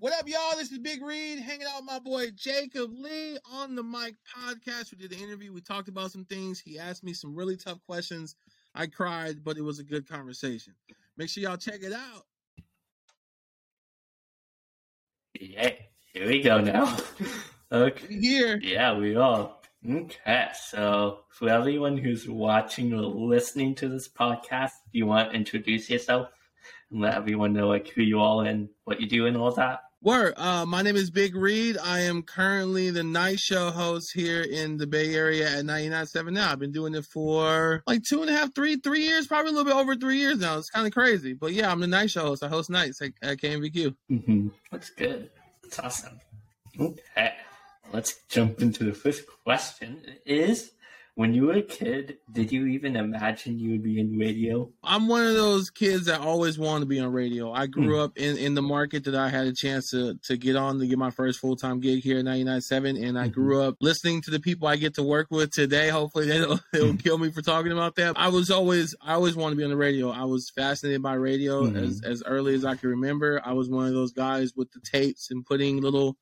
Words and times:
What 0.00 0.14
up, 0.14 0.26
y'all? 0.26 0.56
This 0.56 0.72
is 0.72 0.78
Big 0.78 1.02
Reid 1.02 1.40
hanging 1.40 1.66
out 1.66 1.82
with 1.82 1.84
my 1.84 1.98
boy 1.98 2.30
Jacob 2.34 2.90
Lee 2.94 3.36
on 3.52 3.74
the 3.74 3.82
Mic 3.82 4.14
podcast. 4.34 4.92
We 4.92 4.96
did 4.96 5.10
the 5.10 5.22
interview. 5.22 5.52
We 5.52 5.60
talked 5.60 5.90
about 5.90 6.10
some 6.10 6.24
things. 6.24 6.58
He 6.58 6.78
asked 6.78 7.04
me 7.04 7.12
some 7.12 7.34
really 7.36 7.58
tough 7.58 7.84
questions. 7.84 8.34
I 8.74 8.86
cried, 8.86 9.44
but 9.44 9.58
it 9.58 9.60
was 9.60 9.78
a 9.78 9.84
good 9.84 10.08
conversation. 10.08 10.72
Make 11.18 11.28
sure 11.28 11.42
y'all 11.42 11.58
check 11.58 11.82
it 11.82 11.92
out. 11.92 12.24
Yeah, 15.38 15.72
here 16.14 16.28
we 16.28 16.40
go 16.40 16.62
now. 16.62 16.96
okay. 17.70 18.06
We 18.08 18.20
here. 18.20 18.58
Yeah, 18.62 18.96
we 18.96 19.16
are. 19.16 19.54
Okay, 19.86 20.48
so 20.54 21.24
for 21.28 21.50
everyone 21.50 21.98
who's 21.98 22.26
watching 22.26 22.94
or 22.94 23.02
listening 23.02 23.74
to 23.74 23.88
this 23.90 24.08
podcast, 24.08 24.72
do 24.90 24.98
you 24.98 25.04
want 25.04 25.32
to 25.32 25.36
introduce 25.36 25.90
yourself 25.90 26.28
and 26.90 27.02
let 27.02 27.16
everyone 27.16 27.52
know 27.52 27.68
like 27.68 27.88
who 27.88 28.00
you 28.00 28.18
are 28.18 28.46
and 28.46 28.70
what 28.84 28.98
you 28.98 29.06
do 29.06 29.26
and 29.26 29.36
all 29.36 29.52
that? 29.52 29.80
Word. 30.02 30.32
Uh, 30.38 30.64
my 30.64 30.80
name 30.80 30.96
is 30.96 31.10
Big 31.10 31.34
Reid. 31.34 31.76
I 31.76 32.00
am 32.00 32.22
currently 32.22 32.88
the 32.88 33.02
night 33.02 33.38
show 33.38 33.70
host 33.70 34.14
here 34.14 34.40
in 34.40 34.78
the 34.78 34.86
Bay 34.86 35.14
Area 35.14 35.58
at 35.58 35.66
99.7 35.66 36.32
now. 36.32 36.50
I've 36.50 36.58
been 36.58 36.72
doing 36.72 36.94
it 36.94 37.04
for 37.04 37.82
like 37.86 38.02
two 38.02 38.22
and 38.22 38.30
a 38.30 38.32
half, 38.32 38.54
three, 38.54 38.76
three 38.76 39.02
years, 39.02 39.26
probably 39.26 39.50
a 39.50 39.52
little 39.52 39.70
bit 39.70 39.78
over 39.78 39.94
three 39.94 40.16
years 40.16 40.38
now. 40.38 40.56
It's 40.56 40.70
kind 40.70 40.86
of 40.86 40.94
crazy. 40.94 41.34
But 41.34 41.52
yeah, 41.52 41.70
I'm 41.70 41.80
the 41.80 41.86
night 41.86 42.10
show 42.10 42.22
host. 42.22 42.42
I 42.42 42.48
host 42.48 42.70
nights 42.70 43.02
at, 43.02 43.12
at 43.20 43.36
KMVQ. 43.36 43.94
Mm-hmm. 44.10 44.48
That's 44.72 44.88
good. 44.88 45.28
That's 45.64 45.78
awesome. 45.78 46.18
Okay, 46.80 47.34
let's 47.92 48.22
jump 48.30 48.62
into 48.62 48.84
the 48.84 48.94
first 48.94 49.24
question. 49.44 50.00
Is 50.24 50.70
when 51.20 51.34
you 51.34 51.44
were 51.48 51.52
a 51.52 51.62
kid, 51.62 52.16
did 52.32 52.50
you 52.50 52.64
even 52.64 52.96
imagine 52.96 53.58
you 53.58 53.72
would 53.72 53.82
be 53.82 54.00
in 54.00 54.16
radio? 54.18 54.70
I'm 54.82 55.06
one 55.06 55.26
of 55.26 55.34
those 55.34 55.68
kids 55.68 56.06
that 56.06 56.22
always 56.22 56.58
wanted 56.58 56.80
to 56.80 56.86
be 56.86 56.98
on 56.98 57.12
radio. 57.12 57.52
I 57.52 57.66
grew 57.66 57.96
Mm. 57.96 58.04
up 58.04 58.12
in, 58.16 58.38
in 58.38 58.54
the 58.54 58.62
market 58.62 59.04
that 59.04 59.14
I 59.14 59.28
had 59.28 59.46
a 59.46 59.52
chance 59.52 59.90
to, 59.90 60.14
to 60.24 60.38
get 60.38 60.56
on 60.56 60.78
to 60.78 60.86
get 60.86 60.96
my 60.96 61.10
first 61.10 61.38
full 61.38 61.56
time 61.56 61.78
gig 61.78 62.02
here 62.02 62.20
at 62.20 62.24
99.7. 62.24 62.96
And 63.06 63.18
I 63.18 63.28
Mhm. 63.28 63.32
grew 63.32 63.60
up 63.60 63.76
listening 63.82 64.22
to 64.22 64.30
the 64.30 64.40
people 64.40 64.66
I 64.66 64.76
get 64.76 64.94
to 64.94 65.02
work 65.02 65.26
with 65.30 65.50
today. 65.52 65.90
Hopefully 65.90 66.26
they 66.26 66.38
don't, 66.38 66.58
they 66.72 66.78
don't 66.78 66.96
kill 66.96 67.18
me 67.18 67.30
for 67.30 67.42
talking 67.42 67.72
about 67.72 67.96
that. 67.96 68.14
I 68.16 68.28
was 68.28 68.50
always, 68.50 68.94
I 69.02 69.12
always 69.12 69.36
wanted 69.36 69.56
to 69.56 69.58
be 69.58 69.64
on 69.64 69.70
the 69.70 69.76
radio. 69.76 70.08
I 70.10 70.24
was 70.24 70.48
fascinated 70.48 71.02
by 71.02 71.14
radio 71.14 71.64
Mhm. 71.64 71.76
as, 71.76 72.00
as 72.02 72.22
early 72.24 72.54
as 72.54 72.64
I 72.64 72.76
can 72.76 72.88
remember. 72.88 73.42
I 73.44 73.52
was 73.52 73.68
one 73.68 73.86
of 73.86 73.92
those 73.92 74.12
guys 74.12 74.54
with 74.56 74.70
the 74.72 74.80
tapes 74.80 75.30
and 75.30 75.44
putting 75.44 75.82
little 75.82 76.16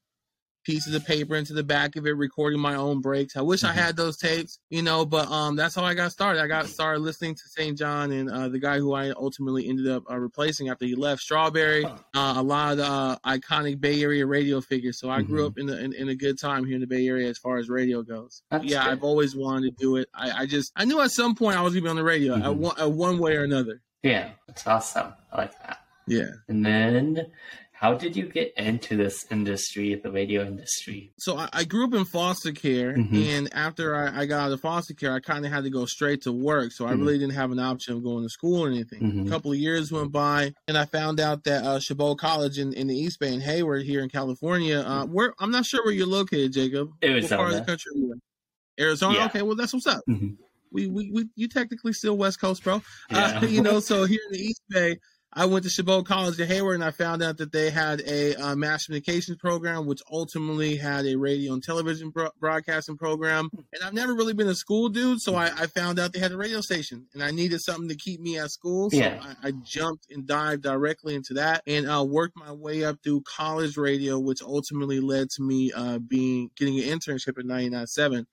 pieces 0.69 0.95
of 0.95 1.03
paper 1.07 1.35
into 1.35 1.55
the 1.55 1.63
back 1.65 1.97
of 1.97 2.07
it, 2.07 2.11
recording 2.13 2.61
my 2.61 2.75
own 2.75 3.01
breaks. 3.01 3.39
I 3.39 3.41
wish 3.41 3.65
I 3.65 3.71
Mhm. 3.71 3.75
had 3.75 3.97
those 3.97 4.19
tapes, 4.19 4.59
you 4.69 4.83
know, 4.83 5.07
but 5.07 5.27
um, 5.31 5.57
that's 5.57 5.75
how 5.75 5.83
I 5.83 5.95
got 5.95 6.13
started. 6.13 6.43
I 6.43 6.47
got 6.47 6.67
started 6.67 7.01
listening 7.01 7.35
to 7.37 7.43
St. 7.49 7.79
John 7.79 8.13
and 8.13 8.29
uh, 8.31 8.51
the 8.51 8.59
guy 8.59 8.77
who 8.79 8.93
I 8.93 9.09
ultimately 9.13 9.67
ended 9.67 9.89
up 9.89 10.03
uh, 10.11 10.19
replacing 10.19 10.69
after 10.69 10.85
he 10.85 10.95
left, 10.95 11.23
Strawberry. 11.23 11.87
Uh, 11.87 12.35
a 12.37 12.43
lot 12.43 12.73
of 12.73 12.77
the 12.77 12.85
uh, 12.85 13.17
iconic 13.25 13.81
Bay 13.81 14.03
Area 14.03 14.27
radio 14.27 14.61
figures. 14.61 14.99
So 15.01 15.09
I 15.09 15.23
grew 15.23 15.45
Mhm. 15.45 15.47
up 15.47 15.59
in, 15.59 15.71
a, 15.71 15.77
in 15.77 15.93
in 15.95 16.09
a 16.11 16.15
good 16.15 16.39
time 16.39 16.67
here 16.67 16.75
in 16.75 16.83
the 16.83 16.87
Bay 16.87 17.07
Area 17.09 17.31
as 17.31 17.39
far 17.39 17.57
as 17.57 17.71
radio 17.71 18.03
goes. 18.03 18.43
That's 18.51 18.67
yeah, 18.67 18.85
good. 18.85 18.93
I've 18.93 19.05
always 19.05 19.35
wanted 19.35 19.71
to 19.75 19.83
do 19.83 19.97
it. 19.97 20.11
I, 20.15 20.43
I 20.43 20.47
just 20.47 20.71
I 20.77 20.85
knew 20.85 21.01
at 21.01 21.13
some 21.13 21.35
point 21.35 21.57
I 21.57 21.63
was 21.63 21.73
gonna 21.73 21.85
be 21.85 21.89
on 21.89 21.97
the 21.97 22.05
radio 22.05 22.35
at 22.35 22.43
Mhm. 22.43 22.57
one 22.57 22.79
at 22.79 22.93
one 22.93 23.19
way 23.19 23.37
or 23.37 23.45
another. 23.45 23.81
Yeah, 24.03 24.33
that's 24.47 24.67
awesome. 24.67 25.15
I 25.33 25.37
like 25.39 25.53
that. 25.63 25.79
Yeah. 26.07 26.31
And 26.49 26.65
then, 26.65 27.27
how 27.81 27.95
did 27.95 28.17
you 28.17 28.27
get 28.29 28.53
into 28.57 28.97
this 28.97 29.25
industry, 29.31 29.95
the 29.95 30.11
radio 30.11 30.45
industry? 30.45 31.12
so 31.19 31.37
I, 31.37 31.48
I 31.53 31.65
grew 31.65 31.84
up 31.87 31.95
in 31.95 32.05
foster 32.05 32.51
care, 32.53 32.95
Mhm. 32.95 33.25
and 33.29 33.55
after 33.55 33.95
I, 33.95 34.23
I 34.23 34.27
got 34.27 34.47
out 34.47 34.53
of 34.53 34.61
foster 34.61 34.95
care, 34.95 35.12
I 35.15 35.21
kind 35.21 35.47
of 35.47 35.53
had 35.53 35.65
to 35.65 35.71
go 35.71 35.87
straight 35.87 36.23
to 36.23 36.33
work. 36.33 36.73
So 36.73 36.87
I 36.87 36.93
Mhm. 36.95 37.01
really 37.01 37.19
didn't 37.19 37.34
have 37.34 37.53
an 37.53 37.59
option 37.61 37.95
of 37.95 38.03
going 38.03 38.25
to 38.25 38.29
school 38.29 38.65
or 38.65 38.69
anything. 38.69 39.01
Mhm. 39.01 39.27
A 39.27 39.31
couple 39.31 39.53
of 39.53 39.59
years 39.59 39.93
went 39.93 40.11
by, 40.12 40.53
and 40.67 40.77
I 40.77 40.87
found 40.87 41.21
out 41.21 41.45
that 41.45 41.65
uh, 41.65 41.79
Chabot 41.79 42.17
College 42.19 42.59
in, 42.59 42.73
in 42.73 42.87
the 42.89 42.97
East 42.97 43.21
Bay 43.21 43.33
in 43.33 43.41
Hayward 43.41 43.84
here 43.84 44.03
in 44.03 44.09
California. 44.09 44.81
Uh, 44.81 45.06
where 45.06 45.34
I'm 45.39 45.51
not 45.51 45.65
sure 45.65 45.84
where 45.84 45.95
you're 45.95 46.06
located, 46.06 46.53
Jacob. 46.53 46.89
What 46.89 47.01
part 47.01 47.15
of 47.15 47.29
the 47.29 47.34
Arizona. 47.37 47.65
country 47.65 47.93
are 47.95 47.99
you 47.99 48.12
in? 48.12 48.21
Arizona. 48.81 49.19
Yeah. 49.19 49.27
Okay, 49.27 49.43
well 49.43 49.56
that's 49.56 49.73
what's 49.73 49.87
up. 49.87 50.03
Mhm. 50.09 50.37
We, 50.71 50.87
we 50.87 51.11
we 51.11 51.25
you 51.34 51.49
technically 51.49 51.93
still 51.95 52.16
West 52.16 52.41
Coast, 52.41 52.62
bro. 52.65 52.83
Yeah. 53.10 53.39
Uh, 53.43 53.47
you 53.47 53.62
know, 53.62 53.81
so 53.81 54.05
here 54.12 54.21
in 54.27 54.33
the 54.33 54.41
East 54.45 54.62
Bay, 54.69 54.99
I 55.38 55.44
went 55.44 55.62
to 55.66 55.71
Chabot 55.71 56.03
College 56.04 56.41
in 56.41 56.49
Hayward, 56.49 56.75
and 56.75 56.82
I 56.82 56.91
found 56.91 57.22
out 57.22 57.37
that 57.37 57.53
they 57.53 57.71
had 57.71 58.00
a 58.00 58.34
uh, 58.34 58.56
mass 58.56 58.87
communications 58.87 59.38
program, 59.38 59.87
which 59.87 60.03
ultimately 60.10 60.76
had 60.76 61.06
a 61.06 61.15
radio 61.15 61.53
and 61.53 61.62
television 61.62 62.10
bro- 62.10 62.31
broadcasting 62.41 62.97
program. 62.97 63.48
And 63.72 63.84
I've 63.84 63.94
never 63.94 64.15
really 64.15 64.32
been 64.32 64.48
a 64.48 64.54
school 64.56 64.88
dude, 64.88 65.21
so 65.21 65.37
I, 65.37 65.47
I 65.47 65.66
found 65.69 66.00
out 66.00 66.12
they 66.12 66.19
had 66.19 66.32
a 66.32 66.37
radio 66.37 66.60
station, 66.60 67.06
and 67.15 67.22
I 67.22 67.31
needed 67.31 67.60
something 67.60 67.88
to 67.88 67.94
keep 67.94 68.21
me 68.21 68.37
at 68.37 68.50
school. 68.50 68.91
So 68.91 68.97
Yeah. 68.97 69.22
I, 69.44 69.48
I 69.48 69.53
jumped 69.62 70.10
and 70.10 70.27
dived 70.27 70.65
directly 70.65 71.15
into 71.15 71.34
that, 71.34 71.62
and 71.69 71.88
uh, 71.88 72.04
worked 72.04 72.37
my 72.37 72.50
way 72.50 72.84
up 72.84 72.97
through 73.04 73.22
college 73.22 73.77
radio, 73.77 74.19
which 74.19 74.43
ultimately 74.43 74.98
led 74.98 75.31
to 75.37 75.43
me 75.43 75.71
uh, 75.71 76.00
being 76.00 76.50
getting 76.56 76.81
an 76.81 76.98
internship 76.98 77.38
at 77.38 77.44
99.7 77.44 78.27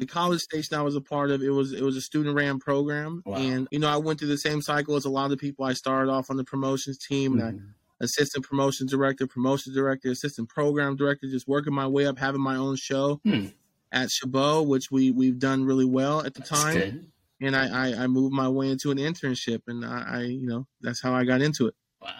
the 0.00 0.06
college 0.06 0.40
station 0.40 0.76
I 0.76 0.82
was 0.82 0.96
a 0.96 1.00
part 1.00 1.30
of, 1.30 1.42
it 1.42 1.50
was 1.50 1.72
it 1.72 1.82
was 1.82 1.96
a 1.96 2.00
student 2.00 2.34
ran 2.34 2.58
program, 2.58 3.22
Wow. 3.24 3.36
and 3.36 3.68
you 3.70 3.78
know 3.78 3.88
I 3.88 3.98
went 3.98 4.18
through 4.18 4.28
the 4.28 4.38
same 4.38 4.60
cycle 4.62 4.96
as 4.96 5.04
a 5.04 5.10
lot 5.10 5.30
of 5.30 5.38
people. 5.38 5.64
I 5.64 5.74
started 5.74 6.10
off 6.10 6.30
on 6.30 6.36
the 6.36 6.44
promotions 6.44 6.98
team, 6.98 7.34
and 7.34 7.42
I 7.42 7.52
Mhm. 7.52 7.74
assistant 8.00 8.44
promotions 8.44 8.90
director, 8.90 9.26
promotions 9.26 9.74
director, 9.76 10.10
assistant 10.10 10.48
program 10.48 10.96
director, 10.96 11.28
just 11.30 11.46
working 11.46 11.74
my 11.74 11.86
way 11.86 12.06
up, 12.06 12.18
having 12.18 12.40
my 12.40 12.56
own 12.56 12.76
show 12.76 13.20
Hmm. 13.24 13.46
at 13.92 14.10
Chabot, 14.10 14.66
which 14.66 14.90
we 14.90 15.10
we've 15.10 15.38
done 15.38 15.64
really 15.64 15.84
well 15.84 16.20
at 16.24 16.34
the 16.34 16.40
That's 16.40 16.50
time. 16.50 16.74
good. 16.74 17.06
And 17.42 17.56
I, 17.56 17.68
I 17.88 18.04
I 18.04 18.06
moved 18.06 18.34
my 18.34 18.48
way 18.48 18.68
into 18.70 18.90
an 18.90 18.98
internship, 18.98 19.62
and 19.66 19.84
I, 19.84 20.02
I 20.18 20.20
you 20.24 20.46
know 20.46 20.66
that's 20.80 21.00
how 21.00 21.14
I 21.14 21.24
got 21.24 21.40
into 21.42 21.66
it. 21.68 21.74
Wow, 22.00 22.10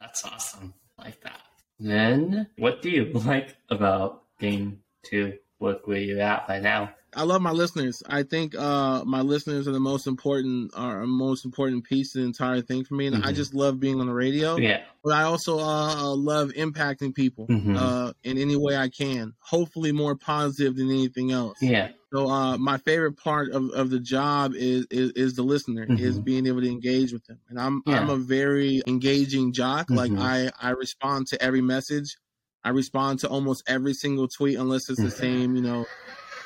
that's 0.00 0.24
awesome. 0.24 0.74
I 0.98 1.04
like 1.04 1.20
that. 1.22 1.40
Then, 1.78 2.46
what 2.56 2.80
do 2.82 2.90
you 2.90 3.04
like 3.32 3.56
about 3.70 4.24
getting 4.38 4.80
to 5.04 5.38
work 5.58 5.86
where 5.86 5.98
you're 6.00 6.20
at 6.20 6.46
right 6.48 6.62
now? 6.62 6.94
I 7.16 7.22
love 7.24 7.40
my 7.42 7.50
listeners. 7.50 8.02
I 8.06 8.22
think 8.22 8.54
uh, 8.54 9.02
my 9.06 9.22
listeners 9.22 9.66
are 9.66 9.72
the 9.72 9.80
most 9.80 10.06
important, 10.06 10.72
are 10.76 11.06
most 11.06 11.44
important 11.46 11.84
piece 11.84 12.14
of 12.14 12.20
the 12.20 12.26
entire 12.26 12.60
thing 12.60 12.84
for 12.84 12.94
me, 12.94 13.06
and 13.06 13.16
I 13.24 13.32
Mhm. 13.32 13.34
just 13.34 13.54
love 13.54 13.80
being 13.80 14.00
on 14.00 14.06
the 14.06 14.12
radio. 14.14 14.56
Yeah. 14.58 14.82
but 15.04 15.14
I 15.14 15.22
also 15.22 15.60
uh, 15.60 16.14
love 16.16 16.50
impacting 16.54 17.14
people 17.14 17.46
Mhm. 17.48 17.76
uh, 17.76 18.12
in 18.24 18.38
any 18.38 18.56
way 18.56 18.76
I 18.76 18.88
can. 18.88 19.34
Hopefully, 19.38 19.92
more 19.92 20.16
positive 20.16 20.74
than 20.74 20.90
anything 20.90 21.30
else. 21.30 21.58
Yeah. 21.62 21.90
So, 22.12 22.28
uh, 22.28 22.58
my 22.58 22.76
favorite 22.78 23.12
part 23.16 23.50
of, 23.52 23.70
of 23.70 23.90
the 23.90 24.00
job 24.00 24.54
is 24.56 24.84
is, 24.90 25.12
is 25.12 25.34
the 25.34 25.44
listener, 25.44 25.86
is 25.88 26.18
Mhm. 26.18 26.24
being 26.24 26.46
able 26.48 26.60
to 26.60 26.68
engage 26.68 27.12
with 27.12 27.24
them. 27.26 27.38
And 27.48 27.60
I'm 27.60 27.82
Yeah. 27.86 28.00
I'm 28.00 28.10
a 28.10 28.16
very 28.16 28.82
engaging 28.88 29.52
jock. 29.52 29.90
Like 29.90 30.10
Mhm. 30.10 30.18
I 30.20 30.50
I 30.60 30.70
respond 30.70 31.28
to 31.28 31.40
every 31.40 31.62
message. 31.62 32.16
I 32.64 32.70
respond 32.70 33.20
to 33.20 33.28
almost 33.28 33.62
every 33.68 33.94
single 33.94 34.26
tweet, 34.26 34.58
unless 34.58 34.90
it's 34.90 35.00
the 35.00 35.06
Mhm. 35.06 35.12
same, 35.20 35.54
you 35.56 35.62
know. 35.62 35.86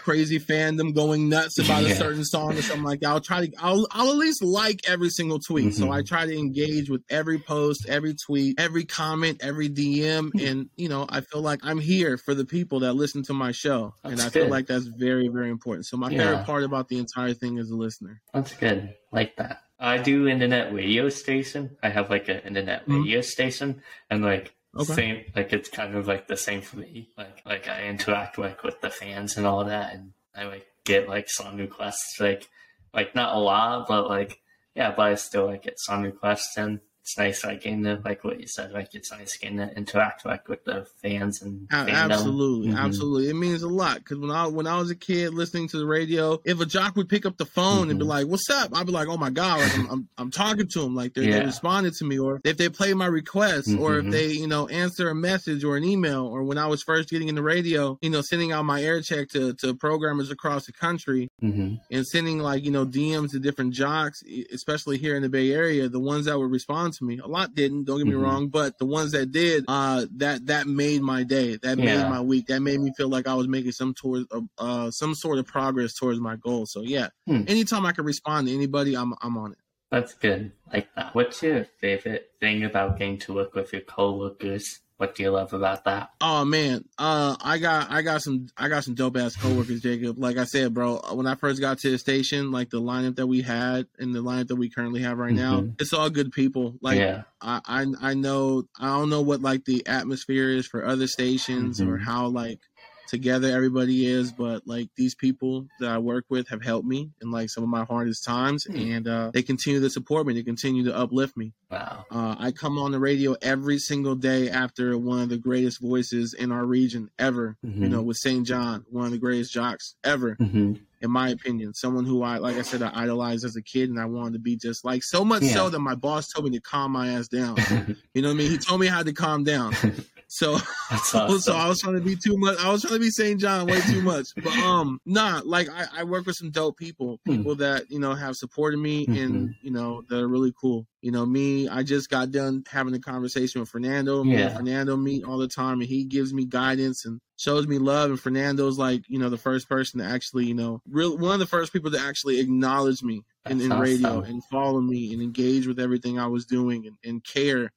Crazy 0.03 0.39
fandom 0.41 0.95
going 0.95 1.29
nuts 1.29 1.59
about 1.59 1.83
a 1.85 1.95
certain 1.95 2.25
song 2.25 2.57
or 2.57 2.63
something 2.63 2.85
like 2.85 3.01
that. 3.01 3.09
I'll 3.11 3.21
try 3.21 3.47
to. 3.47 3.53
I'll. 3.61 3.87
I'll 3.91 4.11
at 4.11 4.17
least 4.17 4.43
like 4.43 4.81
every 4.89 5.11
single 5.11 5.39
tweet. 5.39 5.75
So 5.75 5.87
Mhm. 5.87 5.95
I 5.95 6.03
try 6.03 6.25
to 6.27 6.37
engage 6.37 6.89
with 6.89 7.03
every 7.11 7.39
post, 7.39 7.87
every 7.87 8.15
tweet, 8.15 8.59
every 8.59 8.85
comment, 8.85 9.41
every 9.43 9.69
DM, 9.69 10.31
Hmm. 10.33 10.39
and 10.41 10.71
you 10.77 10.89
know, 10.89 11.07
I 11.09 11.21
feel 11.21 11.43
like 11.43 11.61
I'm 11.63 11.79
here 11.79 12.17
for 12.17 12.35
the 12.35 12.47
people 12.47 12.81
that 12.81 12.95
listen 12.95 13.23
to 13.25 13.35
my 13.35 13.53
show, 13.53 13.95
and 14.03 14.15
That's 14.15 14.25
I 14.25 14.31
feel 14.31 14.49
like 14.49 14.67
that's 14.67 14.87
very, 14.87 15.29
very 15.29 15.51
important. 15.51 15.85
So 15.87 15.97
my 15.99 16.11
Yeah. 16.11 16.19
favorite 16.31 16.47
part 16.47 16.65
about 16.65 16.89
the 16.89 16.99
entire 16.99 17.35
thing 17.35 17.59
is 17.59 17.69
the 17.69 17.77
listener. 17.77 18.23
That's 18.33 18.55
good. 18.55 18.95
Like 19.13 19.37
that. 19.37 19.63
I 19.79 19.99
do 19.99 20.27
internet 20.29 20.73
radio 20.73 21.09
station. 21.11 21.77
I 21.83 21.91
have 21.91 22.09
like 22.11 22.29
an 22.29 22.41
internet 22.41 22.87
Mhm. 22.87 23.03
radio 23.05 23.21
station, 23.21 23.83
and 24.11 24.23
like 24.23 24.55
Okay. 24.77 24.95
same, 24.95 25.25
like 25.35 25.53
it's 25.53 25.69
kind 25.69 25.97
of 25.97 26.07
like 26.07 26.29
the 26.29 26.37
same 26.37 26.61
for 26.61 26.79
me. 26.79 27.11
Like 27.17 27.43
like 27.45 27.69
I 27.69 27.85
interact 27.85 28.39
like 28.39 28.63
with 28.63 28.81
the 28.81 28.91
fans 28.91 29.37
and 29.37 29.47
all 29.47 29.65
that, 29.65 29.95
and 29.95 30.13
I 30.35 30.45
like 30.45 30.67
get 30.85 31.09
like 31.09 31.29
song 31.29 31.59
requests. 31.59 32.21
Like 32.21 32.49
like 32.95 33.15
not 33.15 33.35
a 33.35 33.39
lot, 33.39 33.89
but 33.89 34.09
like 34.09 34.41
yeah, 34.75 34.93
but 34.97 35.03
I 35.03 35.15
still 35.17 35.47
like 35.47 35.65
get 35.65 35.79
song 35.79 36.05
requests, 36.05 36.57
and 36.57 36.81
it's 37.11 37.19
nice 37.19 37.45
like 37.45 37.67
in 37.67 37.83
the 37.83 38.01
like 38.05 38.23
what 38.25 38.39
you 38.41 38.47
said. 38.47 38.71
Like 38.73 38.95
it's 38.95 39.11
nice 39.11 39.37
getting 39.37 39.57
to 39.59 39.77
interact 39.77 40.25
like 40.25 40.49
with 40.49 40.65
the 40.65 40.87
fans 41.03 41.43
and. 41.43 41.67
Absolutely, 41.73 42.69
Mhm. 42.73 42.77
absolutely. 42.79 43.29
It 43.31 43.35
means 43.35 43.63
a 43.63 43.69
lot 43.69 43.97
because 43.99 44.19
when 44.19 44.31
I 44.31 44.47
when 44.47 44.67
I 44.67 44.79
was 44.79 44.91
a 44.91 44.95
kid 44.95 45.35
listening 45.35 45.69
to 45.69 45.79
the 45.79 45.87
radio, 45.87 46.41
if 46.45 46.61
a 46.61 46.67
jock 46.67 46.97
would 46.97 47.09
pick 47.09 47.27
up 47.27 47.37
the 47.37 47.45
phone 47.47 47.91
and 47.91 47.99
be 47.99 48.05
Mhm. 48.05 48.09
like, 48.09 48.27
"What's 48.29 48.49
up?" 48.51 48.71
I'd 48.77 48.87
be 48.87 48.93
like, 48.93 49.09
"Oh 49.09 49.17
my 49.17 49.31
god!" 49.31 49.61
Like 49.61 49.75
I'm 49.77 49.91
I'm, 49.91 50.09
I'm 50.19 50.31
talking 50.31 50.69
to 50.69 50.81
them, 50.81 50.95
like 50.95 51.15
they 51.15 51.23
they 51.23 51.29
Yeah. 51.39 51.45
responded 51.47 51.95
to 51.95 52.05
me, 52.05 52.19
or 52.19 52.41
if 52.45 52.57
they 52.57 52.69
play 52.69 52.95
my 52.95 53.07
request, 53.07 53.69
or 53.79 53.99
if 53.99 54.05
Mhm. 54.07 54.11
they 54.13 54.33
you 54.33 54.47
know 54.47 54.69
answer 54.69 55.09
a 55.11 55.15
message 55.15 55.65
or 55.65 55.77
an 55.77 55.85
email, 55.85 56.27
or 56.27 56.45
when 56.45 56.59
I 56.59 56.67
was 56.67 56.83
first 56.83 57.09
getting 57.11 57.29
in 57.29 57.35
the 57.35 57.43
radio, 57.43 57.99
you 58.03 58.11
know, 58.11 58.21
sending 58.21 58.53
out 58.53 58.65
my 58.65 58.83
air 58.83 59.01
check 59.03 59.29
to 59.31 59.55
to 59.55 59.75
programmers 59.75 60.31
across 60.31 60.67
the 60.67 60.73
country 60.73 61.29
Mhm. 61.43 61.81
and 61.91 62.07
sending 62.07 62.39
like 62.39 62.65
you 62.65 62.71
know 62.71 62.85
DMs 62.87 63.31
to 63.33 63.41
different 63.41 63.75
jocks, 63.75 64.23
especially 64.53 64.99
here 64.99 65.17
in 65.17 65.23
the 65.23 65.29
Bay 65.29 65.53
Area. 65.53 65.89
The 65.89 66.01
ones 66.01 66.27
that 66.27 66.39
would 66.39 66.51
respond 66.51 66.93
to 67.01 67.05
me, 67.05 67.19
a 67.19 67.27
lot 67.27 67.55
didn't. 67.55 67.85
Don't 67.85 67.99
get 67.99 68.07
me 68.07 68.13
Mhm. 68.15 68.23
wrong, 68.23 68.49
but 68.49 68.79
the 68.79 68.87
ones 68.87 69.13
that 69.13 69.33
did, 69.33 69.65
uh, 69.67 70.07
that 70.17 70.47
that 70.47 70.67
made 70.69 71.03
my 71.03 71.25
day. 71.25 71.57
That 71.57 71.79
Yeah. 71.79 71.85
made 71.85 72.09
my 72.09 72.21
week. 72.21 72.47
That 72.47 72.61
made 72.61 72.81
me 72.81 72.93
feel 72.97 73.09
like 73.09 73.27
I 73.27 73.35
was 73.35 73.49
making 73.49 73.73
some 73.73 73.93
towards 73.95 74.27
uh, 74.31 74.41
uh 74.59 74.91
some 74.91 75.15
sort 75.15 75.39
of 75.39 75.47
progress 75.47 75.95
towards 75.95 76.21
my 76.21 76.37
goal. 76.37 76.67
So 76.67 76.83
yeah, 76.83 77.09
Hmm. 77.27 77.43
anytime 77.49 77.85
I 77.85 77.93
can 77.93 78.05
respond 78.05 78.47
to 78.49 78.55
anybody, 78.55 78.97
I'm 78.97 79.13
I'm 79.21 79.37
on 79.37 79.53
it. 79.53 79.59
That's 79.91 80.15
good. 80.15 80.53
Like 80.73 80.89
that. 80.95 81.15
What's 81.17 81.43
your 81.43 81.65
favorite 81.65 82.31
thing 82.39 82.63
about 82.65 82.97
getting 82.99 83.19
to 83.19 83.35
work 83.35 83.55
with 83.55 83.73
your 83.73 83.83
coworkers? 83.83 84.79
What 85.01 85.15
do 85.15 85.23
you 85.23 85.31
love 85.31 85.55
about 85.55 85.85
that? 85.85 86.11
Oh 86.21 86.45
man, 86.45 86.85
uh, 86.99 87.35
I 87.43 87.57
got 87.57 87.91
I 87.91 88.03
got 88.03 88.21
some 88.21 88.49
I 88.55 88.69
got 88.69 88.85
some 88.85 88.95
dope 88.95 89.17
ass 89.17 89.35
coworkers, 89.35 89.81
Jacob. 89.81 90.19
Like 90.19 90.37
I 90.37 90.45
said, 90.45 90.75
bro, 90.75 91.01
when 91.15 91.27
I 91.27 91.37
first 91.37 91.59
got 91.59 91.79
to 91.79 91.91
the 91.91 91.97
station, 91.97 92.51
like 92.53 92.69
the 92.69 92.83
lineup 92.83 93.17
that 93.17 93.27
we 93.27 93.41
had 93.41 93.87
and 93.99 94.15
the 94.15 94.23
lineup 94.23 94.49
that 94.49 94.57
we 94.57 94.69
currently 94.69 95.01
have 95.01 95.17
right 95.17 95.33
now, 95.33 95.63
Mhm. 95.63 95.81
it's 95.81 95.95
all 95.95 96.11
good 96.11 96.33
people. 96.33 96.75
Like 96.83 96.99
yeah. 96.99 97.23
I, 97.41 97.61
I 97.65 97.87
I 98.11 98.15
know 98.15 98.65
I 98.79 98.89
don't 98.89 99.09
know 99.09 99.23
what 99.23 99.41
like 99.41 99.65
the 99.65 99.87
atmosphere 99.87 100.51
is 100.51 100.67
for 100.67 100.85
other 100.85 101.07
stations 101.07 101.81
or 101.81 101.97
Mhm. 101.97 102.03
how 102.05 102.27
like 102.29 102.61
together 103.11 103.49
everybody 103.55 104.07
is, 104.07 104.33
but 104.33 104.67
like 104.67 104.89
these 104.97 105.15
people 105.15 105.67
that 105.81 105.91
I 105.91 105.99
work 105.99 106.25
with 106.31 106.49
have 106.49 106.63
helped 106.63 106.87
me 106.87 107.11
in 107.21 107.31
like 107.31 107.51
some 107.51 107.63
of 107.65 107.69
my 107.69 107.85
hardest 107.85 108.25
times, 108.25 108.65
Hmm. 108.65 108.77
and 108.77 109.09
uh, 109.09 109.31
they 109.35 109.43
continue 109.43 109.81
to 109.81 109.91
support 109.91 110.27
me. 110.27 110.35
They 110.35 110.43
continue 110.43 110.85
to 110.85 110.97
uplift 110.97 111.37
me. 111.37 111.53
Wow. 111.71 112.07
Uh, 112.11 112.37
I 112.39 112.53
come 112.53 112.79
on 112.79 112.91
the 112.93 112.99
radio 112.99 113.37
every 113.43 113.79
single 113.79 114.15
day 114.15 114.49
after 114.49 114.97
one 114.97 115.21
of 115.21 115.29
the 115.29 115.37
greatest 115.39 115.81
voices 115.81 116.33
in 116.35 116.51
our 116.53 116.65
region 116.65 117.11
ever. 117.19 117.57
You 117.63 117.71
Mhm. 117.71 117.91
know, 117.91 118.03
with 118.03 118.17
St. 118.17 118.47
John, 118.47 118.85
one 118.89 119.05
of 119.07 119.13
the 119.13 119.19
greatest 119.19 119.53
jocks 119.53 119.95
ever, 120.05 120.35
hmm 120.35 120.75
in 121.03 121.11
my 121.11 121.31
opinion. 121.31 121.73
Someone 121.73 122.05
who 122.05 122.23
I, 122.23 122.37
like 122.37 122.59
I 122.59 122.63
said, 122.63 122.83
I 122.83 122.91
idolized 122.95 123.43
as 123.47 123.57
a 123.57 123.63
kid, 123.63 123.89
and 123.89 123.99
I 123.99 124.05
wanted 124.05 124.35
to 124.35 124.39
be 124.39 124.57
just 124.57 124.85
like 124.85 125.03
so 125.03 125.25
much 125.25 125.43
Yeah. 125.43 125.55
so 125.55 125.71
that 125.71 125.79
my 125.79 125.95
boss 125.95 126.29
told 126.29 126.45
me 126.45 126.51
to 126.59 126.61
calm 126.61 126.93
my 126.93 127.09
ass 127.13 127.27
down. 127.29 127.57
You 128.13 128.23
know 128.23 128.29
what 128.29 128.35
I 128.35 128.39
mean? 128.39 128.51
He 128.51 128.59
told 128.59 128.81
me 128.81 128.87
how 128.89 129.03
to 129.05 129.13
calm 129.13 129.45
down. 129.45 129.73
So, 130.33 130.59
awesome. 130.93 131.41
so 131.41 131.55
I 131.57 131.67
was 131.69 131.81
trying 131.81 131.97
to 131.97 132.01
be 132.01 132.15
too 132.15 132.37
much. 132.39 132.57
I 132.65 132.71
was 132.71 132.83
trying 132.83 132.95
to 132.95 133.01
be 133.01 133.11
St. 133.11 133.41
John 133.41 133.67
way 133.67 133.81
too 133.81 134.01
much. 134.01 134.29
But 134.37 134.57
um, 134.59 135.01
nah, 135.05 135.41
like 135.45 135.69
I, 135.69 135.87
I 136.01 136.05
work 136.05 136.25
with 136.25 136.37
some 136.37 136.51
dope 136.53 136.77
people, 136.77 137.19
Hmm. 137.27 137.37
people 137.39 137.55
that 137.57 137.91
you 137.91 137.99
know 137.99 138.15
have 138.15 138.37
supported 138.37 138.77
me 138.79 139.07
and 139.07 139.55
you 139.61 139.73
know 139.73 140.03
that 140.09 140.21
are 140.21 140.29
really 140.29 140.53
cool. 140.61 140.87
You 141.03 141.11
know, 141.11 141.27
me, 141.27 141.69
I 141.69 141.83
just 141.83 142.11
got 142.11 142.31
done 142.31 142.63
having 142.71 142.95
a 142.95 143.01
conversation 143.01 143.61
with 143.61 143.71
Fernando. 143.71 144.23
Me 144.23 144.33
and 144.35 144.41
Yeah. 144.41 144.57
Fernando 144.57 144.97
meet 144.97 145.25
all 145.25 145.39
the 145.39 145.49
time, 145.49 145.81
and 145.81 145.89
he 145.89 146.05
gives 146.05 146.33
me 146.33 146.45
guidance 146.45 147.05
and 147.07 147.19
shows 147.37 147.67
me 147.67 147.79
love. 147.79 148.11
And 148.11 148.21
Fernando's 148.21 148.79
like, 148.79 149.03
you 149.09 149.19
know, 149.19 149.31
the 149.31 149.39
first 149.39 149.69
person 149.69 149.99
to 149.99 150.07
actually, 150.07 150.47
you 150.47 150.55
know, 150.55 150.81
real 150.89 151.17
one 151.19 151.33
of 151.35 151.41
the 151.41 151.47
first 151.47 151.73
people 151.73 151.91
to 151.91 151.99
actually 151.99 152.39
acknowledge 152.39 153.03
me 153.03 153.23
in, 153.49 153.61
in 153.61 153.71
radio 153.77 154.19
awesome. 154.21 154.25
and 154.31 154.45
follow 154.45 154.81
me 154.81 155.13
and 155.13 155.23
engage 155.23 155.67
with 155.67 155.81
everything 155.81 156.19
I 156.21 156.27
was 156.29 156.45
doing 156.47 156.87
and, 156.87 156.97
and 157.05 157.25
care 157.25 157.73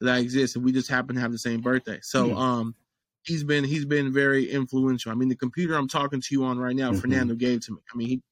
that 0.00 0.14
I 0.14 0.18
exist. 0.18 0.56
And 0.56 0.64
we 0.64 0.72
just 0.72 0.88
happen 0.88 1.14
to 1.16 1.20
have 1.20 1.32
the 1.32 1.38
same 1.38 1.60
birthday. 1.60 2.00
So 2.02 2.34
Hmm. 2.34 2.36
um 2.36 2.74
he's 3.24 3.44
been 3.44 3.64
he's 3.64 3.84
been 3.86 4.12
very 4.12 4.50
influential. 4.50 5.12
I 5.12 5.14
mean 5.14 5.28
the 5.28 5.36
computer 5.36 5.74
I'm 5.74 5.88
talking 5.88 6.20
to 6.20 6.28
you 6.32 6.44
on 6.44 6.58
right 6.58 6.76
now, 6.76 6.92
Mhm. 6.92 6.94
Fernando 6.94 7.34
gave 7.34 7.60
to 7.66 7.72
me. 7.72 7.80
I 7.92 7.96
mean 7.96 8.08
he 8.08 8.22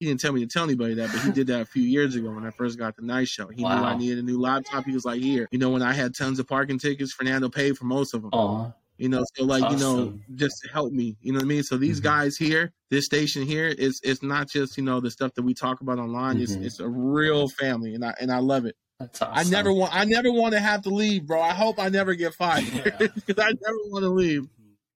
he 0.00 0.06
didn't 0.06 0.20
tell 0.20 0.32
me 0.32 0.40
to 0.42 0.46
tell 0.46 0.64
anybody 0.64 0.94
that, 0.96 1.10
but 1.12 1.20
he 1.20 1.30
did 1.30 1.46
that 1.48 1.62
a 1.62 1.66
few 1.66 1.82
years 1.84 2.16
ago 2.16 2.30
when 2.32 2.46
I 2.46 2.50
first 2.50 2.78
got 2.78 2.96
the 2.96 3.02
night 3.02 3.28
show. 3.28 3.48
He 3.48 3.64
knew 3.64 3.84
I 3.84 3.94
needed 3.94 4.18
a 4.18 4.22
new 4.22 4.38
laptop. 4.40 4.84
He 4.86 4.92
was 4.92 5.04
like, 5.06 5.20
"Here, 5.20 5.48
you 5.52 5.58
know, 5.58 5.70
when 5.70 5.82
I 5.82 5.92
had 5.94 6.14
tons 6.14 6.38
of 6.38 6.46
parking 6.48 6.78
tickets, 6.78 7.12
Fernando 7.14 7.48
paid 7.50 7.78
for 7.78 7.86
most 7.86 8.14
of 8.14 8.22
them. 8.22 8.32
Aw. 8.32 8.70
You 8.98 9.10
know, 9.10 9.24
so 9.36 9.44
like 9.44 9.68
you 9.68 9.76
know, 9.76 10.14
just 10.36 10.56
to 10.62 10.70
help 10.72 10.90
me. 10.92 11.18
You 11.20 11.32
know 11.32 11.38
what 11.38 11.44
I 11.44 11.48
mean? 11.48 11.62
So 11.62 11.76
these 11.76 12.00
Mhm. 12.00 12.00
guys 12.00 12.36
here, 12.38 12.72
this 12.90 13.04
station 13.04 13.42
here, 13.42 13.68
is 13.68 14.00
it's 14.02 14.22
not 14.22 14.48
just 14.48 14.76
you 14.78 14.82
know 14.84 15.00
the 15.00 15.10
stuff 15.10 15.32
that 15.34 15.42
we 15.42 15.52
talk 15.54 15.82
about 15.82 15.98
online. 15.98 16.40
It's 16.40 16.56
Mhm. 16.56 16.62
it's 16.62 16.80
a 16.80 16.88
real 16.88 17.48
family, 17.48 17.94
and 17.94 18.04
I 18.04 18.14
and 18.20 18.32
I 18.32 18.38
love 18.38 18.64
it. 18.64 18.76
That's 18.98 19.20
awesome. 19.20 19.34
I 19.36 19.42
never 19.50 19.72
want 19.72 19.94
I 19.94 20.04
never 20.04 20.32
want 20.32 20.54
to 20.54 20.60
have 20.60 20.82
to 20.82 20.90
leave, 20.90 21.26
bro. 21.26 21.40
I 21.40 21.52
hope 21.52 21.78
I 21.78 21.88
never 21.88 22.14
get 22.14 22.34
fired 22.34 22.64
Yeah. 22.72 22.96
because 23.14 23.38
I 23.38 23.48
never 23.50 23.78
want 23.88 24.04
to 24.04 24.08
leave. 24.10 24.46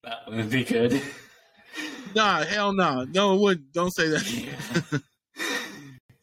That 0.05 0.19
would 0.29 0.51
be 0.51 0.65
good. 0.65 1.01
Nah, 2.15 2.43
hell 2.45 2.73
no, 2.73 3.05
no, 3.05 3.35
it 3.37 3.41
would. 3.41 3.73
Don't 3.73 3.95
say 3.95 4.09
that. 4.09 4.29
yeah. 4.33 4.99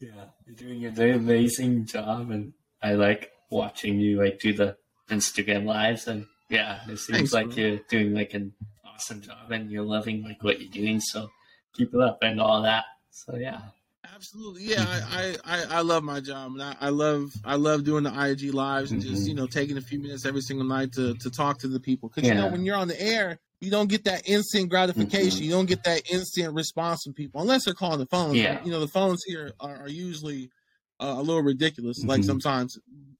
yeah, 0.00 0.24
you're 0.46 0.56
doing 0.56 0.84
a 0.84 0.90
very 0.90 1.12
amazing 1.14 1.86
job, 1.86 2.30
and 2.30 2.52
I 2.82 2.92
like 2.92 3.30
watching 3.50 3.98
you 3.98 4.22
like 4.22 4.38
do 4.38 4.52
the 4.52 4.76
Instagram 5.10 5.64
lives, 5.64 6.06
and 6.06 6.26
yeah, 6.50 6.80
it 6.88 6.98
seems 6.98 7.06
Thanks, 7.06 7.32
like 7.32 7.46
bro. 7.46 7.56
you're 7.56 7.78
doing 7.88 8.12
like 8.12 8.34
an 8.34 8.52
awesome 8.84 9.22
job, 9.22 9.50
and 9.50 9.70
you're 9.70 9.82
loving 9.84 10.22
like 10.22 10.42
what 10.42 10.60
you're 10.60 10.70
doing. 10.70 11.00
So 11.00 11.30
keep 11.74 11.94
it 11.94 12.00
up 12.02 12.18
and 12.20 12.38
all 12.38 12.60
that. 12.62 12.84
So 13.10 13.36
yeah, 13.36 13.60
Absolutely, 14.18 14.64
yeah. 14.64 14.84
I, 14.84 15.36
I, 15.44 15.58
I, 15.58 15.64
I 15.76 15.80
love 15.82 16.02
my 16.02 16.18
job, 16.18 16.50
and 16.50 16.60
I, 16.62 16.74
I 16.80 16.88
love 16.88 17.30
I 17.44 17.54
love 17.54 17.84
doing 17.84 18.02
the 18.02 18.10
IG 18.10 18.52
lives 18.52 18.90
and 18.90 19.00
just 19.00 19.22
Mhm. 19.24 19.28
you 19.28 19.34
know 19.34 19.46
taking 19.46 19.76
a 19.76 19.80
few 19.80 20.00
minutes 20.00 20.26
every 20.26 20.40
single 20.40 20.66
night 20.66 20.90
to 20.94 21.14
to 21.14 21.30
talk 21.30 21.60
to 21.60 21.68
the 21.68 21.78
people 21.78 22.08
because 22.08 22.28
you 22.28 22.34
know 22.34 22.48
when 22.48 22.64
you're 22.64 22.74
on 22.74 22.88
the 22.88 23.00
air, 23.00 23.38
you 23.60 23.70
don't 23.70 23.88
get 23.88 24.02
that 24.04 24.28
instant 24.28 24.70
gratification. 24.70 25.42
Mhm. 25.42 25.44
You 25.44 25.50
don't 25.52 25.66
get 25.66 25.84
that 25.84 26.02
instant 26.10 26.52
response 26.52 27.04
from 27.04 27.12
people 27.14 27.40
unless 27.40 27.64
they're 27.64 27.74
calling 27.74 28.00
the 28.00 28.06
phones. 28.06 28.38
Yeah. 28.38 28.56
You 28.64 28.72
know 28.72 28.80
the 28.80 28.88
phones 28.88 29.22
here 29.22 29.52
are, 29.60 29.82
are 29.82 29.88
usually 29.88 30.50
uh, 30.98 31.14
a 31.16 31.22
little 31.22 31.42
ridiculous. 31.42 32.02
Like 32.02 32.22
Mhm. 32.22 32.24
sometimes, 32.24 32.76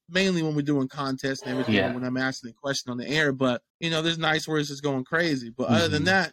mainly 0.08 0.42
when 0.42 0.56
we're 0.56 0.62
doing 0.62 0.88
contests 0.88 1.42
and 1.44 1.52
everything, 1.52 1.74
Yeah. 1.76 1.92
when 1.92 2.02
I'm 2.02 2.16
asking 2.16 2.50
a 2.50 2.54
question 2.54 2.90
on 2.90 2.96
the 2.98 3.08
air. 3.08 3.30
But 3.30 3.62
you 3.78 3.90
know, 3.90 4.02
there's 4.02 4.18
nights 4.18 4.48
where 4.48 4.58
it's 4.58 4.68
just 4.68 4.82
going 4.82 5.04
crazy. 5.04 5.50
But 5.50 5.68
other 5.68 5.86
than 5.86 6.02
Mhm. 6.02 6.06
that 6.06 6.32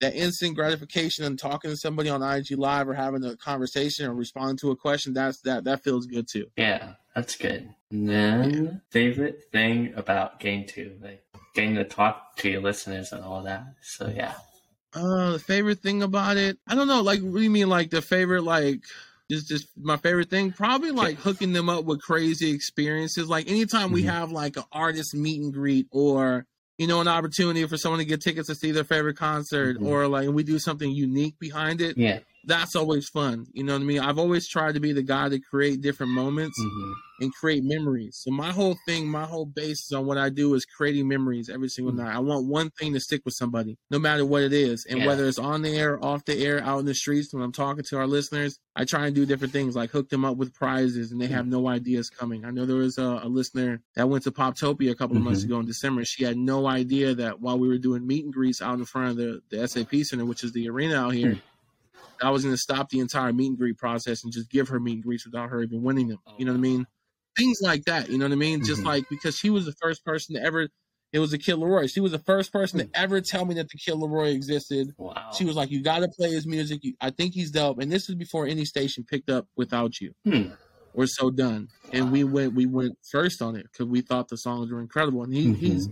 that 0.00 0.14
instant 0.14 0.54
gratification 0.56 1.24
and 1.24 1.38
talking 1.38 1.70
to 1.70 1.76
somebody 1.76 2.08
on 2.10 2.22
IG 2.22 2.58
Live 2.58 2.88
or 2.88 2.94
having 2.94 3.24
a 3.24 3.36
conversation 3.36 4.06
or 4.06 4.14
responding 4.14 4.56
to 4.58 4.70
a 4.70 4.76
question, 4.76 5.12
that's 5.14 5.40
that 5.42 5.64
that 5.64 5.82
feels 5.82 6.06
good 6.06 6.26
too. 6.28 6.46
yeah, 6.56 6.94
that's 7.14 7.36
good. 7.36 7.74
And 7.90 8.08
then 8.08 8.80
favorite 8.90 9.44
thing 9.52 9.92
about 9.96 10.40
Game 10.40 10.66
Two, 10.66 10.98
like 11.00 11.24
getting 11.54 11.76
to 11.76 11.84
talk 11.84 12.36
to 12.38 12.50
your 12.50 12.60
listeners 12.60 13.12
and 13.12 13.22
all 13.22 13.42
that. 13.44 13.64
So 13.82 14.12
yeah, 14.14 14.34
Uh, 14.92 15.32
the 15.32 15.38
favorite 15.38 15.80
thing 15.80 16.02
about 16.02 16.36
it, 16.36 16.58
I 16.66 16.74
don't 16.74 16.88
know. 16.88 17.02
Like, 17.02 17.20
what 17.20 17.34
do 17.34 17.42
you 17.42 17.50
mean? 17.50 17.68
Like 17.68 17.90
the 17.90 18.02
favorite, 18.02 18.42
like 18.42 18.80
just 19.30 19.48
just 19.48 19.68
my 19.76 19.96
favorite 19.96 20.30
thing, 20.30 20.52
probably 20.52 20.90
like 20.90 21.18
hooking 21.18 21.52
them 21.52 21.68
up 21.68 21.84
with 21.84 22.02
crazy 22.02 22.50
experiences. 22.50 23.28
Like 23.28 23.48
anytime 23.48 23.90
we 23.92 24.02
Mhm. 24.02 24.06
have 24.08 24.32
like 24.32 24.56
an 24.56 24.64
artist 24.72 25.14
meet 25.14 25.40
and 25.40 25.52
greet 25.52 25.86
or 25.90 26.46
you 26.78 26.86
know 26.86 27.00
an 27.00 27.08
opportunity 27.08 27.66
for 27.66 27.76
someone 27.76 27.98
to 28.00 28.04
get 28.04 28.20
tickets 28.20 28.48
to 28.48 28.54
see 28.54 28.72
their 28.72 28.84
favorite 28.84 29.16
concert 29.16 29.78
Mhm. 29.78 29.86
or 29.86 30.08
like 30.08 30.28
we 30.28 30.42
do 30.42 30.58
something 30.58 30.90
unique 30.90 31.38
behind 31.38 31.80
it. 31.80 31.96
yeah, 31.96 32.18
That's 32.46 32.76
always 32.76 33.08
fun. 33.08 33.46
You 33.52 33.64
know 33.64 33.72
what 33.74 33.82
I 33.82 33.84
mean? 33.84 34.00
I've 34.00 34.18
always 34.18 34.46
tried 34.48 34.74
to 34.74 34.80
be 34.80 34.92
the 34.92 35.02
guy 35.02 35.28
to 35.28 35.38
create 35.40 35.80
different 35.80 36.12
moments. 36.12 36.58
hmm 36.60 36.92
and 37.20 37.32
create 37.32 37.62
memories. 37.62 38.18
So 38.24 38.32
my 38.32 38.50
whole 38.50 38.76
thing, 38.88 39.06
my 39.08 39.24
whole 39.24 39.46
basis 39.46 39.92
on 39.92 40.04
what 40.04 40.18
I 40.18 40.30
do 40.30 40.52
is 40.54 40.64
creating 40.66 41.06
memories 41.06 41.48
every 41.48 41.68
single 41.68 41.92
Mhm. 41.94 41.98
night. 41.98 42.12
I 42.16 42.18
want 42.18 42.46
one 42.48 42.70
thing 42.70 42.92
to 42.92 42.98
stick 42.98 43.22
with 43.24 43.34
somebody, 43.34 43.78
no 43.88 44.00
matter 44.00 44.24
what 44.26 44.42
it 44.42 44.52
is, 44.52 44.84
and 44.84 44.98
Yeah. 44.98 45.06
whether 45.06 45.24
it's 45.28 45.38
on 45.38 45.62
the 45.62 45.70
air, 45.76 46.04
off 46.04 46.24
the 46.24 46.36
air, 46.44 46.60
out 46.64 46.80
in 46.80 46.86
the 46.86 46.92
streets. 46.94 47.32
When 47.32 47.40
I'm 47.44 47.52
talking 47.52 47.84
to 47.84 47.98
our 47.98 48.08
listeners, 48.08 48.58
I 48.74 48.84
try 48.84 49.06
and 49.06 49.14
do 49.14 49.26
different 49.26 49.52
things, 49.52 49.76
like 49.76 49.92
hook 49.92 50.08
them 50.08 50.24
up 50.24 50.36
with 50.36 50.54
prizes, 50.54 51.12
and 51.12 51.20
they 51.20 51.28
have 51.28 51.46
no 51.46 51.68
ideas 51.68 52.10
coming. 52.10 52.44
I 52.44 52.50
know 52.50 52.66
there 52.66 52.74
was 52.74 52.98
a, 52.98 53.20
a 53.22 53.28
listener 53.28 53.80
that 53.94 54.08
went 54.08 54.24
to 54.24 54.32
Poptopia 54.32 54.90
a 54.90 54.96
couple 54.96 55.16
of 55.16 55.22
months 55.22 55.42
Mhm. 55.42 55.44
ago 55.46 55.60
in 55.60 55.66
December. 55.66 56.04
She 56.04 56.24
had 56.24 56.36
no 56.36 56.66
idea 56.66 57.14
that 57.14 57.40
while 57.40 57.60
we 57.60 57.68
were 57.68 57.78
doing 57.78 58.04
meet 58.04 58.24
and 58.24 58.34
greets 58.34 58.60
out 58.60 58.80
in 58.80 58.84
front 58.86 59.10
of 59.12 59.16
the 59.18 59.40
the 59.50 59.68
SAP 59.68 60.02
Center, 60.02 60.24
which 60.24 60.42
is 60.42 60.50
the 60.50 60.68
arena 60.68 60.96
out 60.96 61.14
here. 61.14 61.38
I 62.22 62.30
was 62.30 62.42
going 62.44 62.54
to 62.54 62.60
stop 62.60 62.88
the 62.90 63.00
entire 63.00 63.32
meet 63.32 63.48
and 63.48 63.58
greet 63.58 63.76
process 63.78 64.24
and 64.24 64.32
just 64.32 64.50
give 64.50 64.68
her 64.68 64.80
meet 64.80 64.94
and 64.94 65.02
greets 65.04 65.24
without 65.26 65.50
her 65.50 65.62
even 65.62 65.82
winning 65.82 66.08
them. 66.08 66.18
You 66.36 66.44
know 66.46 66.52
what 66.52 66.58
I 66.58 66.60
mean? 66.62 66.86
things 67.36 67.58
like 67.60 67.82
that. 67.84 68.08
You 68.10 68.16
know 68.16 68.26
what 68.26 68.32
I 68.32 68.36
mean? 68.36 68.62
Just 68.62 68.82
Mhm. 68.82 68.86
like 68.86 69.08
because 69.08 69.36
she 69.36 69.50
was 69.50 69.64
the 69.64 69.74
first 69.82 70.04
person 70.04 70.36
to 70.36 70.40
ever. 70.42 70.68
It 71.12 71.18
was 71.18 71.32
the 71.32 71.38
Kid 71.38 71.56
LAROI. 71.56 71.92
She 71.92 71.98
was 72.00 72.12
the 72.12 72.18
first 72.20 72.52
person 72.52 72.78
to 72.78 72.88
ever 72.94 73.20
tell 73.20 73.44
me 73.44 73.54
that 73.56 73.68
the 73.68 73.76
Kid 73.78 73.94
LAROI 73.94 74.32
existed. 74.32 74.94
wow. 74.98 75.14
She 75.32 75.44
was 75.44 75.56
like, 75.56 75.70
"You 75.72 75.82
got 75.82 75.98
to 76.00 76.08
play 76.08 76.30
his 76.30 76.46
music. 76.46 76.80
You, 76.84 76.94
I 77.00 77.10
think 77.10 77.34
he's 77.34 77.50
dope." 77.50 77.80
And 77.80 77.90
this 77.90 78.08
is 78.08 78.14
before 78.14 78.46
any 78.46 78.64
station 78.64 79.04
picked 79.04 79.30
up 79.30 79.48
"Without 79.56 80.00
You." 80.00 80.12
Hmm. 80.24 80.52
We're 80.92 81.06
so 81.08 81.30
done, 81.30 81.68
and 81.92 82.12
we 82.12 82.22
went 82.22 82.54
we 82.54 82.66
went 82.66 82.96
first 83.10 83.42
on 83.42 83.56
it 83.56 83.64
because 83.64 83.86
we 83.86 84.00
thought 84.00 84.28
the 84.28 84.36
songs 84.36 84.70
were 84.70 84.80
incredible. 84.80 85.24
And 85.24 85.34
he, 85.34 85.48
Mhm. 85.48 85.56
he's 85.56 85.88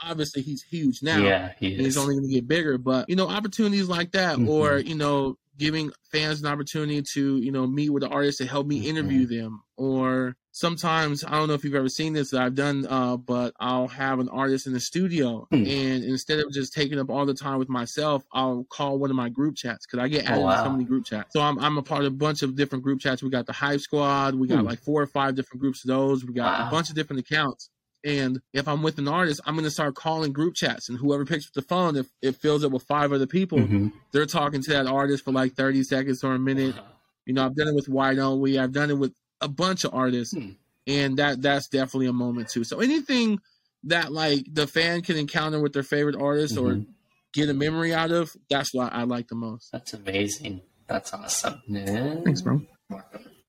obviously 0.00 0.42
he's 0.42 0.62
huge 0.62 1.02
now 1.02 1.24
yeah, 1.24 1.52
he 1.58 1.74
and 1.74 1.82
he's 1.82 1.96
only 1.96 2.14
going 2.14 2.28
to 2.28 2.34
get 2.34 2.46
bigger. 2.46 2.78
But 2.78 3.08
you 3.08 3.16
know, 3.16 3.28
opportunities 3.28 3.88
like 3.88 4.12
that, 4.12 4.38
Mhm. 4.38 4.48
or 4.48 4.78
you 4.78 4.94
know, 4.94 5.36
giving 5.58 5.90
fans 6.12 6.40
an 6.40 6.46
opportunity 6.46 7.02
to 7.14 7.38
you 7.38 7.52
know 7.52 7.66
meet 7.66 7.90
with 7.90 8.02
the 8.02 8.08
artist 8.08 8.38
to 8.38 8.46
help 8.46 8.66
me 8.66 8.76
Mhm. 8.76 8.88
interview 8.88 9.26
them, 9.26 9.62
or 9.76 10.36
sometimes 10.52 11.24
I 11.24 11.30
don't 11.32 11.48
know 11.48 11.54
if 11.54 11.64
you've 11.64 11.74
ever 11.74 11.88
seen 11.88 12.12
this 12.12 12.30
that 12.30 12.42
I've 12.42 12.54
done, 12.54 12.86
uh, 12.88 13.16
but 13.16 13.54
I'll 13.60 13.88
have 13.88 14.18
an 14.20 14.28
artist 14.28 14.66
in 14.66 14.72
the 14.72 14.80
studio, 14.80 15.48
Hmm. 15.50 15.64
and 15.64 16.04
instead 16.04 16.38
of 16.40 16.50
just 16.52 16.72
taking 16.72 16.98
up 16.98 17.10
all 17.10 17.26
the 17.26 17.34
time 17.34 17.58
with 17.58 17.68
myself, 17.68 18.24
I'll 18.32 18.64
call 18.70 18.98
one 18.98 19.10
of 19.10 19.16
my 19.16 19.28
group 19.28 19.56
chats 19.56 19.86
because 19.86 20.02
I 20.02 20.08
get 20.08 20.26
Oh, 20.26 20.46
added 20.46 20.50
to 20.50 20.56
so 20.58 20.70
many 20.70 20.84
group 20.84 21.04
chats. 21.06 21.32
So 21.32 21.40
I'm 21.40 21.58
I'm 21.58 21.76
a 21.78 21.82
part 21.82 22.04
of 22.04 22.12
a 22.12 22.16
bunch 22.16 22.42
of 22.42 22.54
different 22.56 22.84
group 22.84 23.00
chats. 23.00 23.22
We 23.22 23.30
got 23.30 23.46
the 23.46 23.52
Hype 23.52 23.80
Squad, 23.80 24.34
we 24.36 24.46
got 24.48 24.60
Hmm. 24.60 24.66
like 24.66 24.80
four 24.80 25.02
or 25.02 25.06
five 25.06 25.34
different 25.34 25.60
groups 25.60 25.84
of 25.84 25.88
those. 25.88 26.24
We 26.24 26.32
got 26.34 26.52
Wow. 26.52 26.60
a 26.60 26.64
bunch 26.64 26.90
of 26.90 26.94
different 26.96 27.20
accounts. 27.20 27.70
And 28.04 28.40
if 28.52 28.68
I'm 28.68 28.82
with 28.82 28.98
an 28.98 29.08
artist, 29.08 29.40
I'm 29.46 29.54
going 29.54 29.64
to 29.64 29.70
start 29.70 29.94
calling 29.94 30.32
group 30.32 30.54
chats, 30.54 30.88
and 30.90 30.98
whoever 30.98 31.24
picks 31.24 31.46
up 31.46 31.54
the 31.54 31.62
phone, 31.62 31.96
if 31.96 32.06
it 32.20 32.36
fills 32.36 32.62
up 32.62 32.70
with 32.72 32.82
five 32.82 33.12
other 33.12 33.26
people, 33.26 33.58
Mhm. 33.58 33.92
they're 34.12 34.26
talking 34.26 34.62
to 34.62 34.70
that 34.72 34.86
artist 34.86 35.24
for 35.24 35.32
like 35.32 35.54
30 35.54 35.82
seconds 35.84 36.22
or 36.22 36.34
a 36.34 36.38
minute. 36.38 36.76
Wow. 36.76 36.84
You 37.24 37.32
know, 37.32 37.46
I've 37.46 37.56
done 37.56 37.68
it 37.68 37.74
with 37.74 37.88
Why 37.88 38.14
Don't 38.14 38.40
We? 38.40 38.58
I've 38.58 38.72
done 38.72 38.90
it 38.90 38.98
with 38.98 39.14
a 39.40 39.48
bunch 39.48 39.84
of 39.84 39.94
artists, 39.94 40.34
Hmm. 40.34 40.50
and 40.86 41.16
that 41.16 41.40
that's 41.40 41.68
definitely 41.68 42.06
a 42.08 42.12
moment 42.12 42.50
too. 42.50 42.62
So 42.64 42.80
anything 42.80 43.40
that 43.84 44.12
like 44.12 44.44
the 44.52 44.66
fan 44.66 45.00
can 45.00 45.16
encounter 45.16 45.60
with 45.60 45.72
their 45.72 45.82
favorite 45.82 46.16
artist 46.16 46.58
or 46.58 46.72
Mhm. 46.74 46.86
get 47.32 47.48
a 47.48 47.54
memory 47.54 47.94
out 47.94 48.10
of, 48.10 48.36
that's 48.50 48.74
what 48.74 48.92
I 48.92 49.04
like 49.04 49.28
the 49.28 49.34
most. 49.34 49.70
That's 49.72 49.94
amazing. 49.94 50.60
That's 50.86 51.12
awesome. 51.14 51.62
Yeah. 51.66 52.16
Thanks, 52.22 52.42
bro. 52.42 52.60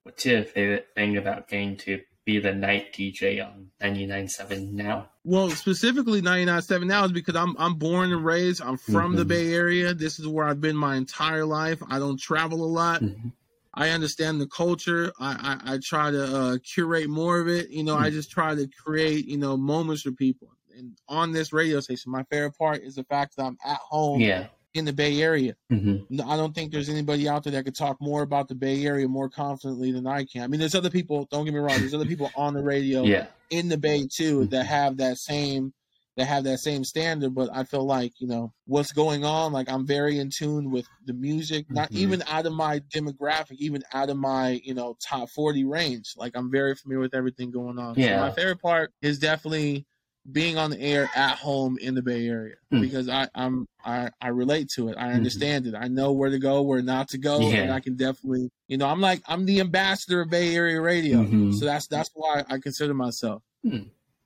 What's 0.03 0.25
your 0.25 0.43
favorite 0.43 0.87
thing 0.95 1.17
about 1.17 1.49
Game 1.49 1.75
Two? 1.75 2.01
Be 2.25 2.39
the 2.39 2.53
night 2.53 2.93
DJ 2.93 3.39
on 3.45 3.67
99.7 3.81 4.71
now? 4.73 5.09
Well, 5.23 5.49
specifically 5.51 6.21
99.7 6.21 6.85
now 6.85 7.05
is 7.05 7.11
because 7.11 7.35
I'm 7.35 7.55
I'm 7.57 7.75
born 7.75 8.11
and 8.11 8.23
raised. 8.25 8.61
I'm 8.61 8.77
from 8.77 9.15
the 9.15 9.23
Mhm. 9.23 9.27
Bay 9.29 9.53
Area. 9.53 9.93
This 9.93 10.19
is 10.19 10.27
where 10.27 10.45
I've 10.45 10.61
been 10.61 10.75
my 10.75 10.95
entire 10.95 11.45
life. 11.45 11.81
I 11.89 11.99
don't 11.99 12.19
travel 12.19 12.63
a 12.63 12.65
lot. 12.65 13.01
Mhm. 13.01 13.31
I 13.73 13.89
understand 13.89 14.39
the 14.39 14.47
culture. 14.47 15.11
I, 15.19 15.59
I, 15.65 15.73
I 15.73 15.79
try 15.83 16.09
to 16.11 16.23
uh, 16.37 16.57
curate 16.63 17.09
more 17.09 17.39
of 17.39 17.47
it. 17.47 17.69
You 17.69 17.83
know, 17.83 17.95
I 17.97 18.09
Mm. 18.09 18.13
just 18.13 18.31
try 18.31 18.55
to 18.55 18.67
create, 18.67 19.25
you 19.25 19.37
know, 19.37 19.57
moments 19.57 20.03
for 20.03 20.11
people. 20.11 20.49
And 20.77 20.97
on 21.09 21.31
this 21.31 21.51
radio 21.51 21.79
station, 21.79 22.11
my 22.11 22.23
favorite 22.23 22.57
part 22.57 22.83
is 22.83 22.95
the 22.95 23.03
fact 23.05 23.35
that 23.37 23.43
I'm 23.45 23.57
at 23.65 23.77
home 23.77 24.21
Yeah. 24.21 24.47
In 24.75 24.85
the 24.85 24.93
Bay 24.93 25.21
Area. 25.21 25.55
hmm 25.69 25.95
I 26.23 26.37
don't 26.37 26.53
think 26.53 26.71
there's 26.71 26.89
anybody 26.89 27.27
out 27.27 27.43
there 27.43 27.53
that 27.53 27.65
could 27.65 27.75
talk 27.75 27.97
more 27.99 28.21
about 28.21 28.47
the 28.47 28.53
Bay 28.55 28.85
Area 28.85 29.07
more 29.07 29.29
confidently 29.29 29.91
than 29.91 30.05
I 30.05 30.23
can. 30.25 30.43
I 30.43 30.47
mean, 30.47 30.59
there's 30.59 30.75
other 30.75 30.89
people. 30.91 31.27
Don't 31.31 31.45
get 31.45 31.53
me 31.53 31.59
wrong. 31.59 31.79
There's 31.79 31.95
other 31.95 32.05
people 32.05 32.31
on 32.35 32.53
the 32.53 32.63
radio 32.63 33.03
Yeah. 33.05 33.27
in 33.49 33.69
the 33.69 33.77
Bay 33.77 34.05
too 34.07 34.45
that 34.47 34.65
Mhm. 34.65 34.69
have 34.69 34.97
that 34.97 35.17
same 35.17 35.73
that 36.17 36.27
have 36.27 36.45
that 36.45 36.59
same 36.59 36.83
standard. 36.85 37.33
But 37.35 37.49
I 37.51 37.63
feel 37.65 37.83
like 37.85 38.13
you 38.19 38.27
know 38.27 38.53
what's 38.65 38.91
going 38.93 39.25
on. 39.25 39.51
Like 39.51 39.69
I'm 39.69 39.85
very 39.87 40.19
in 40.19 40.29
tune 40.29 40.69
with 40.71 40.87
the 41.05 41.13
music, 41.13 41.65
not 41.69 41.89
Mhm. 41.91 41.95
even 41.97 42.23
out 42.27 42.45
of 42.45 42.53
my 42.53 42.79
demographic, 42.93 43.57
even 43.57 43.83
out 43.93 44.09
of 44.09 44.17
my 44.17 44.61
you 44.63 44.73
know 44.75 44.95
top 45.01 45.29
forty 45.29 45.63
range. 45.65 46.13
Like 46.15 46.33
I'm 46.35 46.51
very 46.51 46.75
familiar 46.75 47.01
with 47.01 47.15
everything 47.15 47.49
going 47.51 47.79
on. 47.79 47.95
So 47.95 48.01
Yeah. 48.01 48.19
my 48.21 48.29
favorite 48.31 48.61
part 48.61 48.93
is 49.01 49.17
definitely 49.19 49.87
being 50.31 50.57
on 50.57 50.71
the 50.71 50.79
air 50.81 51.09
at 51.15 51.37
home 51.37 51.77
in 51.79 51.93
the 51.93 52.01
Bay 52.01 52.27
Area 52.27 52.55
Hmm. 52.71 52.81
because 52.81 53.07
I 53.09 53.29
I'm 53.35 53.67
I, 53.83 54.09
I 54.19 54.29
relate 54.29 54.69
to 54.75 54.89
it. 54.89 54.95
I 54.97 55.09
Mhm. 55.09 55.15
understand 55.15 55.67
it. 55.67 55.75
I 55.75 55.87
know 55.87 56.11
where 56.13 56.31
to 56.31 56.39
go, 56.39 56.63
where 56.63 56.81
not 56.81 57.09
to 57.09 57.17
go, 57.19 57.39
and 57.51 57.71
I 57.71 57.79
can 57.79 57.95
definitely 57.95 58.49
you 58.67 58.77
know 58.77 58.87
I'm 58.87 59.01
like 59.01 59.21
I'm 59.27 59.45
the 59.45 59.59
ambassador 59.59 60.21
of 60.21 60.29
Bay 60.29 60.55
Area 60.55 60.81
radio. 60.81 61.23
Mhm. 61.23 61.53
So 61.53 61.65
that's 61.65 61.87
that's 61.87 62.09
why 62.15 62.43
I 62.49 62.57
consider 62.57 62.93
myself. 62.93 63.43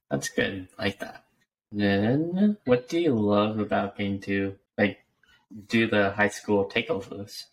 That's 0.09 0.29
good. 0.29 0.67
Like 0.77 0.99
that. 0.99 1.25
Then, 1.71 2.57
what 2.65 2.89
do 2.89 2.99
you 2.99 3.13
love 3.13 3.59
about 3.59 3.97
getting 3.97 4.19
to 4.21 4.57
like 4.77 4.99
do 5.67 5.87
the 5.87 6.11
high 6.11 6.29
school 6.29 6.67
takeovers? 6.69 7.45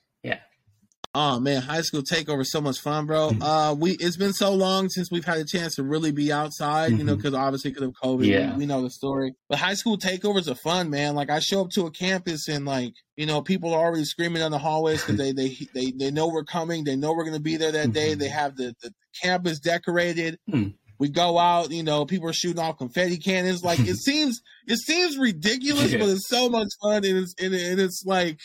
Oh 1.19 1.41
man, 1.41 1.63
high 1.63 1.81
school 1.81 2.03
takeover 2.03 2.43
is 2.43 2.51
so 2.53 2.61
much 2.61 2.79
fun, 2.79 3.07
bro. 3.07 3.31
Mhm. 3.31 3.41
Uh, 3.43 3.75
we 3.75 3.93
it's 3.93 4.19
been 4.19 4.35
so 4.35 4.53
long 4.53 4.91
since 4.91 5.11
we've 5.11 5.25
had 5.25 5.39
a 5.39 5.47
chance 5.47 5.77
to 5.77 5.83
really 5.83 6.13
be 6.13 6.31
outside, 6.31 6.93
you 6.93 7.05
know, 7.05 7.17
because 7.17 7.33
obviously 7.33 7.71
because 7.71 7.85
of 7.89 7.95
COVID, 8.05 8.19
we- 8.19 8.33
Yeah. 8.33 8.55
we, 8.55 8.67
know 8.67 8.83
the 8.83 8.91
story. 8.91 9.33
But 9.49 9.59
high 9.59 9.73
school 9.75 9.97
takeovers 9.97 10.47
are 10.47 10.55
fun, 10.57 10.91
man. 10.91 11.15
Like 11.15 11.31
I 11.31 11.39
show 11.39 11.63
up 11.63 11.71
to 11.71 11.87
a 11.87 11.91
campus 11.91 12.49
and 12.49 12.67
like 12.67 12.93
you 13.17 13.25
know 13.25 13.41
people 13.41 13.73
are 13.73 13.81
already 13.81 14.05
screaming 14.05 14.43
on 14.43 14.51
the 14.51 14.59
hallways 14.59 15.01
because 15.01 15.17
they, 15.17 15.33
they 15.33 15.57
they 15.75 15.91
they 15.93 16.11
know 16.11 16.29
we're 16.29 16.45
coming, 16.45 16.85
they 16.85 16.97
know 16.97 17.15
we're 17.15 17.25
gonna 17.25 17.41
be 17.41 17.57
there 17.57 17.73
that 17.73 17.95
day. 17.95 18.13
They 18.13 18.29
have 18.29 18.57
the 18.57 18.75
the 18.83 18.93
campus 19.23 19.59
decorated. 19.59 20.39
Hmm. 20.51 20.69
We 20.99 21.09
go 21.09 21.39
out, 21.39 21.71
you 21.71 21.83
know, 21.83 22.05
people 22.07 22.29
are 22.29 22.33
shooting 22.35 22.59
off 22.59 22.79
confetti 22.79 23.17
cannons. 23.19 23.63
Like 23.63 23.79
it 23.81 23.97
seems, 24.07 24.41
it 24.67 24.79
seems 24.79 25.17
ridiculous, 25.19 25.93
Yeah. 25.93 25.99
but 25.99 26.09
it's 26.09 26.29
so 26.29 26.49
much 26.51 26.69
fun, 26.83 27.05
and 27.05 27.19
it's 27.19 27.35
and 27.41 27.55
it's 27.55 28.03
like, 28.07 28.39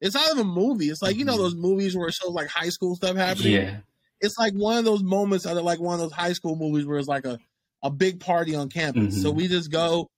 it's 0.00 0.16
out 0.16 0.30
of 0.32 0.38
a 0.38 0.44
movie. 0.44 0.86
It's 0.86 1.02
like 1.02 1.16
you 1.16 1.24
know 1.24 1.34
Mhm. 1.34 1.38
those 1.38 1.54
movies 1.54 1.96
where 1.96 2.08
it 2.08 2.14
shows 2.14 2.30
like 2.32 2.48
high 2.48 2.68
school 2.68 2.94
stuff 2.96 3.16
happening. 3.16 3.52
Yeah. 3.52 3.76
It's 4.20 4.38
like 4.38 4.52
one 4.54 4.78
of 4.78 4.84
those 4.84 5.02
moments 5.02 5.46
out 5.46 5.56
of 5.56 5.64
like 5.64 5.80
one 5.80 5.94
of 5.94 6.00
those 6.00 6.12
high 6.12 6.32
school 6.32 6.56
movies 6.56 6.86
where 6.86 6.98
it's 6.98 7.08
like 7.08 7.24
a 7.26 7.38
a 7.84 7.90
big 7.90 8.18
party 8.18 8.54
on 8.56 8.68
campus. 8.68 9.22
So 9.22 9.32
Mhm. 9.32 9.36
we 9.36 9.48
just 9.48 9.70
go. 9.70 10.08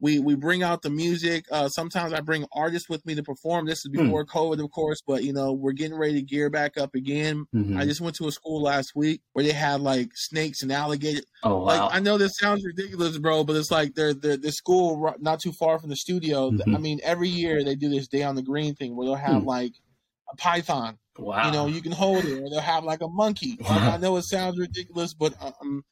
We, 0.00 0.18
we 0.18 0.34
bring 0.34 0.62
out 0.62 0.80
the 0.82 0.90
music. 0.90 1.44
Uh, 1.50 1.68
sometimes 1.68 2.12
I 2.14 2.20
bring 2.20 2.46
artists 2.52 2.88
with 2.88 3.04
me 3.04 3.14
to 3.14 3.22
perform. 3.22 3.66
This 3.66 3.80
is 3.84 3.90
Hmm. 3.92 4.04
before 4.04 4.24
COVID, 4.24 4.62
of 4.64 4.70
course, 4.70 5.02
but 5.06 5.24
you 5.24 5.32
know 5.32 5.52
we're 5.52 5.72
getting 5.72 5.96
ready 5.98 6.14
to 6.14 6.22
gear 6.22 6.48
back 6.50 6.78
up 6.78 6.94
again. 6.94 7.44
Mhm. 7.54 7.78
I 7.78 7.84
just 7.84 8.00
went 8.00 8.16
to 8.16 8.28
a 8.28 8.32
school 8.32 8.62
last 8.62 8.96
week 8.96 9.20
where 9.34 9.44
they 9.44 9.52
had 9.52 9.80
like 9.82 10.10
snakes 10.14 10.62
and 10.62 10.72
alligators. 10.72 11.24
oh 11.42 11.58
wow. 11.58 11.64
Like 11.64 11.94
I 11.94 12.00
know 12.00 12.16
this 12.18 12.36
sounds 12.38 12.64
ridiculous, 12.64 13.18
bro, 13.18 13.44
but 13.44 13.56
it's 13.56 13.70
like 13.70 13.94
they're 13.94 14.14
they're 14.14 14.36
the 14.36 14.52
school 14.52 15.14
not 15.20 15.40
too 15.40 15.52
far 15.52 15.78
from 15.78 15.90
the 15.90 15.96
studio. 15.96 16.50
Mhm. 16.50 16.74
I 16.74 16.78
mean, 16.78 17.00
every 17.02 17.28
year 17.28 17.62
they 17.62 17.74
do 17.74 17.88
this 17.90 18.08
day 18.08 18.22
on 18.22 18.34
the 18.36 18.42
green 18.42 18.74
thing 18.74 18.96
where 18.96 19.06
they'll 19.06 19.14
have 19.16 19.42
Hmm. 19.42 19.48
like 19.48 19.72
a 20.32 20.36
python. 20.36 20.96
wow. 21.18 21.44
You 21.46 21.52
know, 21.52 21.66
you 21.66 21.82
can 21.82 21.92
hold 21.92 22.24
it, 22.24 22.40
or 22.42 22.48
they'll 22.48 22.60
have 22.60 22.82
like 22.84 23.02
a 23.02 23.08
monkey. 23.08 23.58
Like, 23.60 23.82
I 23.82 23.96
know 23.98 24.16
it 24.16 24.22
sounds 24.22 24.58
ridiculous, 24.58 25.12
but 25.12 25.34
I'm 25.60 25.84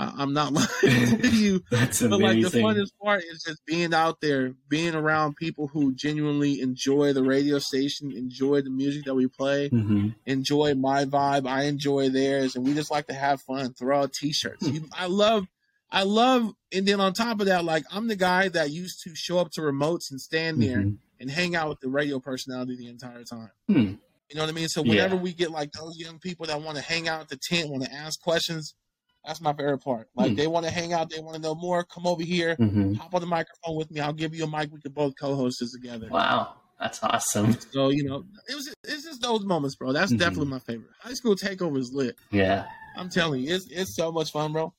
I- 0.00 0.14
I'm 0.22 0.32
not 0.32 0.52
lying 0.54 0.70
to 1.20 1.28
you. 1.28 1.62
That's 1.70 2.00
But 2.00 2.12
like 2.12 2.40
the 2.40 2.48
amazing. 2.48 2.64
funnest 2.64 2.92
part 3.02 3.22
is 3.24 3.42
just 3.46 3.64
being 3.66 3.92
out 3.92 4.20
there, 4.20 4.54
being 4.68 4.94
around 4.94 5.36
people 5.36 5.66
who 5.68 5.94
genuinely 5.94 6.60
enjoy 6.60 7.12
the 7.12 7.22
radio 7.22 7.58
station, 7.58 8.10
enjoy 8.12 8.62
the 8.62 8.70
music 8.70 9.04
that 9.04 9.14
we 9.14 9.26
play, 9.28 9.68
hmm 9.68 10.08
enjoy 10.26 10.74
my 10.74 11.04
vibe. 11.04 11.46
I 11.46 11.64
enjoy 11.64 12.08
theirs, 12.08 12.56
and 12.56 12.64
we 12.64 12.72
just 12.74 12.90
like 12.90 13.06
to 13.08 13.14
have 13.14 13.42
fun. 13.42 13.74
Throw 13.74 14.00
out 14.02 14.12
t-shirts. 14.12 14.66
You, 14.66 14.88
I 14.92 15.06
love, 15.06 15.46
I 15.90 16.04
love, 16.04 16.52
and 16.72 16.86
then 16.86 17.00
on 17.00 17.12
top 17.12 17.40
of 17.40 17.46
that, 17.46 17.64
like 17.64 17.84
I'm 17.92 18.08
the 18.08 18.16
guy 18.16 18.48
that 18.48 18.70
used 18.70 19.02
to 19.04 19.14
show 19.14 19.38
up 19.38 19.50
to 19.52 19.60
remotes 19.60 20.10
and 20.10 20.20
stand 20.20 20.62
there 20.62 20.78
Mhm. 20.78 20.96
and 21.20 21.30
hang 21.30 21.54
out 21.56 21.68
with 21.68 21.80
the 21.80 21.88
radio 21.90 22.20
personality 22.20 22.76
the 22.76 22.88
entire 22.88 23.24
time. 23.24 23.50
Hmm. 23.68 23.94
You 24.28 24.36
know 24.36 24.42
what 24.42 24.48
I 24.50 24.52
mean? 24.52 24.68
So 24.68 24.82
whenever 24.82 25.16
Yeah. 25.16 25.20
we 25.22 25.32
get 25.34 25.50
like 25.50 25.72
those 25.72 25.98
young 25.98 26.18
people 26.20 26.46
that 26.46 26.62
want 26.62 26.76
to 26.76 26.82
hang 26.82 27.08
out 27.08 27.20
at 27.22 27.28
the 27.28 27.36
tent, 27.36 27.68
want 27.68 27.82
to 27.84 27.92
ask 27.92 28.20
questions, 28.20 28.74
that's 29.24 29.40
my 29.40 29.52
favorite 29.52 29.78
part. 29.78 30.08
Like 30.14 30.30
Hmm. 30.30 30.36
they 30.36 30.46
want 30.46 30.66
to 30.66 30.70
hang 30.72 30.92
out, 30.92 31.10
they 31.10 31.20
want 31.20 31.36
to 31.36 31.42
know 31.42 31.54
more. 31.54 31.84
Come 31.84 32.06
over 32.06 32.22
here, 32.22 32.56
Mhm. 32.56 32.96
hop 32.96 33.14
on 33.14 33.20
the 33.20 33.26
microphone 33.26 33.76
with 33.76 33.90
me. 33.90 34.00
I'll 34.00 34.12
give 34.12 34.34
you 34.34 34.44
a 34.44 34.48
mic. 34.48 34.72
We 34.72 34.80
can 34.80 34.92
both 34.92 35.14
co-host 35.18 35.58
this 35.60 35.72
together. 35.72 36.08
Wow. 36.10 36.54
That's 36.78 37.02
awesome. 37.02 37.58
So 37.72 37.90
you 37.90 38.04
know, 38.04 38.24
it 38.48 38.54
was 38.54 38.74
it's 38.84 39.04
just 39.04 39.20
those 39.20 39.44
moments, 39.44 39.76
bro. 39.76 39.92
That's 39.92 40.12
Mhm. 40.12 40.18
definitely 40.18 40.46
my 40.46 40.60
favorite. 40.60 40.88
High 41.00 41.12
school 41.12 41.36
takeover 41.36 41.78
is 41.78 41.92
lit. 41.92 42.16
Yeah. 42.30 42.66
I'm 42.96 43.10
telling 43.10 43.42
you, 43.42 43.54
it's 43.54 43.66
it's 43.70 43.94
so 43.94 44.10
much 44.10 44.30
fun, 44.32 44.52
bro. 44.54 44.72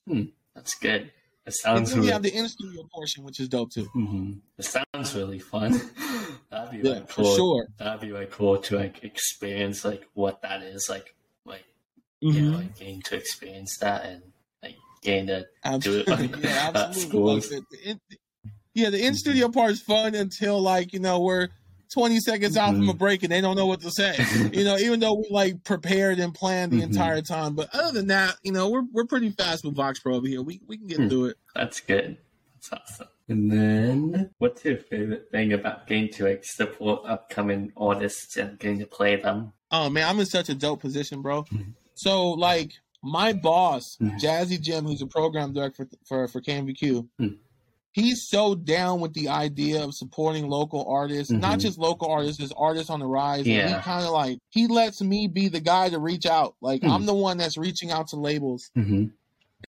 That's 0.55 0.73
good. 0.79 1.01
It 1.03 1.11
And 1.45 1.53
sounds 1.55 1.91
then 1.91 2.01
we 2.01 2.07
have 2.07 2.23
the 2.23 2.35
in 2.35 2.47
studio 2.49 2.83
portion, 2.91 3.23
which 3.23 3.39
is 3.39 3.49
dope 3.49 3.71
too. 3.71 3.87
Mhm. 3.95 4.41
It 4.57 4.65
sounds 4.65 5.15
really 5.15 5.37
fun. 5.39 5.71
That'd 6.49 6.71
be 6.71 6.87
Yeah, 6.87 6.95
like 6.95 7.07
for 7.09 7.21
cool. 7.23 7.35
sure. 7.35 7.67
That'd 7.77 8.01
be 8.01 8.11
like 8.11 8.31
cool 8.31 8.57
to 8.57 8.77
like 8.77 9.03
experience 9.03 9.85
like 9.85 10.07
what 10.13 10.41
that 10.41 10.63
is 10.63 10.87
like 10.89 11.13
like 11.45 11.65
you 12.19 12.41
know 12.41 12.57
like 12.57 12.77
getting 12.77 13.01
to 13.03 13.15
experience 13.15 13.77
that 13.77 14.05
and 14.05 14.21
getting 15.01 15.27
to 15.27 15.45
Absolutely. 15.63 16.27
do 16.27 16.33
it 16.35 16.39
yeah, 16.43 16.71
absolutely. 16.73 17.33
Like, 17.35 17.43
the, 17.49 17.63
the 17.71 17.89
in, 17.89 17.99
yeah, 18.73 18.89
the 18.89 19.05
in 19.05 19.15
studio 19.15 19.49
part 19.49 19.71
is 19.71 19.81
fun 19.81 20.15
until 20.15 20.61
like 20.61 20.93
you 20.93 20.99
know 20.99 21.19
we're 21.19 21.49
20 21.93 22.19
seconds 22.21 22.55
out 22.55 22.73
from 22.73 22.87
a 22.87 22.93
Mhm. 22.93 22.97
break 22.97 23.23
and 23.23 23.31
they 23.31 23.41
don't 23.41 23.57
know 23.57 23.65
what 23.65 23.81
to 23.81 23.91
say. 23.91 24.15
you 24.53 24.63
know, 24.63 24.77
even 24.77 25.01
though 25.01 25.15
we 25.15 25.27
like 25.29 25.61
prepared 25.65 26.19
and 26.19 26.33
planned 26.33 26.71
the 26.71 26.77
Mhm. 26.77 26.83
entire 26.83 27.21
time. 27.21 27.53
But 27.53 27.67
other 27.75 27.91
than 27.91 28.07
that, 28.07 28.35
you 28.43 28.53
know, 28.53 28.69
we're 28.69 28.85
we're 28.93 29.05
pretty 29.05 29.29
fast 29.31 29.65
with 29.65 29.75
Vox 29.75 29.99
Pro 29.99 30.15
over 30.15 30.27
here. 30.27 30.41
We 30.41 30.61
we 30.67 30.77
can 30.77 30.87
get 30.87 30.97
Hmm. 30.99 31.09
through 31.09 31.25
it. 31.25 31.37
That's 31.53 31.81
good. 31.81 32.17
That's 32.55 32.71
awesome. 32.91 33.07
And 33.27 33.49
then, 33.51 34.29
what's 34.39 34.63
your 34.65 34.77
favorite 34.77 35.29
thing 35.31 35.53
about 35.53 35.87
getting 35.87 36.09
to 36.13 36.25
like 36.25 36.43
support 36.45 37.01
upcoming 37.05 37.71
artists 37.77 38.35
and 38.37 38.57
getting 38.59 38.79
to 38.79 38.85
play 38.85 39.15
them? 39.17 39.51
Oh 39.71 39.89
man, 39.89 40.07
I'm 40.07 40.19
in 40.19 40.25
such 40.25 40.47
a 40.49 40.55
dope 40.55 40.79
position, 40.81 41.21
bro. 41.21 41.43
Mhm. 41.43 41.73
So 41.95 42.31
like 42.31 42.71
my 43.03 43.33
boss, 43.33 43.97
Mhm. 44.01 44.19
Jazzy 44.19 44.59
Jim, 44.61 44.85
who's 44.85 45.01
a 45.01 45.07
program 45.07 45.53
director 45.53 45.85
for 45.85 45.97
for, 46.05 46.27
for 46.27 46.41
KMVQ, 46.41 47.07
Mhm. 47.19 47.37
he's 47.93 48.27
so 48.29 48.55
down 48.55 48.99
with 49.01 49.13
the 49.13 49.27
idea 49.29 49.83
of 49.83 49.93
supporting 49.95 50.47
local 50.49 50.85
artists, 50.87 51.31
not 51.31 51.57
Mhm. 51.59 51.61
just 51.61 51.77
local 51.77 52.09
artists, 52.09 52.37
just 52.37 52.53
artists 52.57 52.89
on 52.89 52.99
the 52.99 53.07
rise. 53.07 53.39
And 53.39 53.47
Yeah. 53.47 53.77
he 53.77 53.83
kind 53.83 54.05
of 54.05 54.11
like 54.11 54.39
he 54.49 54.67
lets 54.67 55.01
me 55.01 55.27
be 55.27 55.47
the 55.47 55.59
guy 55.61 55.89
to 55.89 55.99
reach 55.99 56.25
out. 56.25 56.55
Like. 56.61 56.83
I'm 56.83 57.05
the 57.05 57.13
one 57.13 57.37
that's 57.37 57.57
reaching 57.57 57.91
out 57.91 58.07
to 58.09 58.15
labels 58.17 58.69
Mm-hmm. 58.77 59.05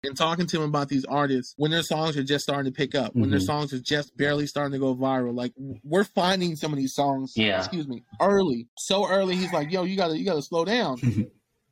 and 0.04 0.16
talking 0.16 0.46
to 0.46 0.58
them 0.58 0.68
about 0.68 0.88
these 0.88 1.04
artists 1.04 1.54
when 1.56 1.70
their 1.70 1.82
songs 1.82 2.16
are 2.16 2.22
just 2.24 2.42
starting 2.44 2.70
to 2.72 2.76
pick 2.76 2.94
up, 2.94 3.14
when 3.14 3.30
their 3.30 3.40
Mhm. 3.40 3.46
songs 3.46 3.72
are 3.72 3.80
just 3.80 4.16
barely 4.16 4.46
starting 4.46 4.72
to 4.72 4.78
go 4.78 4.94
viral. 4.94 5.34
Like 5.36 5.52
we're 5.84 6.04
finding 6.04 6.56
some 6.56 6.72
of 6.72 6.78
these 6.78 6.94
songs, 6.94 7.32
Yeah. 7.36 7.58
excuse 7.58 7.86
me, 7.88 8.02
early, 8.20 8.68
so 8.78 9.06
early. 9.08 9.36
He's 9.36 9.52
like, 9.52 9.70
"Yo, 9.72 9.84
you 9.84 9.96
gotta, 9.96 10.18
you 10.18 10.24
gotta 10.24 10.42
slow 10.42 10.64
down." 10.64 10.98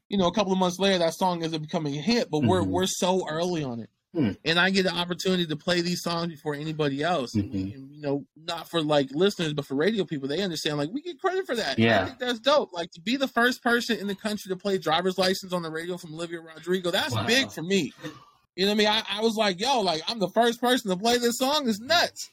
You 0.08 0.16
know, 0.18 0.26
a 0.26 0.32
couple 0.32 0.52
of 0.52 0.58
months 0.58 0.78
later, 0.78 0.98
that 0.98 1.14
song 1.14 1.42
isn't 1.42 1.60
becoming 1.62 1.94
a 1.96 2.00
hit, 2.00 2.30
but 2.30 2.42
we're 2.42 2.62
Mhm. 2.62 2.68
we're 2.68 2.86
so 2.86 3.26
early 3.28 3.62
on 3.64 3.80
it. 3.80 3.90
Hmm. 4.14 4.30
And 4.42 4.58
I 4.58 4.70
get 4.70 4.84
the 4.84 4.94
opportunity 4.94 5.46
to 5.46 5.56
play 5.56 5.82
these 5.82 6.02
songs 6.02 6.28
before 6.32 6.54
anybody 6.54 7.02
else. 7.02 7.34
And, 7.34 7.52
Mhm. 7.52 7.74
and, 7.74 7.94
you 7.94 8.00
know, 8.00 8.24
not 8.36 8.70
for 8.70 8.80
like 8.82 9.10
listeners, 9.12 9.52
but 9.52 9.66
for 9.66 9.74
radio 9.74 10.06
people, 10.06 10.26
they 10.28 10.40
understand 10.40 10.78
like 10.78 10.88
we 10.90 11.02
get 11.02 11.20
credit 11.20 11.44
for 11.46 11.54
that. 11.56 11.78
Yeah. 11.78 12.02
I 12.02 12.04
think 12.06 12.18
that's 12.18 12.38
dope. 12.38 12.72
Like 12.72 12.90
to 12.92 13.02
be 13.02 13.16
the 13.16 13.28
first 13.28 13.62
person 13.62 13.98
in 13.98 14.06
the 14.06 14.14
country 14.14 14.48
to 14.48 14.56
play 14.56 14.78
driver's 14.78 15.18
license 15.18 15.52
on 15.52 15.60
the 15.62 15.70
radio 15.70 15.98
from 15.98 16.14
Olivia 16.14 16.40
Rodrigo, 16.40 16.90
that's 16.90 17.14
Wow. 17.14 17.26
big 17.26 17.52
for 17.52 17.62
me. 17.62 17.92
You 18.56 18.64
know 18.64 18.72
what 18.72 18.72
I 18.72 18.74
mean? 18.78 18.88
I, 18.88 19.02
I 19.18 19.20
was 19.20 19.34
like, 19.36 19.60
yo, 19.60 19.80
like 19.82 20.02
I'm 20.08 20.18
the 20.20 20.30
first 20.30 20.58
person 20.58 20.90
to 20.90 20.96
play 20.96 21.18
this 21.18 21.36
song. 21.36 21.68
It's 21.68 21.78
nuts. 21.78 22.30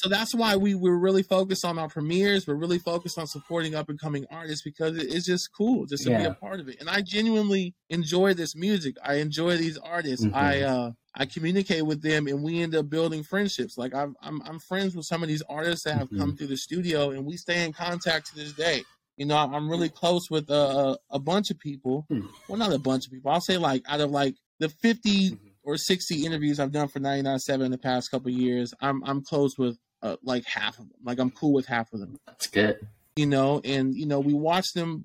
So 0.00 0.08
that's 0.08 0.32
why 0.32 0.54
we 0.54 0.76
we're 0.76 0.96
really 0.96 1.24
focused 1.24 1.64
on 1.64 1.76
our 1.76 1.88
premieres. 1.88 2.46
We're 2.46 2.54
really 2.54 2.78
focused 2.78 3.18
on 3.18 3.26
supporting 3.26 3.74
up 3.74 3.88
and 3.88 3.98
coming 4.00 4.26
artists 4.30 4.62
because 4.62 4.96
it, 4.96 5.12
it's 5.12 5.26
just 5.26 5.50
cool 5.52 5.86
just 5.86 6.04
to 6.04 6.10
be 6.10 6.24
a 6.24 6.34
part 6.34 6.60
of 6.60 6.68
it. 6.68 6.76
And 6.78 6.88
I 6.88 7.00
genuinely 7.02 7.74
enjoy 7.90 8.34
this 8.34 8.54
music. 8.54 8.94
I 9.04 9.14
enjoy 9.14 9.56
these 9.56 9.76
artists. 9.78 10.24
Mhm. 10.24 10.34
I 10.34 10.62
uh 10.62 10.92
I 11.16 11.26
communicate 11.26 11.84
with 11.84 12.00
them 12.02 12.28
and 12.28 12.44
we 12.44 12.62
end 12.62 12.76
up 12.76 12.88
building 12.88 13.24
friendships. 13.24 13.76
Like 13.76 13.92
I'm 13.92 14.14
I'm, 14.22 14.40
I'm 14.42 14.60
friends 14.60 14.94
with 14.94 15.04
some 15.06 15.24
of 15.24 15.28
these 15.28 15.42
artists 15.48 15.82
that 15.84 15.98
have 15.98 16.10
come 16.16 16.36
through 16.36 16.46
the 16.46 16.56
studio 16.56 17.10
and 17.10 17.26
we 17.26 17.36
stay 17.36 17.64
in 17.64 17.72
contact 17.72 18.28
to 18.28 18.36
this 18.36 18.52
day. 18.52 18.84
You 19.16 19.26
know, 19.26 19.36
I'm 19.36 19.68
really 19.68 19.88
close 19.88 20.30
with 20.30 20.48
uh, 20.48 20.96
a 21.10 21.18
bunch 21.18 21.50
of 21.50 21.58
people. 21.58 22.06
Hmm. 22.08 22.26
Well, 22.48 22.56
not 22.56 22.72
a 22.72 22.78
bunch 22.78 23.04
of 23.06 23.12
people. 23.12 23.32
I'll 23.32 23.40
say 23.40 23.56
like 23.56 23.82
out 23.88 24.00
of 24.00 24.12
like 24.12 24.36
the 24.60 24.68
50 24.68 25.30
Mhm. 25.32 25.38
or 25.64 25.76
60 25.76 26.24
interviews 26.24 26.60
I've 26.60 26.70
done 26.70 26.86
for 26.86 27.00
99.7 27.00 27.64
in 27.64 27.72
the 27.72 27.78
past 27.78 28.12
couple 28.12 28.28
of 28.28 28.38
years, 28.38 28.72
I'm 28.80 29.02
I'm 29.04 29.24
close 29.24 29.58
with 29.58 29.76
uh, 30.02 30.16
like 30.22 30.44
half 30.44 30.78
of 30.78 30.88
them. 30.88 30.98
Like 31.02 31.18
I'm 31.18 31.30
cool 31.30 31.52
with 31.52 31.66
half 31.66 31.92
of 31.92 32.00
them. 32.00 32.16
That's 32.26 32.46
good. 32.46 32.86
You 33.16 33.26
know, 33.26 33.60
and 33.64 33.94
you 33.94 34.06
know 34.06 34.20
we 34.20 34.32
watch 34.34 34.72
them 34.72 35.04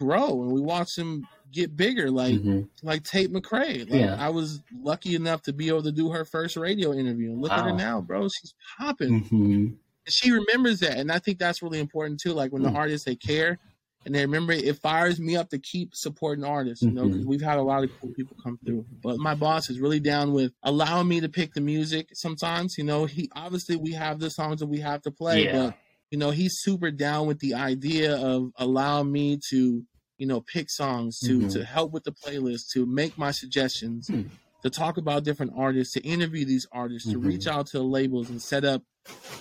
grow 0.00 0.42
and 0.42 0.50
we 0.52 0.60
watch 0.60 0.96
them 0.96 1.26
get 1.52 1.76
bigger. 1.76 2.10
Like 2.10 2.34
Mhm. 2.34 2.68
like 2.82 3.04
Tate 3.04 3.32
McRae. 3.32 3.88
Like, 3.88 4.00
Yeah. 4.00 4.16
I 4.18 4.28
was 4.30 4.60
lucky 4.82 5.14
enough 5.14 5.42
to 5.42 5.52
be 5.52 5.68
able 5.68 5.84
to 5.84 5.92
do 5.92 6.10
her 6.10 6.24
first 6.24 6.56
radio 6.56 6.92
interview. 6.92 7.30
And 7.30 7.40
look 7.40 7.52
at 7.52 7.64
her 7.64 7.72
now, 7.72 8.00
bro. 8.00 8.28
She's 8.28 8.54
popping. 8.76 9.24
Mhm. 9.24 9.76
She 10.08 10.32
remembers 10.32 10.80
that. 10.80 10.98
And 10.98 11.12
I 11.12 11.18
think 11.20 11.38
that's 11.38 11.62
really 11.62 11.78
important 11.78 12.18
too. 12.20 12.32
Like 12.32 12.52
when 12.52 12.62
the 12.62 12.70
Mm. 12.70 12.76
artists 12.76 13.04
they 13.04 13.14
care 13.16 13.58
and 14.04 14.14
they 14.14 14.20
remember 14.20 14.52
it, 14.52 14.78
fires 14.80 15.18
me 15.20 15.36
up 15.36 15.48
to 15.50 15.58
keep 15.58 15.94
supporting 15.94 16.44
artists, 16.44 16.86
you 16.86 16.92
know, 16.92 17.08
because 17.08 17.24
Mhm. 17.24 17.26
we've 17.26 17.40
had 17.40 17.58
a 17.58 17.62
lot 17.62 17.84
of 17.84 17.90
cool 18.00 18.12
people 18.14 18.36
come 18.42 18.58
through. 18.64 18.86
But 19.02 19.18
my 19.18 19.34
boss 19.34 19.70
is 19.70 19.80
really 19.80 20.00
down 20.00 20.32
with 20.32 20.52
allowing 20.62 21.08
me 21.08 21.20
to 21.20 21.28
pick 21.28 21.54
the 21.54 21.60
music 21.60 22.08
sometimes. 22.14 22.76
You 22.78 22.84
know, 22.84 23.06
he 23.06 23.30
obviously 23.34 23.76
we 23.76 23.92
have 23.92 24.18
the 24.20 24.30
songs 24.30 24.60
that 24.60 24.66
we 24.66 24.80
have 24.80 25.02
to 25.02 25.10
play, 25.10 25.44
Yeah. 25.44 25.52
but 25.52 25.74
you 26.10 26.18
know, 26.18 26.30
he's 26.30 26.60
super 26.60 26.90
down 26.90 27.26
with 27.26 27.40
the 27.40 27.54
idea 27.54 28.16
of 28.16 28.50
allowing 28.56 29.10
me 29.10 29.38
to, 29.50 29.84
you 30.18 30.26
know, 30.26 30.40
pick 30.42 30.70
songs, 30.70 31.18
to 31.26 31.40
Mhm. 31.40 31.52
to 31.52 31.64
help 31.64 31.92
with 31.92 32.04
the 32.04 32.12
playlist, 32.12 32.68
to 32.74 32.86
make 32.86 33.16
my 33.18 33.30
suggestions, 33.32 34.08
Hmm. 34.10 34.22
to 34.62 34.70
talk 34.70 34.96
about 34.96 35.24
different 35.24 35.52
artists, 35.56 35.94
to 35.94 36.00
interview 36.02 36.44
these 36.44 36.66
artists, 36.72 37.10
to 37.10 37.18
reach 37.18 37.46
out 37.46 37.66
to 37.68 37.78
the 37.78 37.84
labels 37.84 38.30
and 38.30 38.40
set 38.40 38.64
up, 38.64 38.82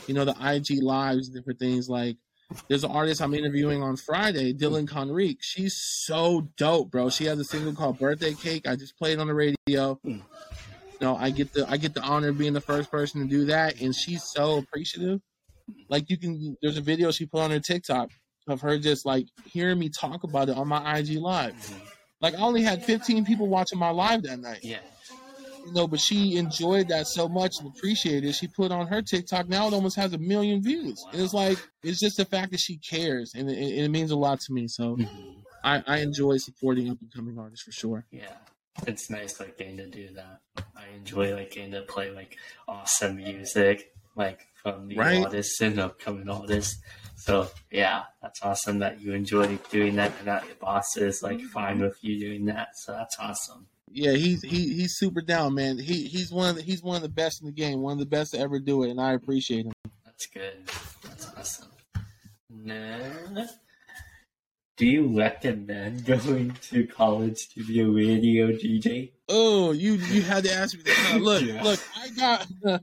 you 0.08 0.13
know, 0.13 0.25
the 0.25 0.36
IG 0.39 0.82
lives, 0.82 1.29
different 1.29 1.60
things 1.60 1.89
like 1.89 2.17
there's 2.68 2.84
an 2.84 2.92
artist 2.92 3.22
I'm 3.22 3.34
interviewing 3.34 3.82
on 3.82 3.96
Friday, 3.98 4.54
Dylan 4.54 4.88
Conrique. 4.88 5.40
She's 5.42 5.76
so 5.76 6.50
dope, 6.58 6.92
bro. 6.92 7.10
She 7.10 7.26
has 7.26 7.40
a 7.40 7.44
single 7.44 7.74
called 7.74 8.00
Birthday 8.00 8.34
Cake. 8.34 8.68
I 8.68 8.76
just 8.76 8.98
played 8.98 9.20
on 9.20 9.28
the 9.28 9.34
radio. 9.34 9.96
Hmm. 10.04 10.10
You 10.10 10.22
know, 11.02 11.16
I 11.16 11.32
get 11.32 11.54
the 11.54 11.70
I 11.70 11.78
get 11.78 11.94
the 11.94 12.02
honor 12.02 12.30
of 12.30 12.38
being 12.38 12.54
the 12.54 12.62
first 12.62 12.90
person 12.90 13.22
to 13.22 13.28
do 13.28 13.46
that, 13.46 13.82
and 13.82 13.96
she's 13.96 14.24
so 14.24 14.58
appreciative. 14.58 15.22
Like 15.90 16.10
you 16.10 16.18
can, 16.18 16.56
there's 16.62 16.78
a 16.78 16.82
video 16.82 17.12
she 17.12 17.26
put 17.26 17.42
on 17.42 17.52
her 17.52 17.60
TikTok 17.60 18.10
of 18.48 18.62
her 18.62 18.78
just 18.78 19.06
like 19.06 19.28
hearing 19.46 19.80
me 19.80 19.90
talk 19.90 20.24
about 20.24 20.50
it 20.50 20.58
on 20.58 20.68
my 20.68 20.98
IG 20.98 21.18
live. 21.20 21.54
Mhm. 21.56 21.80
Like 22.22 22.36
I 22.36 22.38
only 22.38 22.62
had 22.62 22.84
15 22.84 23.26
people 23.26 23.48
watching 23.48 23.80
my 23.80 23.90
live 23.90 24.24
that 24.24 24.40
night 24.40 24.60
Yeah. 24.64 24.80
You 25.65 25.74
know, 25.74 25.88
but 25.88 26.00
she 26.00 26.36
enjoyed 26.38 26.88
that 26.89 27.08
so 27.08 27.27
much 27.27 27.53
and 27.60 27.70
appreciated 27.75 28.25
it. 28.25 28.34
She 28.34 28.48
put 28.48 28.72
on 28.72 28.88
her 28.88 29.01
TikTok 29.01 29.48
now 29.50 29.67
it 29.67 29.74
almost 29.74 29.96
has 29.98 30.13
a 30.13 30.17
million 30.17 30.62
views. 30.62 31.03
And 31.12 31.22
it's 31.22 31.34
like 31.34 31.58
it's 31.84 32.00
just 32.00 32.17
the 32.17 32.25
fact 32.25 32.51
that 32.51 32.60
she 32.60 32.77
cares, 32.77 33.34
and 33.36 33.50
it, 33.50 33.58
it 33.58 33.89
means 33.89 34.12
a 34.12 34.15
lot 34.15 34.39
to 34.41 34.53
me. 34.53 34.67
So 34.67 34.98
Mhm. 34.98 35.08
I, 35.63 35.82
I 35.88 35.98
enjoy 36.00 36.38
supporting 36.38 36.89
up 36.89 36.98
and 37.00 37.12
coming 37.13 37.39
artists 37.39 37.63
for 37.63 37.72
sure. 37.72 38.05
Yeah. 38.12 38.34
It's 38.88 39.10
nice 39.10 39.39
like 39.39 39.58
getting 39.58 39.77
to 39.77 39.86
do 39.88 40.10
that. 40.15 40.39
I 40.75 40.88
enjoy 40.96 41.34
like 41.36 41.51
getting 41.51 41.72
to 41.72 41.84
play 41.84 42.10
like 42.12 42.38
awesome 42.67 43.15
music, 43.17 43.93
like 44.15 44.48
from 44.62 44.88
new 44.88 44.98
Right. 45.00 45.24
artists 45.24 45.62
and 45.62 45.79
upcoming 45.79 46.27
artists. 46.27 46.82
So 47.15 47.50
yeah, 47.72 48.03
that's 48.22 48.41
awesome 48.41 48.79
that 48.79 49.00
you 49.00 49.13
enjoy 49.13 49.58
doing 49.70 49.96
that 49.98 50.12
and 50.20 50.27
that 50.27 50.46
your 50.48 50.55
boss 50.55 50.98
is 50.98 51.22
like 51.24 51.39
fine 51.39 51.79
with 51.79 51.98
you 52.03 52.20
doing 52.20 52.46
that. 52.46 52.70
So 52.75 52.91
that's 52.91 53.17
awesome. 53.20 53.67
Yeah, 53.94 54.14
he's 54.14 54.42
he 54.42 54.74
he's 54.74 54.96
super 54.98 55.22
down, 55.22 55.54
man. 55.54 55.78
He 55.78 56.08
he's 56.08 56.32
one 56.32 56.50
of 56.50 56.56
the, 56.56 56.62
he's 56.64 56.82
one 56.82 56.96
of 56.96 57.04
the 57.04 57.10
best 57.10 57.42
in 57.42 57.46
the 57.48 57.54
game, 57.54 57.80
one 57.82 57.94
of 57.94 58.00
the 58.00 58.06
best 58.06 58.32
to 58.34 58.40
ever 58.40 58.60
do 58.60 58.84
it, 58.84 58.90
and 58.90 59.00
I 59.00 59.14
appreciate 59.14 59.66
him. 59.68 59.72
That's 60.06 60.26
good. 60.28 60.66
That's 61.04 61.28
awesome. 61.38 61.70
Then, 62.50 63.50
do 64.78 64.86
you 64.88 65.16
recommend 65.18 66.06
going 66.06 66.56
to 66.70 66.88
college 66.88 67.50
to 67.50 67.64
be 67.64 67.82
a 67.82 67.88
radio 67.88 68.48
DJ? 68.48 69.12
Oh, 69.30 69.72
you 69.72 69.94
you 69.94 70.22
had 70.24 70.44
to 70.46 70.54
ask 70.54 70.76
me 70.76 70.84
that. 70.84 71.20
Look, 71.22 71.44
Yeah. 71.46 71.62
look, 71.64 71.80
I 71.96 72.10
got 72.10 72.48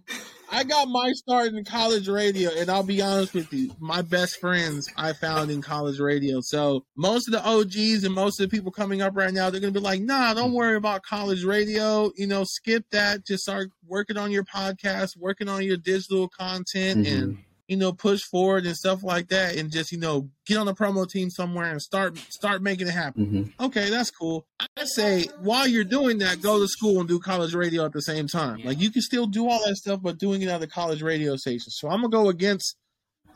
I 0.53 0.65
got 0.65 0.89
my 0.89 1.13
start 1.13 1.49
in 1.55 1.65
college 1.65 2.09
radio, 2.09 2.51
and 2.51 2.69
I'll 2.69 2.83
be 2.83 3.01
honest 3.01 3.35
with 3.35 3.53
you, 3.53 3.71
my 3.79 4.03
best 4.03 4.41
friends 4.41 4.89
I 4.97 5.13
found 5.13 5.51
in 5.51 5.63
college 5.63 6.01
radio. 6.01 6.41
So 6.41 6.85
most 6.97 7.29
of 7.29 7.33
the 7.33 7.47
OGs 7.49 8.05
and 8.05 8.15
most 8.15 8.41
of 8.41 8.51
the 8.51 8.57
people 8.57 8.73
coming 8.73 9.01
up 9.01 9.17
right 9.17 9.33
now, 9.33 9.49
they're 9.51 9.61
gonna 9.61 9.71
be 9.73 9.79
like, 9.81 10.01
"Nah, 10.01 10.35
don't 10.35 10.53
worry 10.53 10.77
about 10.77 11.03
college 11.03 11.45
radio. 11.45 12.11
You 12.17 12.27
know, 12.27 12.43
skip 12.45 12.85
that. 12.91 13.25
Just 13.25 13.45
start 13.45 13.71
working 13.87 14.17
on 14.17 14.33
your 14.33 14.45
podcast, 14.45 15.17
working 15.17 15.49
on 15.49 15.63
your 15.63 15.77
digital 15.77 16.29
content, 16.29 17.07
Mm-hmm. 17.07 17.23
and 17.23 17.39
you 17.71 17.77
know, 17.77 17.93
push 17.93 18.23
forward 18.23 18.67
and 18.67 18.77
stuff 18.77 19.03
like 19.03 19.29
that, 19.29 19.57
and 19.57 19.71
just 19.71 19.93
you 19.93 19.99
know, 19.99 20.29
get 20.45 20.59
on 20.59 20.69
a 20.69 20.75
promo 20.75 21.09
team 21.09 21.31
somewhere 21.31 21.71
and 21.71 21.81
start 21.81 22.19
start 22.29 22.63
making 22.63 22.89
it 22.89 22.95
happen." 22.95 23.25
hmm 23.25 23.65
Okay, 23.65 23.89
that's 23.89 24.11
cool. 24.11 24.45
I 24.77 24.85
say 24.85 25.27
while 25.41 25.67
you're 25.67 25.85
doing 25.85 26.19
that, 26.19 26.43
go 26.43 26.59
to 26.59 26.67
school 26.67 26.99
and 26.99 27.09
do 27.09 27.21
college 27.21 27.55
radio 27.55 27.85
at 27.85 27.93
the 27.93 28.03
same 28.03 28.27
time. 28.27 28.59
Yeah. 28.59 28.67
Like 28.67 28.81
you 28.81 28.91
can 28.91 29.03
still 29.03 29.27
do 29.27 29.49
all 29.49 29.65
that 29.67 29.77
stuff, 29.77 30.01
but 30.03 30.19
doing 30.19 30.43
it 30.43 30.49
at 30.49 30.61
the 30.61 30.67
college 30.67 31.01
radio 31.01 31.37
station. 31.37 31.71
So 31.71 31.89
I'm 31.89 32.03
gonna 32.03 32.09
go 32.09 32.29
against 32.29 32.77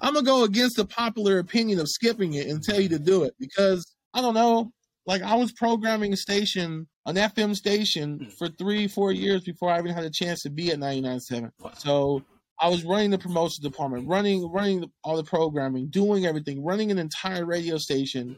I'm 0.00 0.14
gonna 0.14 0.26
go 0.26 0.44
against 0.44 0.76
the 0.76 0.84
popular 0.84 1.38
opinion 1.38 1.78
of 1.78 1.88
skipping 1.88 2.34
it 2.34 2.48
and 2.48 2.62
tell 2.62 2.80
you 2.80 2.88
to 2.90 2.98
do 2.98 3.22
it 3.24 3.34
because 3.38 3.94
I 4.12 4.20
don't 4.20 4.34
know. 4.34 4.72
Like 5.06 5.22
I 5.22 5.36
was 5.36 5.52
programming 5.52 6.12
a 6.12 6.16
station, 6.16 6.88
an 7.06 7.16
FM 7.16 7.54
station 7.54 8.30
for 8.38 8.48
three, 8.48 8.88
four 8.88 9.12
years 9.12 9.42
before 9.42 9.70
I 9.70 9.78
even 9.78 9.92
had 9.92 10.04
a 10.04 10.10
chance 10.10 10.42
to 10.42 10.50
be 10.50 10.70
at 10.70 10.78
99.7. 10.78 11.50
Wow. 11.58 11.72
So 11.76 12.22
I 12.60 12.68
was 12.68 12.84
running 12.84 13.10
the 13.10 13.18
promotion 13.18 13.62
department, 13.64 14.08
running 14.08 14.50
running 14.50 14.80
the, 14.82 14.90
all 15.02 15.16
the 15.16 15.24
programming, 15.24 15.88
doing 15.88 16.26
everything, 16.26 16.62
running 16.64 16.90
an 16.90 16.98
entire 16.98 17.44
radio 17.44 17.78
station 17.78 18.36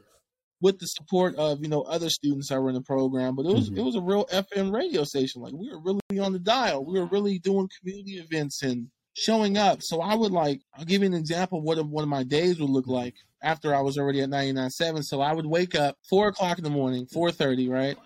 with 0.62 0.78
the 0.78 0.86
support 0.86 1.34
of 1.36 1.62
you 1.62 1.68
know 1.68 1.82
other 1.82 2.08
students 2.08 2.48
that 2.48 2.60
were 2.60 2.70
in 2.70 2.74
the 2.74 2.80
program. 2.80 3.36
But 3.36 3.46
it 3.46 3.52
was 3.52 3.70
Mhm. 3.70 3.78
it 3.78 3.82
was 3.82 3.94
a 3.94 4.00
real 4.00 4.24
FM 4.32 4.72
radio 4.72 5.04
station. 5.04 5.42
Like 5.42 5.52
we 5.52 5.68
were 5.70 5.80
really 5.80 6.18
on 6.18 6.32
the 6.32 6.38
dial. 6.38 6.84
We 6.84 6.98
were 6.98 7.06
really 7.06 7.38
doing 7.38 7.68
community 7.78 8.16
events 8.18 8.62
and 8.62 8.88
showing 9.14 9.58
up. 9.58 9.82
So 9.82 10.00
I 10.00 10.14
would 10.14 10.32
like 10.32 10.62
I'll 10.74 10.84
give 10.86 11.02
you 11.02 11.06
an 11.08 11.14
example 11.14 11.58
of 11.58 11.64
what 11.64 11.84
one 11.86 12.02
of 12.02 12.08
my 12.08 12.22
days 12.22 12.58
would 12.58 12.70
look 12.70 12.86
like 12.86 13.14
after 13.42 13.74
I 13.74 13.80
was 13.82 13.98
already 13.98 14.22
at 14.22 14.30
99.7. 14.30 15.02
So 15.04 15.20
I 15.20 15.32
would 15.34 15.46
wake 15.46 15.74
up 15.74 15.96
four 16.08 16.28
o'clock 16.28 16.56
in 16.58 16.64
the 16.64 16.70
morning, 16.70 17.06
four 17.06 17.30
thirty, 17.30 17.68
right? 17.68 17.98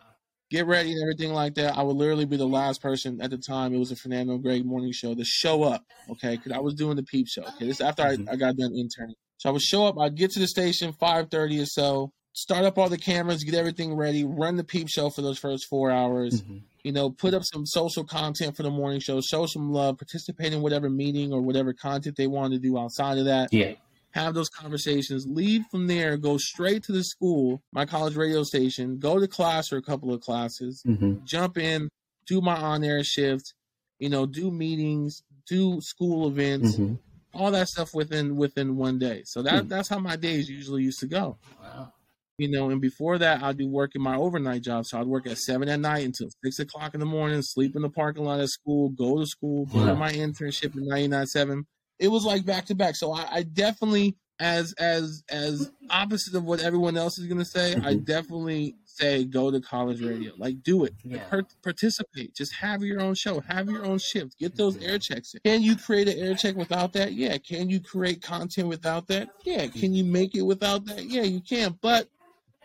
Get 0.51 0.67
ready 0.67 0.91
and 0.93 1.01
everything 1.03 1.33
like 1.33 1.55
that. 1.55 1.79
I 1.79 1.83
would 1.83 1.97
literally 1.97 2.25
be 2.25 2.37
the 2.37 2.47
last 2.47 2.83
person 2.83 3.21
at 3.21 3.31
the 3.31 3.39
time. 3.39 3.73
It 3.73 3.79
was 3.79 3.93
a 3.93 3.97
Fernando 3.97 4.37
Gregg 4.37 4.65
morning 4.65 4.91
show 4.93 5.15
to 5.15 5.25
show 5.25 5.63
up. 5.63 5.85
Okay, 6.11 6.37
because 6.37 6.53
I 6.53 6.59
was 6.59 6.75
doing 6.75 6.97
the 6.97 7.05
peep 7.05 7.29
show. 7.29 7.43
Okay, 7.43 7.67
this 7.67 7.77
is 7.77 7.81
after. 7.81 8.03
I, 8.03 8.17
I 8.31 8.37
got 8.37 8.57
done 8.57 8.75
interning. 8.75 9.15
So 9.39 9.49
I 9.49 9.53
would 9.53 9.63
show 9.63 9.87
up. 9.87 9.97
I'd 9.99 10.17
get 10.17 10.33
to 10.33 10.41
the 10.41 10.49
station 10.49 10.93
five 10.93 11.31
thirty 11.31 11.61
or 11.61 11.67
so. 11.67 12.11
Start 12.33 12.65
up 12.65 12.79
all 12.79 12.89
the 12.89 12.99
cameras, 12.99 13.43
get 13.45 13.55
everything 13.55 13.95
ready, 13.95 14.25
run 14.25 14.57
the 14.57 14.65
peep 14.65 14.89
show 14.89 15.11
for 15.11 15.21
those 15.23 15.39
first 15.39 15.67
four 15.69 15.91
hours. 15.91 16.43
Mhm. 16.43 16.63
You 16.85 16.93
know, 16.93 17.11
put 17.11 17.35
up 17.35 17.43
some 17.45 17.67
social 17.67 18.05
content 18.05 18.57
for 18.57 18.63
the 18.63 18.71
morning 18.71 19.01
show, 19.01 19.21
show 19.21 19.47
some 19.47 19.71
love, 19.73 19.99
participate 19.99 20.53
in 20.53 20.63
whatever 20.63 20.89
meeting 20.89 21.33
or 21.33 21.41
whatever 21.43 21.73
content 21.73 22.17
they 22.17 22.27
wanted 22.27 22.63
to 22.63 22.69
do 22.69 22.79
outside 22.79 23.19
of 23.19 23.25
that 23.27 23.53
Yeah. 23.53 23.75
Have 24.13 24.35
those 24.35 24.49
conversations, 24.49 25.27
leave 25.29 25.63
from 25.71 25.87
there, 25.87 26.17
go 26.17 26.37
straight 26.39 26.83
to 26.85 26.93
the 26.93 27.05
school, 27.05 27.63
my 27.73 27.87
college 27.87 28.17
radio 28.17 28.43
station, 28.43 28.99
go 28.99 29.19
to 29.21 29.29
class 29.29 29.69
for 29.69 29.77
a 29.77 29.83
couple 29.83 30.13
of 30.13 30.21
classes, 30.21 30.83
hmm 30.85 31.15
jump 31.25 31.57
in, 31.59 31.89
do 32.27 32.41
my 32.41 32.57
on 32.57 32.83
air 32.85 33.05
shift, 33.05 33.55
you 33.99 34.09
know, 34.09 34.27
do 34.27 34.51
meetings, 34.51 35.23
do 35.49 35.81
school 35.81 36.29
events, 36.29 36.77
hmm 36.77 36.95
all 37.33 37.53
that 37.53 37.69
stuff 37.69 37.95
within 37.95 38.35
within 38.37 38.77
one 38.77 38.99
day. 38.99 39.23
So 39.25 39.43
that 39.43 39.65
Hmm. 39.65 39.69
that's 39.69 39.89
how 39.89 40.01
my 40.01 40.17
days 40.17 40.49
usually 40.49 40.83
used 40.83 40.99
to 41.01 41.07
go. 41.07 41.39
Wow. 41.61 41.93
You 42.39 42.51
know, 42.51 42.71
and 42.71 42.81
before 42.81 43.19
that 43.19 43.43
I'd 43.43 43.59
be 43.59 43.67
working 43.67 44.03
my 44.03 44.17
overnight 44.17 44.63
job. 44.63 44.87
So 44.87 44.99
I'd 44.99 45.07
work 45.07 45.27
at 45.27 45.39
seven 45.39 45.69
at 45.69 45.79
night 45.79 46.05
until 46.07 46.29
six 46.43 46.59
o'clock 46.59 46.95
in 46.95 47.01
the 47.01 47.07
morning, 47.07 47.43
sleep 47.43 47.77
in 47.77 47.83
the 47.83 47.91
parking 47.91 48.25
lot 48.25 48.41
at 48.41 48.49
school, 48.49 48.89
go 48.89 49.19
to 49.19 49.27
school, 49.27 49.67
go 49.67 49.85
to 49.87 49.95
my 49.95 50.11
internship 50.11 50.75
at 50.77 50.83
99.7. 50.83 51.67
It 52.01 52.09
was 52.09 52.25
like 52.25 52.45
back 52.45 52.65
to 52.67 52.75
back. 52.75 52.97
So 52.97 53.13
I, 53.13 53.27
I 53.37 53.43
definitely 53.45 54.17
as 54.41 54.73
as 54.79 55.23
as 55.31 55.71
opposite 55.91 56.35
of 56.35 56.45
what 56.45 56.61
everyone 56.61 56.97
else 56.97 57.19
is 57.19 57.27
gonna 57.27 57.45
say, 57.45 57.75
I 57.75 57.95
Mhm. 57.95 58.05
definitely 58.07 58.77
say 58.87 59.25
go 59.25 59.51
to 59.51 59.61
college 59.61 60.01
radio. 60.01 60.33
Like 60.39 60.63
do 60.63 60.85
it. 60.85 60.95
Yeah. 61.05 61.23
Per- 61.29 61.47
participate. 61.63 62.35
Just 62.35 62.55
have 62.55 62.83
your 62.83 63.01
own 63.03 63.15
show. 63.15 63.41
Have 63.41 63.69
your 63.69 63.85
own 63.85 63.99
shift. 63.99 64.39
Get 64.39 64.57
those 64.57 64.77
air 64.83 64.99
checks 64.99 65.35
in. 65.35 65.41
Can 65.45 65.63
you 65.63 65.77
create 65.77 66.09
an 66.09 66.19
air 66.19 66.35
check 66.35 66.57
without 66.57 66.95
that? 66.95 67.13
Yeah. 67.13 67.37
Can 67.37 67.69
you 67.69 67.81
create 67.81 68.23
content 68.23 68.69
without 68.69 69.07
that? 69.09 69.29
Yeah. 69.45 69.67
Can 69.67 69.93
you 69.93 70.05
make 70.05 70.35
it 70.35 70.43
without 70.43 70.87
that? 70.87 71.05
Yeah, 71.05 71.23
you 71.23 71.41
can. 71.43 71.79
But 71.83 72.09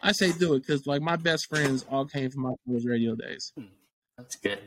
I 0.02 0.14
say 0.14 0.32
do 0.32 0.54
it 0.54 0.62
because 0.62 0.88
like 0.88 1.02
my 1.02 1.18
best 1.18 1.48
friends 1.48 1.86
all 1.92 2.06
came 2.06 2.30
from 2.32 2.44
my 2.44 2.54
college 2.66 2.86
radio 2.86 3.16
days. 3.16 3.52
That's 4.18 4.38
good. 4.38 4.60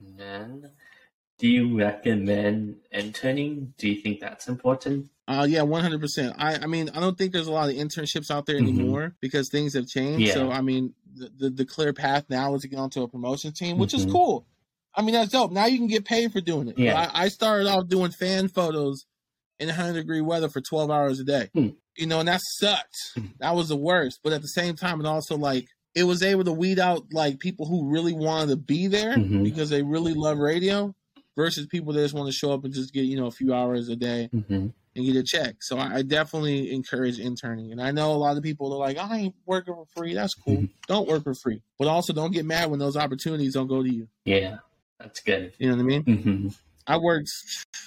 And 0.00 0.16
then, 0.18 0.70
do 1.42 1.48
you 1.48 1.76
recommend 1.76 2.76
interning? 2.92 3.74
Do 3.76 3.88
you 3.88 4.00
think 4.00 4.20
that's 4.20 4.46
important? 4.48 5.10
Uh, 5.26 5.44
yeah, 5.48 5.62
one 5.62 5.82
hundred 5.82 6.00
percent. 6.00 6.34
I, 6.38 6.54
I 6.56 6.66
mean, 6.66 6.88
I 6.94 7.00
don't 7.00 7.18
think 7.18 7.32
there's 7.32 7.48
a 7.48 7.52
lot 7.52 7.68
of 7.68 7.74
internships 7.74 8.30
out 8.30 8.46
there 8.46 8.56
Mhm. 8.60 8.68
anymore 8.68 9.16
because 9.20 9.48
things 9.48 9.74
have 9.74 9.88
changed. 9.88 10.32
So, 10.32 10.52
I 10.52 10.60
mean, 10.60 10.94
the, 11.14 11.30
the 11.36 11.50
the 11.50 11.64
clear 11.64 11.92
path 11.92 12.26
now 12.30 12.54
is 12.54 12.62
to 12.62 12.68
get 12.68 12.78
onto 12.78 13.02
a 13.02 13.08
promotion 13.08 13.52
team, 13.52 13.76
which 13.78 13.92
is 13.92 14.06
Mhm. 14.06 14.12
cool. 14.12 14.46
I 14.94 15.02
mean, 15.02 15.14
that's 15.14 15.32
dope. 15.32 15.50
Now 15.50 15.66
you 15.66 15.78
can 15.78 15.88
get 15.88 16.04
paid 16.04 16.32
for 16.32 16.40
doing 16.40 16.68
it. 16.68 16.78
Yeah. 16.78 17.10
I, 17.12 17.24
I 17.24 17.28
started 17.28 17.66
off 17.66 17.88
doing 17.88 18.12
fan 18.12 18.46
photos 18.46 19.04
in 19.58 19.66
100 19.68 19.94
degree 19.94 20.20
weather 20.20 20.48
for 20.48 20.60
12 20.60 20.90
hours 20.92 21.18
a 21.18 21.24
day. 21.24 21.48
Hmm. 21.54 21.68
You 21.96 22.06
know, 22.06 22.20
and 22.20 22.28
that 22.28 22.40
sucked. 22.58 22.96
Hmm. 23.16 23.26
That 23.40 23.56
was 23.56 23.68
the 23.68 23.76
worst. 23.76 24.20
But 24.22 24.32
at 24.32 24.42
the 24.42 24.48
same 24.48 24.76
time, 24.76 25.00
it 25.00 25.06
also 25.06 25.36
like 25.36 25.66
it 25.94 26.04
was 26.04 26.22
able 26.22 26.44
to 26.44 26.52
weed 26.52 26.78
out 26.78 27.12
like 27.12 27.38
people 27.40 27.66
who 27.66 27.90
really 27.90 28.12
wanted 28.12 28.48
to 28.50 28.56
be 28.56 28.86
there 28.86 29.16
Mhm. 29.16 29.42
because 29.42 29.70
they 29.70 29.82
really 29.82 30.14
love 30.14 30.38
radio 30.38 30.94
versus 31.36 31.66
people 31.66 31.92
that 31.92 32.02
just 32.02 32.14
want 32.14 32.26
to 32.28 32.32
show 32.32 32.52
up 32.52 32.64
and 32.64 32.72
just 32.74 32.92
get 32.92 33.04
you 33.04 33.16
know 33.16 33.26
a 33.26 33.30
few 33.30 33.54
hours 33.54 33.88
a 33.88 33.96
day 33.96 34.28
hmm 34.32 34.68
and 34.94 35.06
get 35.06 35.16
a 35.16 35.22
check. 35.22 35.62
So 35.62 35.78
I, 35.78 35.94
I 35.94 36.02
definitely 36.02 36.70
encourage 36.70 37.18
interning. 37.18 37.72
And 37.72 37.80
I 37.80 37.92
know 37.92 38.12
a 38.12 38.18
lot 38.20 38.36
of 38.36 38.42
people 38.42 38.74
are 38.74 38.78
like, 38.78 38.98
I 38.98 39.16
ain't 39.16 39.34
working 39.46 39.72
for 39.74 39.86
free. 39.96 40.12
That's 40.12 40.34
cool. 40.34 40.58
Mhm. 40.58 40.68
Don't 40.86 41.08
work 41.08 41.22
for 41.22 41.32
free. 41.34 41.62
But 41.78 41.88
also 41.88 42.12
don't 42.12 42.30
get 42.30 42.44
mad 42.44 42.70
when 42.70 42.78
those 42.78 42.94
opportunities 42.94 43.54
don't 43.54 43.68
go 43.68 43.82
to 43.82 43.90
you. 43.90 44.08
Yeah, 44.26 44.58
that's 45.00 45.20
good. 45.20 45.54
You 45.56 45.70
know 45.70 45.76
what 45.76 45.82
I 45.82 45.84
mean? 45.86 46.02
hmm 46.02 46.48
I 46.86 46.98
worked, 46.98 47.30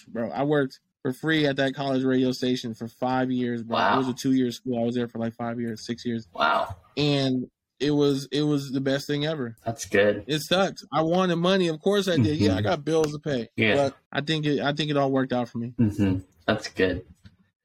bro. 0.07 0.31
I 0.31 0.43
worked 0.45 0.79
for 1.03 1.13
free 1.13 1.45
at 1.45 1.57
that 1.57 1.75
college 1.75 2.03
radio 2.03 2.31
station 2.31 2.73
for 2.73 2.87
five 2.87 3.29
years, 3.29 3.61
bro. 3.61 3.77
Wow. 3.77 3.93
It 3.93 3.97
was 3.97 4.07
a 4.07 4.13
two 4.13 4.31
year 4.31 4.49
school. 4.49 4.81
I 4.81 4.85
was 4.85 4.95
there 4.95 5.07
for 5.07 5.19
like 5.19 5.35
five 5.35 5.59
years, 5.59 5.85
six 5.85 6.05
years, 6.05 6.27
Wow, 6.33 6.75
and 6.97 7.47
it 7.79 7.91
was 7.91 8.27
it 8.31 8.43
was 8.43 8.71
the 8.71 8.81
best 8.81 9.07
thing 9.07 9.25
ever. 9.25 9.55
that's 9.65 9.85
good. 9.85 10.23
It 10.27 10.39
sucked. 10.41 10.83
I 10.93 11.01
wanted 11.01 11.35
money, 11.37 11.67
of 11.67 11.79
course 11.81 12.07
I 12.07 12.17
did. 12.17 12.37
Yeah, 12.37 12.51
Mhm. 12.51 12.57
I 12.57 12.61
got 12.61 12.85
bills 12.85 13.11
to 13.13 13.19
pay. 13.19 13.49
Yeah. 13.57 13.75
but 13.75 13.97
I 14.11 14.21
think 14.21 14.45
it 14.45 14.61
I 14.61 14.73
think 14.73 14.89
it 14.91 14.97
all 14.97 15.11
worked 15.11 15.33
out 15.33 15.49
for 15.49 15.57
me. 15.59 15.73
hmm 15.77 16.17
That's 16.47 16.67
good. 16.69 17.05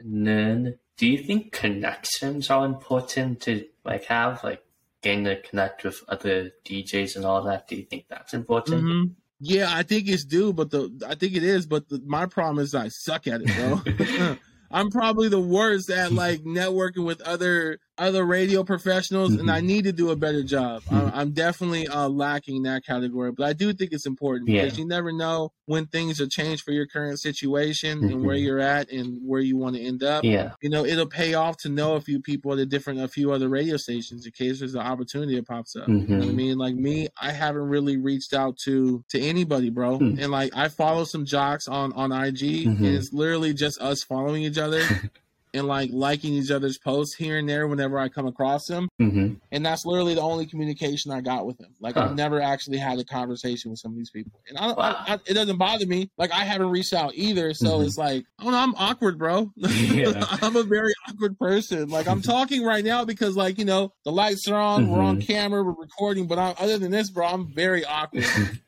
And 0.00 0.26
then, 0.26 0.78
do 0.96 1.06
you 1.06 1.18
think 1.18 1.52
connections 1.52 2.50
are 2.50 2.64
important 2.66 3.40
to 3.42 3.66
like 3.84 4.04
have, 4.04 4.42
like 4.42 4.62
getting 5.02 5.24
to 5.24 5.40
connect 5.40 5.84
with 5.84 6.02
other 6.08 6.50
DJs 6.64 7.16
and 7.16 7.24
all 7.24 7.42
that? 7.44 7.68
Do 7.68 7.76
you 7.76 7.84
think 7.84 8.06
that's 8.08 8.32
important? 8.34 8.80
hmm 8.82 9.02
Yeah, 9.40 9.68
I 9.70 9.82
think 9.82 10.08
it's 10.08 10.24
due, 10.24 10.52
but 10.52 10.70
the 10.70 10.90
I 11.06 11.14
think 11.14 11.34
it 11.34 11.42
is, 11.44 11.66
but 11.66 11.88
the, 11.88 12.00
my 12.04 12.26
problem 12.26 12.58
is 12.64 12.74
I 12.74 12.88
suck 12.88 13.26
at 13.26 13.42
it, 13.42 13.48
bro. 13.54 13.80
I'm 14.72 14.90
probably 14.90 15.28
the 15.28 15.40
worst 15.40 15.90
at 15.90 16.12
like 16.12 16.40
networking 16.44 17.04
with 17.04 17.20
other 17.22 17.78
other 18.00 18.24
radio 18.24 18.64
professionals, 18.64 19.34
and 19.34 19.50
I 19.50 19.60
Mhm. 19.60 19.64
need 19.64 19.84
to 19.84 19.92
do 19.92 20.10
a 20.10 20.16
better 20.16 20.42
job. 20.42 20.82
Mhm. 20.84 21.12
I, 21.14 21.20
I'm 21.20 21.30
definitely 21.32 21.86
uh, 21.86 22.08
lacking 22.08 22.56
in 22.56 22.62
that 22.64 22.84
category, 22.84 23.30
but 23.32 23.46
I 23.46 23.52
do 23.52 23.72
think 23.72 23.92
it's 23.92 24.06
important 24.06 24.48
Yeah. 24.48 24.64
because 24.64 24.78
you 24.78 24.86
never 24.86 25.12
know 25.12 25.52
when 25.66 25.86
things 25.86 26.18
will 26.18 26.26
change 26.26 26.62
for 26.62 26.72
your 26.72 26.86
current 26.86 27.20
situation 27.20 28.02
and 28.02 28.24
where 28.24 28.34
Mhm. 28.36 28.42
you're 28.42 28.58
at 28.58 28.90
and 28.90 29.18
where 29.24 29.40
you 29.40 29.56
want 29.56 29.76
to 29.76 29.82
end 29.82 30.02
up. 30.02 30.24
Yeah. 30.24 30.52
You 30.62 30.70
know, 30.70 30.84
it'll 30.84 31.06
pay 31.06 31.34
off 31.34 31.58
to 31.58 31.68
know 31.68 31.94
a 31.94 32.00
few 32.00 32.20
people 32.20 32.52
at 32.52 32.58
a 32.58 32.66
different, 32.66 33.00
a 33.00 33.06
few 33.08 33.30
other 33.32 33.48
radio 33.48 33.76
stations 33.76 34.26
in 34.26 34.32
case 34.32 34.58
there's 34.58 34.74
an 34.74 34.80
opportunity 34.80 35.36
that 35.36 35.46
pops 35.46 35.76
up. 35.76 35.86
You 35.86 35.94
know 35.94 36.16
what 36.18 36.24
I 36.28 36.30
Mhm. 36.30 36.34
mean? 36.34 36.58
Like 36.58 36.74
me, 36.74 37.08
I 37.20 37.30
haven't 37.30 37.62
really 37.68 37.96
reached 37.98 38.32
out 38.34 38.56
to 38.64 39.04
to 39.10 39.20
anybody, 39.20 39.70
bro. 39.70 39.98
Hmm. 39.98 40.14
And 40.18 40.30
like 40.32 40.50
I 40.56 40.68
follow 40.68 41.04
some 41.04 41.24
jocks 41.24 41.68
on 41.68 41.92
on 41.92 42.10
IG, 42.12 42.64
and 42.66 42.84
it's 42.86 43.12
literally 43.12 43.52
just 43.54 43.80
us 43.80 44.02
following 44.02 44.42
each 44.44 44.58
other 44.58 44.80
and 45.52 45.66
like 45.66 45.90
liking 45.92 46.32
each 46.34 46.50
other's 46.50 46.78
posts 46.78 47.14
here 47.14 47.38
and 47.38 47.48
there 47.48 47.66
whenever 47.66 47.98
I 47.98 48.08
come 48.08 48.26
across 48.26 48.66
them. 48.66 48.88
hmm 48.98 49.34
And 49.52 49.66
that's 49.66 49.84
literally 49.84 50.14
the 50.14 50.20
only 50.20 50.46
communication 50.46 51.10
I 51.10 51.20
got 51.20 51.44
with 51.46 51.58
them. 51.58 51.74
Like 51.80 51.96
Huh. 51.96 52.02
I've 52.04 52.14
never 52.14 52.40
actually 52.40 52.78
had 52.78 52.98
a 52.98 53.04
conversation 53.04 53.70
with 53.70 53.80
some 53.80 53.90
of 53.92 53.98
these 53.98 54.10
people, 54.10 54.40
and 54.48 54.56
I 54.58 54.66
don't. 54.68 54.78
Wow. 54.78 54.96
I, 55.06 55.14
I, 55.14 55.18
it 55.26 55.34
doesn't 55.34 55.56
bother 55.58 55.86
me. 55.86 56.08
Like 56.18 56.30
I 56.32 56.44
haven't 56.44 56.70
reached 56.70 56.94
out 56.94 57.12
either, 57.14 57.52
so 57.54 57.80
Mhm. 57.80 57.86
it's 57.86 57.98
like 57.98 58.24
don't 58.40 58.52
know. 58.52 58.58
I'm 58.58 58.74
awkward, 58.76 59.18
bro. 59.18 59.50
Yeah. 59.56 60.24
I'm 60.42 60.56
a 60.56 60.62
very 60.62 60.92
awkward 61.08 61.38
person. 61.38 61.88
Like 61.88 62.06
I'm 62.06 62.22
talking 62.22 62.62
right 62.64 62.84
now 62.84 63.04
because 63.04 63.36
like 63.36 63.58
you 63.58 63.64
know 63.64 63.92
the 64.04 64.12
lights 64.12 64.46
are 64.48 64.54
on, 64.60 64.88
we're 64.88 65.02
on 65.02 65.16
Mhm. 65.18 65.26
camera, 65.26 65.62
we're 65.64 65.72
recording. 65.72 66.26
But 66.28 66.38
I, 66.38 66.54
other 66.58 66.78
than 66.78 66.90
this, 66.92 67.10
bro, 67.10 67.26
I'm 67.26 67.52
very 67.52 67.84
awkward. 67.84 68.24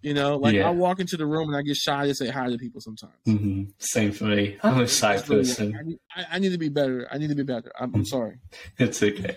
You 0.00 0.14
know, 0.14 0.36
like 0.36 0.54
Yeah. 0.54 0.68
I 0.68 0.70
walk 0.70 1.00
into 1.00 1.16
the 1.16 1.26
room 1.26 1.48
and 1.48 1.56
I 1.56 1.62
get 1.62 1.76
shy 1.76 2.06
to 2.06 2.14
say 2.14 2.28
hi 2.28 2.48
to 2.48 2.56
people 2.58 2.80
sometimes. 2.80 3.12
hmm 3.26 3.64
Same 3.78 4.12
for 4.12 4.24
me. 4.24 4.56
I'm 4.62 4.78
a 4.80 4.86
shy 4.88 5.16
That's 5.16 5.28
really- 5.28 5.42
person. 5.42 5.76
I 5.76 5.82
need, 5.82 5.98
I, 6.14 6.24
I 6.32 6.38
need 6.38 6.52
to 6.52 6.58
be 6.58 6.68
better. 6.68 7.08
I 7.10 7.18
need 7.18 7.28
to 7.30 7.34
be 7.34 7.42
better. 7.42 7.72
I'm, 7.78 7.94
I'm 7.94 8.04
sorry. 8.04 8.36
It's 8.78 9.02
okay. 9.02 9.36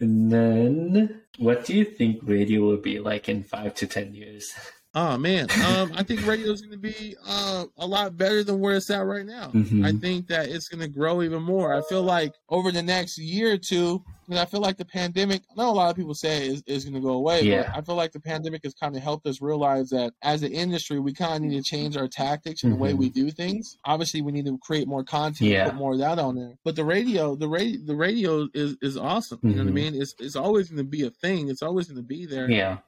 And 0.00 0.30
then, 0.32 1.20
what 1.38 1.64
do 1.64 1.74
you 1.76 1.84
think 1.84 2.20
radio 2.24 2.62
will 2.62 2.78
be 2.78 2.98
like 2.98 3.28
in 3.28 3.42
five 3.44 3.74
to 3.76 3.86
ten 3.86 4.14
years? 4.14 4.50
Oh 4.96 5.18
man, 5.18 5.48
um, 5.66 5.90
I 5.96 6.04
think 6.04 6.24
radio 6.24 6.52
is 6.52 6.60
going 6.60 6.70
to 6.70 6.78
be 6.78 7.16
uh, 7.26 7.64
a 7.78 7.86
lot 7.86 8.16
better 8.16 8.44
than 8.44 8.60
where 8.60 8.76
it's 8.76 8.88
at 8.90 9.04
right 9.04 9.26
now. 9.26 9.48
Mhm. 9.48 9.84
I 9.84 9.90
think 9.98 10.28
that 10.28 10.48
it's 10.48 10.68
going 10.68 10.80
to 10.82 10.88
grow 10.88 11.20
even 11.22 11.42
more. 11.42 11.74
I 11.74 11.82
feel 11.88 12.02
like 12.04 12.32
over 12.48 12.70
the 12.70 12.82
next 12.82 13.18
year 13.18 13.54
or 13.54 13.56
two, 13.58 14.04
and 14.30 14.38
I 14.38 14.44
feel 14.44 14.60
like 14.60 14.76
the 14.76 14.84
pandemic. 14.84 15.42
I 15.50 15.60
know 15.60 15.70
a 15.70 15.72
lot 15.72 15.90
of 15.90 15.96
people 15.96 16.14
say 16.14 16.46
is, 16.46 16.62
is 16.66 16.84
going 16.84 16.94
to 16.94 17.00
go 17.00 17.10
away, 17.14 17.42
Yeah. 17.42 17.64
but 17.66 17.76
I 17.76 17.80
feel 17.82 17.96
like 17.96 18.12
the 18.12 18.20
pandemic 18.20 18.62
has 18.62 18.72
kind 18.74 18.94
of 18.96 19.02
helped 19.02 19.26
us 19.26 19.42
realize 19.42 19.88
that 19.90 20.12
as 20.22 20.44
an 20.44 20.52
industry, 20.52 21.00
we 21.00 21.12
kind 21.12 21.44
of 21.44 21.50
need 21.50 21.56
to 21.56 21.68
change 21.68 21.96
our 21.96 22.06
tactics 22.08 22.62
and 22.62 22.72
the 22.72 22.76
way 22.76 22.92
Mhm. 22.92 22.98
we 22.98 23.10
do 23.10 23.32
things. 23.32 23.76
Obviously, 23.84 24.22
we 24.22 24.30
need 24.30 24.46
to 24.46 24.56
create 24.58 24.86
more 24.86 25.02
content, 25.02 25.50
Yeah. 25.50 25.64
put 25.70 25.74
more 25.74 25.92
of 25.94 25.98
that 25.98 26.20
on 26.20 26.36
there. 26.36 26.54
But 26.64 26.76
the 26.76 26.84
radio, 26.84 27.34
the 27.34 27.48
radio, 27.48 27.80
the 27.84 27.96
radio 27.96 28.48
is 28.54 28.76
is 28.80 28.96
awesome. 28.96 29.40
You 29.42 29.50
know 29.50 29.56
what 29.64 29.66
I 29.66 29.70
Mhm. 29.72 29.74
mean? 29.74 29.94
It's 30.00 30.14
it's 30.20 30.36
always 30.36 30.68
going 30.68 30.78
to 30.78 30.84
be 30.88 31.02
a 31.02 31.10
thing. 31.10 31.48
It's 31.48 31.62
always 31.62 31.88
going 31.88 31.96
to 31.96 32.06
be 32.06 32.26
there. 32.26 32.48
Yeah. 32.48 32.78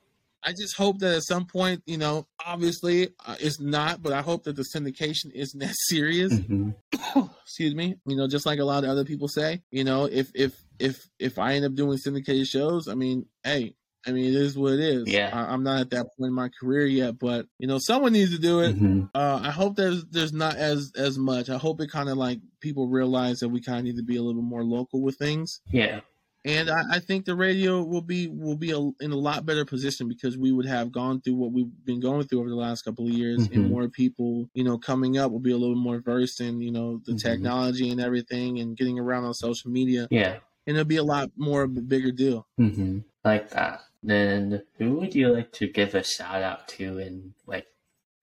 I 0.46 0.52
just 0.52 0.76
hope 0.76 1.00
that 1.00 1.16
at 1.16 1.24
some 1.24 1.44
point, 1.46 1.82
you 1.86 1.98
know, 1.98 2.26
obviously 2.44 3.08
uh, 3.26 3.34
it's 3.40 3.60
not, 3.60 4.00
but 4.02 4.12
I 4.12 4.22
hope 4.22 4.44
that 4.44 4.54
the 4.56 4.64
syndication 4.74 5.32
isn't 5.34 5.58
that 5.60 5.74
serious. 5.88 6.38
hmm 6.38 6.70
Excuse 7.42 7.74
me. 7.74 7.96
You 8.06 8.16
know, 8.16 8.28
just 8.28 8.46
like 8.46 8.58
a 8.60 8.64
lot 8.64 8.84
of 8.84 8.90
other 8.90 9.04
people 9.04 9.28
say, 9.28 9.62
you 9.70 9.84
know, 9.84 10.04
if 10.04 10.30
if 10.34 10.54
if 10.78 11.08
if 11.18 11.38
I 11.38 11.54
end 11.54 11.64
up 11.64 11.74
doing 11.74 11.98
syndicated 11.98 12.46
shows, 12.46 12.86
I 12.88 12.94
mean, 12.94 13.26
hey, 13.44 13.74
I 14.06 14.12
mean, 14.12 14.26
it 14.26 14.34
is 14.34 14.56
what 14.56 14.74
it 14.74 14.80
is. 14.80 15.08
Yeah. 15.08 15.30
I, 15.32 15.52
I'm 15.52 15.64
not 15.64 15.80
at 15.80 15.90
that 15.90 16.06
point 16.16 16.28
in 16.28 16.32
my 16.32 16.48
career 16.60 16.86
yet, 16.86 17.18
but 17.18 17.46
you 17.58 17.66
know, 17.66 17.78
someone 17.78 18.12
needs 18.12 18.32
to 18.32 18.40
do 18.40 18.60
it. 18.60 18.76
hmm 18.76 19.04
Uh, 19.14 19.40
I 19.42 19.50
hope 19.50 19.74
there's 19.76 20.04
there's 20.06 20.32
not 20.32 20.56
as 20.56 20.92
as 20.96 21.18
much. 21.18 21.48
I 21.50 21.56
hope 21.58 21.80
it 21.80 21.90
kind 21.90 22.08
of 22.08 22.16
like 22.16 22.38
people 22.60 22.86
realize 22.88 23.40
that 23.40 23.48
we 23.48 23.60
kind 23.60 23.78
of 23.78 23.84
need 23.84 23.96
to 23.96 24.04
be 24.04 24.16
a 24.16 24.22
little 24.22 24.40
bit 24.40 24.48
more 24.48 24.64
local 24.64 25.02
with 25.02 25.16
things 25.16 25.60
Yeah. 25.72 26.00
And 26.46 26.70
I, 26.70 26.82
I 26.92 26.98
think 27.00 27.24
the 27.26 27.34
radio 27.36 27.82
will 27.82 28.00
be 28.00 28.28
will 28.28 28.56
be 28.56 28.70
a, 28.70 28.78
in 29.04 29.12
a 29.12 29.16
lot 29.16 29.44
better 29.44 29.64
position 29.64 30.08
because 30.08 30.38
we 30.38 30.52
would 30.52 30.66
have 30.66 30.92
gone 30.92 31.20
through 31.20 31.34
what 31.34 31.52
we've 31.52 31.70
been 31.84 32.00
going 32.00 32.26
through 32.26 32.40
over 32.40 32.48
the 32.48 32.56
last 32.56 32.82
couple 32.82 33.04
of 33.06 33.12
years, 33.12 33.48
Mhm. 33.48 33.54
and 33.56 33.70
more 33.70 33.88
people, 33.88 34.48
you 34.54 34.64
know, 34.64 34.78
coming 34.78 35.18
up 35.18 35.32
will 35.32 35.40
be 35.40 35.52
a 35.52 35.56
little 35.58 35.76
more 35.76 36.00
versed 36.00 36.40
in 36.40 36.60
you 36.60 36.70
know 36.72 37.02
the 37.04 37.12
Mhm. 37.12 37.22
technology 37.22 37.90
and 37.90 38.00
everything, 38.00 38.58
and 38.60 38.76
getting 38.76 38.98
around 38.98 39.24
on 39.24 39.34
social 39.34 39.70
media, 39.70 40.08
Yeah. 40.10 40.38
and 40.66 40.76
it'll 40.76 40.86
be 40.86 40.96
a 40.96 41.04
lot 41.04 41.30
more 41.36 41.62
of 41.64 41.76
a 41.76 41.82
bigger 41.82 42.12
deal. 42.12 42.46
hmm 42.56 43.00
Like 43.24 43.50
that. 43.50 43.80
Then, 44.02 44.62
who 44.78 44.94
would 44.98 45.14
you 45.14 45.28
like 45.34 45.50
to 45.54 45.66
give 45.66 45.94
a 45.96 46.04
shout 46.04 46.42
out 46.42 46.68
to 46.68 46.98
in 46.98 47.34
like 47.46 47.66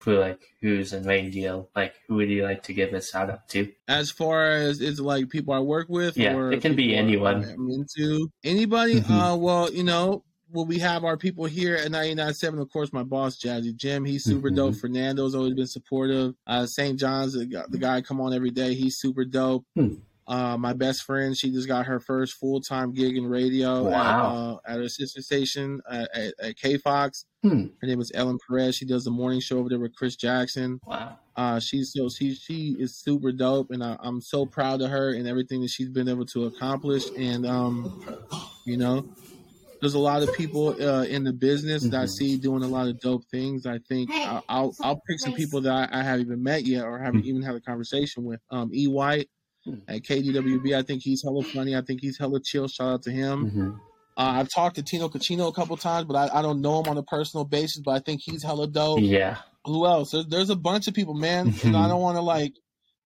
for 0.04 0.18
like 0.18 0.40
who's 0.60 0.92
in 0.92 1.04
radio? 1.04 1.66
Like, 1.74 1.94
who 2.06 2.16
would 2.16 2.28
you 2.28 2.42
like 2.44 2.62
to 2.64 2.74
give 2.74 2.92
a 2.92 3.00
shout 3.02 3.30
out 3.30 3.48
to? 3.48 3.72
As 3.88 4.10
far 4.10 4.44
as 4.52 4.80
it's 4.82 5.00
like 5.00 5.30
people 5.30 5.54
I 5.54 5.60
work 5.60 5.88
with, 5.88 6.16
Yeah, 6.16 6.34
or 6.36 6.52
it 6.52 6.60
can 6.60 6.76
be 6.76 6.94
anyone. 6.94 7.42
I'm 7.44 7.70
into 7.70 8.28
anybody. 8.44 9.00
Mhm. 9.00 9.10
Uh, 9.10 9.36
well, 9.36 9.72
you 9.72 9.82
know. 9.84 10.22
Well, 10.52 10.66
we 10.66 10.78
have 10.78 11.02
our 11.02 11.16
people 11.16 11.46
here 11.46 11.74
at 11.74 11.90
99.7. 11.90 12.60
Of 12.60 12.70
course, 12.70 12.92
my 12.92 13.02
boss, 13.02 13.36
Jazzy 13.40 13.74
Jim. 13.74 14.04
He's 14.04 14.22
super 14.22 14.50
Mhm. 14.50 14.56
dope. 14.56 14.76
Fernando's 14.76 15.34
always 15.34 15.54
been 15.54 15.66
supportive. 15.66 16.34
Uh, 16.46 16.64
St. 16.64 16.96
John's, 16.96 17.32
the 17.32 17.46
guy, 17.46 17.64
the 17.70 17.78
guy 17.78 18.00
come 18.02 18.20
on 18.20 18.32
every 18.32 18.52
day. 18.52 18.74
He's 18.74 18.96
super 18.98 19.24
dope. 19.24 19.64
Hmm. 19.74 19.94
Uh, 20.26 20.56
my 20.56 20.72
best 20.72 21.02
friend, 21.02 21.36
she 21.36 21.50
just 21.52 21.68
got 21.68 21.84
her 21.86 22.00
first 22.00 22.34
full 22.34 22.60
time 22.60 22.92
gig 22.94 23.16
in 23.16 23.26
radio 23.26 23.84
Wow. 23.90 24.60
at, 24.64 24.70
uh, 24.70 24.72
at 24.74 24.80
her 24.80 24.88
sister 24.88 25.20
station 25.20 25.80
uh, 25.88 26.06
at, 26.14 26.34
at 26.42 26.56
K 26.56 26.78
Fox. 26.78 27.26
Hmm. 27.42 27.66
Her 27.80 27.86
name 27.86 28.00
is 28.00 28.10
Ellen 28.14 28.38
Perez. 28.48 28.74
She 28.76 28.86
does 28.86 29.04
the 29.04 29.10
morning 29.10 29.40
show 29.40 29.58
over 29.58 29.68
there 29.68 29.78
with 29.78 29.94
Chris 29.94 30.16
Jackson. 30.16 30.80
Wow. 30.86 31.18
Uh, 31.36 31.60
she's 31.60 31.92
so 31.92 32.08
she 32.08 32.34
she 32.34 32.74
is 32.78 32.96
super 32.96 33.32
dope, 33.32 33.70
and 33.70 33.84
I, 33.84 33.96
I'm 34.00 34.20
so 34.22 34.46
proud 34.46 34.80
of 34.80 34.90
her 34.90 35.10
and 35.12 35.26
everything 35.28 35.60
that 35.62 35.68
she's 35.70 35.90
been 35.90 36.08
able 36.08 36.24
to 36.26 36.44
accomplish. 36.44 37.04
And 37.18 37.44
um, 37.44 38.02
you 38.64 38.78
know, 38.78 39.06
there's 39.80 39.94
a 39.94 39.98
lot 39.98 40.22
of 40.22 40.32
people 40.34 40.68
uh, 40.82 41.02
in 41.04 41.24
the 41.24 41.32
business 41.34 41.82
that 41.82 42.00
I 42.00 42.06
see 42.06 42.38
doing 42.38 42.62
a 42.62 42.68
lot 42.68 42.88
of 42.88 42.98
dope 43.00 43.24
things. 43.30 43.66
I 43.66 43.78
think 43.88 44.10
I'll 44.10 44.44
I'll, 44.48 44.74
I'll 44.80 45.00
pick 45.06 45.18
some 45.20 45.34
people 45.34 45.60
that 45.62 45.90
I, 45.92 46.00
I 46.00 46.02
haven't 46.02 46.26
even 46.26 46.42
met 46.42 46.64
yet 46.64 46.84
or 46.84 46.98
haven't 46.98 47.22
Hmm. 47.22 47.28
even 47.28 47.42
had 47.42 47.56
a 47.56 47.60
conversation 47.60 48.24
with. 48.24 48.40
Um, 48.50 48.70
E 48.72 48.86
White. 48.88 49.28
At 49.88 50.02
KDWB. 50.02 50.76
I 50.76 50.82
think 50.82 51.02
he's 51.02 51.22
hella 51.22 51.42
funny. 51.44 51.74
I 51.76 51.80
think 51.82 52.00
he's 52.02 52.18
hella 52.18 52.40
chill. 52.42 52.68
Shout 52.68 52.88
out 52.92 53.02
to 53.04 53.10
him. 53.10 53.48
hmm 53.50 53.70
Uh, 54.16 54.34
I've 54.38 54.48
talked 54.48 54.76
to 54.76 54.82
Tino 54.82 55.08
Cochino 55.08 55.48
a 55.48 55.52
couple 55.52 55.76
times, 55.76 56.06
but 56.06 56.14
I, 56.16 56.38
I 56.38 56.42
don't 56.42 56.60
know 56.60 56.80
him 56.82 56.88
on 56.88 56.98
a 56.98 57.02
personal 57.02 57.44
basis. 57.44 57.80
But 57.84 57.92
I 57.92 57.98
think 58.00 58.20
he's 58.22 58.42
hella 58.44 58.66
dope 58.68 59.00
Yeah. 59.02 59.38
who 59.64 59.86
else? 59.86 60.10
There's, 60.12 60.26
there's 60.26 60.50
a 60.50 60.56
bunch 60.56 60.86
of 60.86 60.94
people, 60.94 61.14
man. 61.14 61.52
And 61.64 61.76
I 61.76 61.88
don't 61.88 62.00
want 62.02 62.16
to 62.16 62.20
like, 62.22 62.52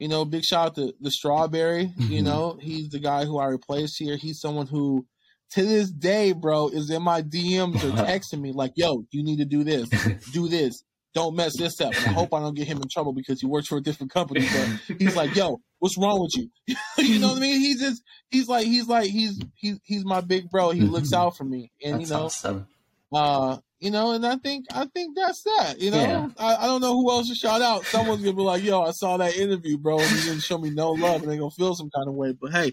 you 0.00 0.08
know, 0.08 0.24
big 0.24 0.44
shout 0.44 0.66
out 0.66 0.74
to 0.76 0.94
the 1.00 1.10
Strawberry. 1.10 1.92
You 1.96 2.20
Mhm. 2.20 2.24
know, 2.24 2.58
he's 2.60 2.88
the 2.90 2.98
guy 2.98 3.24
who 3.24 3.38
I 3.38 3.46
replaced 3.46 3.96
here. 3.98 4.16
He's 4.16 4.40
someone 4.40 4.66
who, 4.66 5.06
to 5.52 5.64
this 5.64 5.90
day, 5.90 6.32
bro, 6.32 6.68
is 6.68 6.90
in 6.90 7.02
my 7.02 7.22
DMs 7.22 7.74
or 7.84 7.90
texting 8.04 8.40
me 8.40 8.52
like, 8.52 8.72
"Yo, 8.76 9.04
you 9.10 9.22
need 9.24 9.38
to 9.38 9.44
do 9.46 9.64
this, 9.64 9.88
do 10.32 10.46
this, 10.48 10.82
don't 11.14 11.34
mess 11.36 11.56
this 11.56 11.80
up." 11.80 11.94
And 11.96 12.06
I 12.06 12.12
hope 12.12 12.32
I 12.34 12.40
don't 12.40 12.54
get 12.54 12.66
him 12.66 12.78
in 12.82 12.88
trouble 12.88 13.12
because 13.12 13.40
he 13.40 13.46
works 13.46 13.66
for 13.68 13.76
a 13.78 13.82
different 13.82 14.12
company. 14.12 14.40
But 14.40 14.96
he's 14.98 15.16
like, 15.16 15.34
"Yo, 15.34 15.60
what's 15.78 15.96
wrong 15.98 16.20
with 16.20 16.32
you?" 16.36 16.76
you 16.98 17.18
know 17.18 17.28
what 17.28 17.38
I 17.38 17.40
mean? 17.40 17.60
He's 17.60 17.80
just, 17.80 18.02
he's 18.30 18.48
like, 18.48 18.66
he's 18.66 18.88
like, 18.88 19.10
he's 19.10 19.40
he's 19.54 19.78
he's 19.84 20.04
my 20.04 20.20
big 20.20 20.50
bro. 20.50 20.70
He 20.70 20.80
looks 20.82 21.10
Mhm. 21.10 21.16
out 21.18 21.36
for 21.36 21.44
me, 21.44 21.70
and 21.84 22.00
That's 22.00 22.10
you 22.10 22.16
know, 22.16 22.22
awesome. 22.24 22.66
uh, 23.12 23.56
you 23.80 23.90
know, 23.90 24.10
and 24.12 24.26
I 24.26 24.36
think 24.36 24.66
I 24.74 24.86
think 24.86 25.16
that's 25.16 25.42
that. 25.44 25.74
You 25.80 25.90
know, 25.92 26.00
Yeah. 26.00 26.28
I, 26.38 26.56
I 26.56 26.66
don't 26.66 26.80
know 26.80 26.94
who 26.94 27.10
else 27.10 27.28
to 27.28 27.34
shout 27.34 27.62
out. 27.62 27.84
Someone's 27.86 28.22
gonna 28.22 28.36
be 28.36 28.42
like, 28.42 28.62
"Yo, 28.64 28.82
I 28.82 28.90
saw 28.90 29.16
that 29.18 29.36
interview, 29.36 29.78
bro, 29.78 30.00
and 30.00 30.10
you 30.10 30.22
didn't 30.22 30.40
show 30.42 30.58
me 30.58 30.70
no 30.70 30.90
love," 30.92 31.22
and 31.22 31.30
they're 31.30 31.38
gonna 31.38 31.50
feel 31.52 31.74
some 31.74 31.90
kind 31.94 32.08
of 32.08 32.14
way. 32.14 32.32
But 32.32 32.52
hey, 32.52 32.72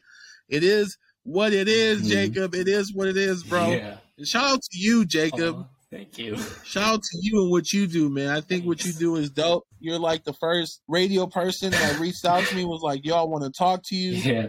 it 0.49 0.63
is 0.63 0.97
what 1.23 1.53
it 1.53 1.67
is, 1.67 2.01
Mhm. 2.03 2.09
Jacob. 2.09 2.55
It 2.55 2.67
is 2.67 2.93
what 2.93 3.07
it 3.07 3.17
is, 3.17 3.43
bro. 3.43 3.71
Yeah. 3.71 3.97
And 4.17 4.27
shout 4.27 4.45
out 4.45 4.61
to 4.61 4.77
you, 4.79 5.05
Jacob. 5.05 5.55
Aw, 5.57 5.63
thank 5.95 6.17
you. 6.17 6.37
Shout 6.63 6.83
out 6.83 7.01
to 7.03 7.17
you 7.21 7.41
and 7.43 7.51
what 7.51 7.71
you 7.71 7.87
do, 7.87 8.09
man. 8.09 8.29
I 8.29 8.41
think 8.41 8.65
what 8.65 8.83
you 8.85 8.93
do 8.93 9.15
is 9.15 9.29
dope. 9.29 9.65
You're 9.79 9.99
like 9.99 10.23
the 10.23 10.33
first 10.33 10.81
radio 10.87 11.27
person 11.27 11.71
that 11.71 11.99
reached 11.99 12.25
out 12.25 12.43
to 12.45 12.55
me 12.55 12.65
was 12.65 12.81
like, 12.81 13.05
"Y'all 13.05 13.29
want 13.29 13.43
to 13.43 13.51
talk 13.51 13.81
to 13.85 13.95
you." 13.95 14.11
Yeah. 14.11 14.47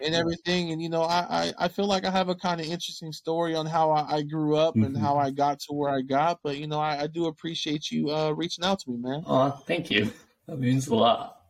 and 0.00 0.14
everything. 0.14 0.70
And 0.70 0.80
you 0.80 0.88
know, 0.88 1.02
I 1.02 1.26
I, 1.58 1.64
I 1.64 1.68
feel 1.68 1.86
like 1.86 2.04
I 2.04 2.10
have 2.10 2.28
a 2.28 2.34
kind 2.36 2.60
of 2.60 2.66
interesting 2.66 3.12
story 3.12 3.54
on 3.56 3.66
how 3.66 3.90
I, 3.90 4.16
I 4.18 4.22
grew 4.22 4.54
up 4.56 4.76
and 4.76 4.94
Mhm. 4.94 5.00
how 5.00 5.16
I 5.16 5.30
got 5.30 5.58
to 5.60 5.72
where 5.74 5.90
I 5.90 6.02
got. 6.02 6.38
But 6.44 6.56
you 6.58 6.66
know, 6.68 6.78
I, 6.80 7.02
I 7.02 7.06
do 7.08 7.26
appreciate 7.26 7.90
you 7.90 8.10
uh, 8.10 8.30
reaching 8.30 8.64
out 8.64 8.78
to 8.80 8.90
me, 8.90 8.96
man. 8.98 9.22
Oh, 9.26 9.50
thank 9.66 9.90
you. 9.90 10.12
That 10.46 10.58
means 10.60 10.86
a 10.88 10.94
lot. 10.94 11.40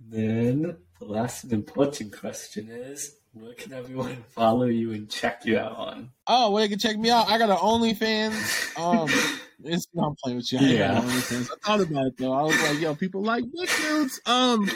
Then 0.00 0.76
the 0.98 1.04
last 1.04 1.44
and 1.44 1.52
important 1.52 2.16
question 2.18 2.68
is, 2.68 3.16
where 3.32 3.54
can 3.54 3.72
everyone 3.72 4.24
follow 4.28 4.66
you 4.66 4.92
and 4.92 5.08
check 5.10 5.44
you 5.44 5.58
out 5.58 5.76
on? 5.76 6.10
Oh, 6.26 6.50
well, 6.50 6.62
they 6.62 6.68
can 6.68 6.78
check 6.78 6.96
me 6.98 7.10
out. 7.10 7.28
I 7.28 7.38
got 7.38 7.50
an 7.50 7.56
OnlyFans. 7.56 8.78
Um, 8.78 9.08
it's 9.64 9.86
no, 9.94 10.04
I'm 10.04 10.16
playing 10.22 10.36
with 10.38 10.52
you. 10.52 10.58
I 10.58 10.62
Yeah. 10.62 11.00
OnlyFans. 11.00 11.50
I 11.50 11.54
thought 11.66 11.80
about 11.80 12.06
it 12.06 12.16
though. 12.18 12.32
I 12.32 12.42
was 12.42 12.62
like, 12.62 12.80
yo, 12.80 12.94
people 12.94 13.22
like 13.22 13.44
big 13.44 13.68
dudes. 13.80 14.20
Um, 14.26 14.70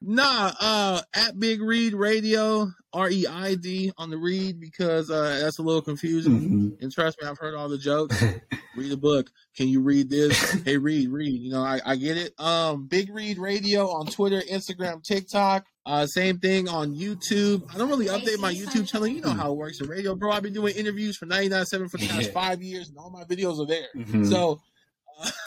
nah. 0.00 0.52
Uh, 0.60 1.00
at 1.14 1.38
Big 1.38 1.60
Reid 1.62 1.94
Radio, 1.94 2.68
R 2.92 3.10
E 3.10 3.26
I 3.26 3.54
D 3.54 3.92
on 3.96 4.10
the 4.10 4.18
read 4.18 4.60
because 4.60 5.10
uh, 5.10 5.40
that's 5.42 5.58
a 5.58 5.62
little 5.62 5.82
confusing. 5.82 6.40
Mhm. 6.40 6.82
And 6.82 6.92
trust 6.92 7.20
me, 7.20 7.26
I've 7.28 7.38
heard 7.38 7.54
all 7.54 7.68
the 7.68 7.78
jokes. 7.78 8.22
read 8.76 8.92
a 8.92 8.96
book. 8.96 9.30
Can 9.56 9.68
you 9.68 9.80
read 9.80 10.10
this? 10.10 10.52
hey, 10.62 10.76
read, 10.76 11.08
read. 11.08 11.40
You 11.40 11.50
know, 11.52 11.62
I, 11.62 11.80
I 11.84 11.96
get 11.96 12.16
it. 12.16 12.38
Um, 12.38 12.86
Big 12.86 13.08
Reid 13.12 13.38
Radio 13.38 13.88
on 13.88 14.06
Twitter, 14.06 14.40
Instagram, 14.42 15.02
TikTok. 15.02 15.66
Uh, 15.86 16.06
same 16.06 16.38
thing 16.38 16.66
on 16.68 16.94
YouTube. 16.94 17.62
I 17.74 17.76
don't 17.78 17.88
really 17.90 18.06
update 18.06 18.38
my 18.38 18.52
YouTube 18.54 18.88
channel. 18.88 19.06
You 19.06 19.20
know 19.20 19.30
how 19.30 19.52
it 19.52 19.56
works 19.56 19.80
in 19.80 19.86
radio, 19.88 20.14
bro. 20.14 20.32
I've 20.32 20.42
been 20.42 20.54
doing 20.54 20.74
interviews 20.76 21.16
for 21.16 21.26
99.7 21.26 21.90
for 21.90 21.98
the 21.98 22.08
past 22.08 22.32
five 22.32 22.62
years, 22.62 22.88
and 22.88 22.96
all 22.96 23.10
my 23.10 23.24
videos 23.24 23.60
are 23.60 23.66
there. 23.66 23.88
Mhm. 23.94 24.30
So, 24.30 24.60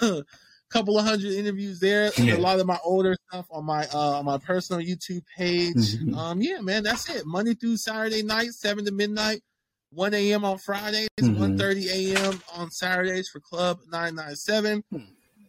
a 0.02 0.24
couple 0.70 0.98
of 1.00 1.06
hundred 1.06 1.34
interviews 1.34 1.80
there. 1.80 2.12
and 2.18 2.28
Yeah. 2.28 2.36
A 2.36 2.40
lot 2.40 2.60
of 2.60 2.68
my 2.68 2.78
older 2.84 3.16
stuff 3.30 3.48
on 3.50 3.66
my 3.66 3.88
uh, 3.88 4.20
on 4.20 4.26
my 4.26 4.38
personal 4.38 4.80
YouTube 4.86 5.24
page. 5.36 5.74
Mhm. 5.76 6.16
Um, 6.16 6.42
yeah, 6.42 6.60
man, 6.62 6.84
that's 6.84 7.10
it. 7.10 7.26
Monday 7.26 7.56
through 7.56 7.78
Saturday 7.78 8.22
night, 8.22 8.52
seven 8.52 8.86
to 8.86 8.92
midnight. 8.92 9.42
1 9.92 10.14
a.m. 10.14 10.44
on 10.44 10.58
Fridays, 10.58 11.08
Mhm. 11.22 11.38
1.30 11.58 11.88
a.m. 11.88 12.42
on 12.54 12.70
Saturdays 12.70 13.30
for 13.30 13.40
Club 13.40 13.80
997. 13.90 14.84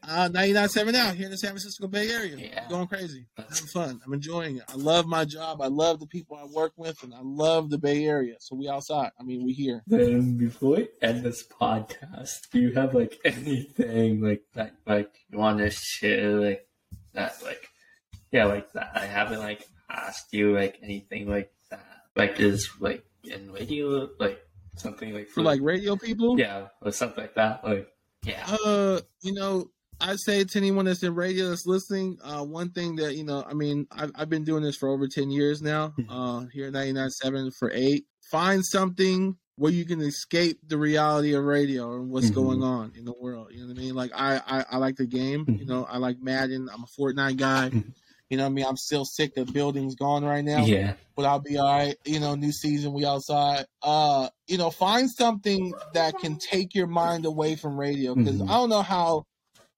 Uh, 0.09 0.29
997 0.29 0.93
now 0.93 1.11
here 1.13 1.27
in 1.27 1.31
the 1.31 1.37
San 1.39 1.51
Francisco 1.51 1.87
Bay 1.87 2.11
Area. 2.11 2.37
Yeah. 2.37 2.67
Going 2.69 2.87
crazy. 2.87 3.27
That's- 3.37 3.59
Having 3.59 3.69
fun. 3.73 4.01
I'm 4.07 4.13
enjoying 4.15 4.57
it. 4.57 4.65
I 4.69 4.75
love 4.75 5.07
my 5.07 5.25
job. 5.25 5.61
I 5.61 5.67
love 5.67 6.01
the 6.01 6.07
people 6.07 6.37
I 6.37 6.45
work 6.47 6.73
with, 6.77 7.03
and 7.03 7.13
I 7.15 7.21
love 7.23 7.71
the 7.71 7.79
Bay 7.79 8.05
Area. 8.07 8.37
So 8.41 8.57
we 8.57 8.69
outside. 8.69 9.11
I 9.21 9.23
mean, 9.23 9.45
we 9.45 9.53
here. 9.53 9.83
Then 9.87 10.37
before 10.39 10.77
we 10.77 10.89
end 11.03 11.23
this 11.25 11.45
podcast, 11.47 12.51
do 12.53 12.61
you 12.61 12.73
have 12.75 12.95
like 12.95 13.19
anything 13.25 14.21
like 14.23 14.43
that 14.55 14.75
like 14.87 15.11
you 15.31 15.39
want 15.39 15.59
to 15.59 15.71
share 15.71 16.31
like 16.41 16.67
that 17.13 17.37
like 17.43 17.69
yeah 18.33 18.45
like 18.45 18.73
that 18.73 18.93
I 18.95 19.07
haven't 19.07 19.41
like 19.41 19.67
asked 19.91 20.33
you 20.33 20.55
like 20.55 20.79
anything 20.83 21.29
like 21.29 21.53
that 21.71 21.85
like 22.17 22.39
is 22.41 22.69
like 22.81 23.05
in 23.25 23.51
radio 23.53 24.09
like 24.19 24.41
something 24.77 25.13
like 25.13 25.29
For 25.29 25.43
like 25.43 25.61
radio 25.63 25.97
people, 25.97 26.39
yeah 26.39 26.69
or 26.83 26.93
something 26.93 27.25
like 27.25 27.35
that 27.35 27.65
like 27.65 27.89
yeah 28.25 28.45
Uh, 28.65 29.01
you 29.23 29.33
know, 29.33 29.71
I 30.01 30.17
say 30.17 30.45
to 30.45 30.59
anyone 30.59 30.85
that's 30.85 31.03
in 31.03 31.15
radio 31.15 31.49
that's 31.49 31.67
listening, 31.67 32.19
uh, 32.23 32.45
one 32.45 32.71
thing 32.71 32.97
that 32.97 33.17
you 33.17 33.25
know, 33.25 33.45
I 33.49 33.55
mean, 33.55 33.87
I've, 33.91 34.13
I've 34.15 34.29
been 34.29 34.45
doing 34.45 34.63
this 34.63 34.77
for 34.77 34.89
over 34.89 35.09
ten 35.09 35.31
years 35.31 35.61
now. 35.63 35.95
Uh, 36.09 36.47
here 36.53 36.69
at 36.69 36.73
99.7 36.73 37.53
for 37.59 37.71
eight. 37.73 38.05
Find 38.31 38.65
something 38.65 39.37
where 39.57 39.73
you 39.73 39.85
can 39.85 40.01
escape 40.01 40.59
the 40.67 40.79
reality 40.79 41.35
of 41.35 41.45
radio 41.45 41.95
and 41.97 42.11
what's 42.11 42.31
Mhm. 42.31 42.35
going 42.35 42.63
on 42.63 42.93
in 42.97 43.05
the 43.05 43.13
world. 43.21 43.49
You 43.53 43.61
know 43.63 43.67
what 43.69 43.77
I 43.79 43.81
mean? 43.81 43.95
Like 43.95 44.11
I, 44.15 44.41
I, 44.47 44.65
I 44.71 44.77
like 44.79 44.97
the 44.97 45.07
game. 45.07 45.45
You 45.49 45.65
Mhm. 45.65 45.69
know, 45.69 45.85
I 45.85 45.99
like 45.99 46.19
Madden. 46.21 46.69
I'm 46.73 46.85
a 46.85 46.87
Fortnite 47.01 47.37
guy. 47.37 47.71
Mhm. 47.71 47.93
You 48.31 48.37
know 48.37 48.45
what 48.45 48.51
I 48.51 48.53
mean? 48.53 48.65
I'm 48.67 48.77
still 48.77 49.05
sick 49.05 49.37
of 49.37 49.53
buildings 49.53 49.95
gone 49.97 50.25
right 50.25 50.45
now 50.45 50.65
yeah 50.67 50.95
but 51.17 51.25
I'll 51.25 51.41
be 51.41 51.57
all 51.59 51.67
right. 51.77 51.97
You 52.05 52.21
know, 52.21 52.37
new 52.37 52.53
season, 52.53 52.93
we 52.93 53.05
outside. 53.05 53.67
Uh, 53.83 54.29
you 54.47 54.57
know, 54.57 54.71
find 54.71 55.11
something 55.11 55.75
that 55.93 56.17
can 56.19 56.39
take 56.39 56.77
your 56.77 56.87
mind 56.87 57.27
away 57.27 57.57
from 57.57 57.77
radio 57.79 58.15
because 58.15 58.41
Mhm. 58.41 58.49
I 58.49 58.53
don't 58.53 58.69
know 58.71 58.83
how 58.83 59.25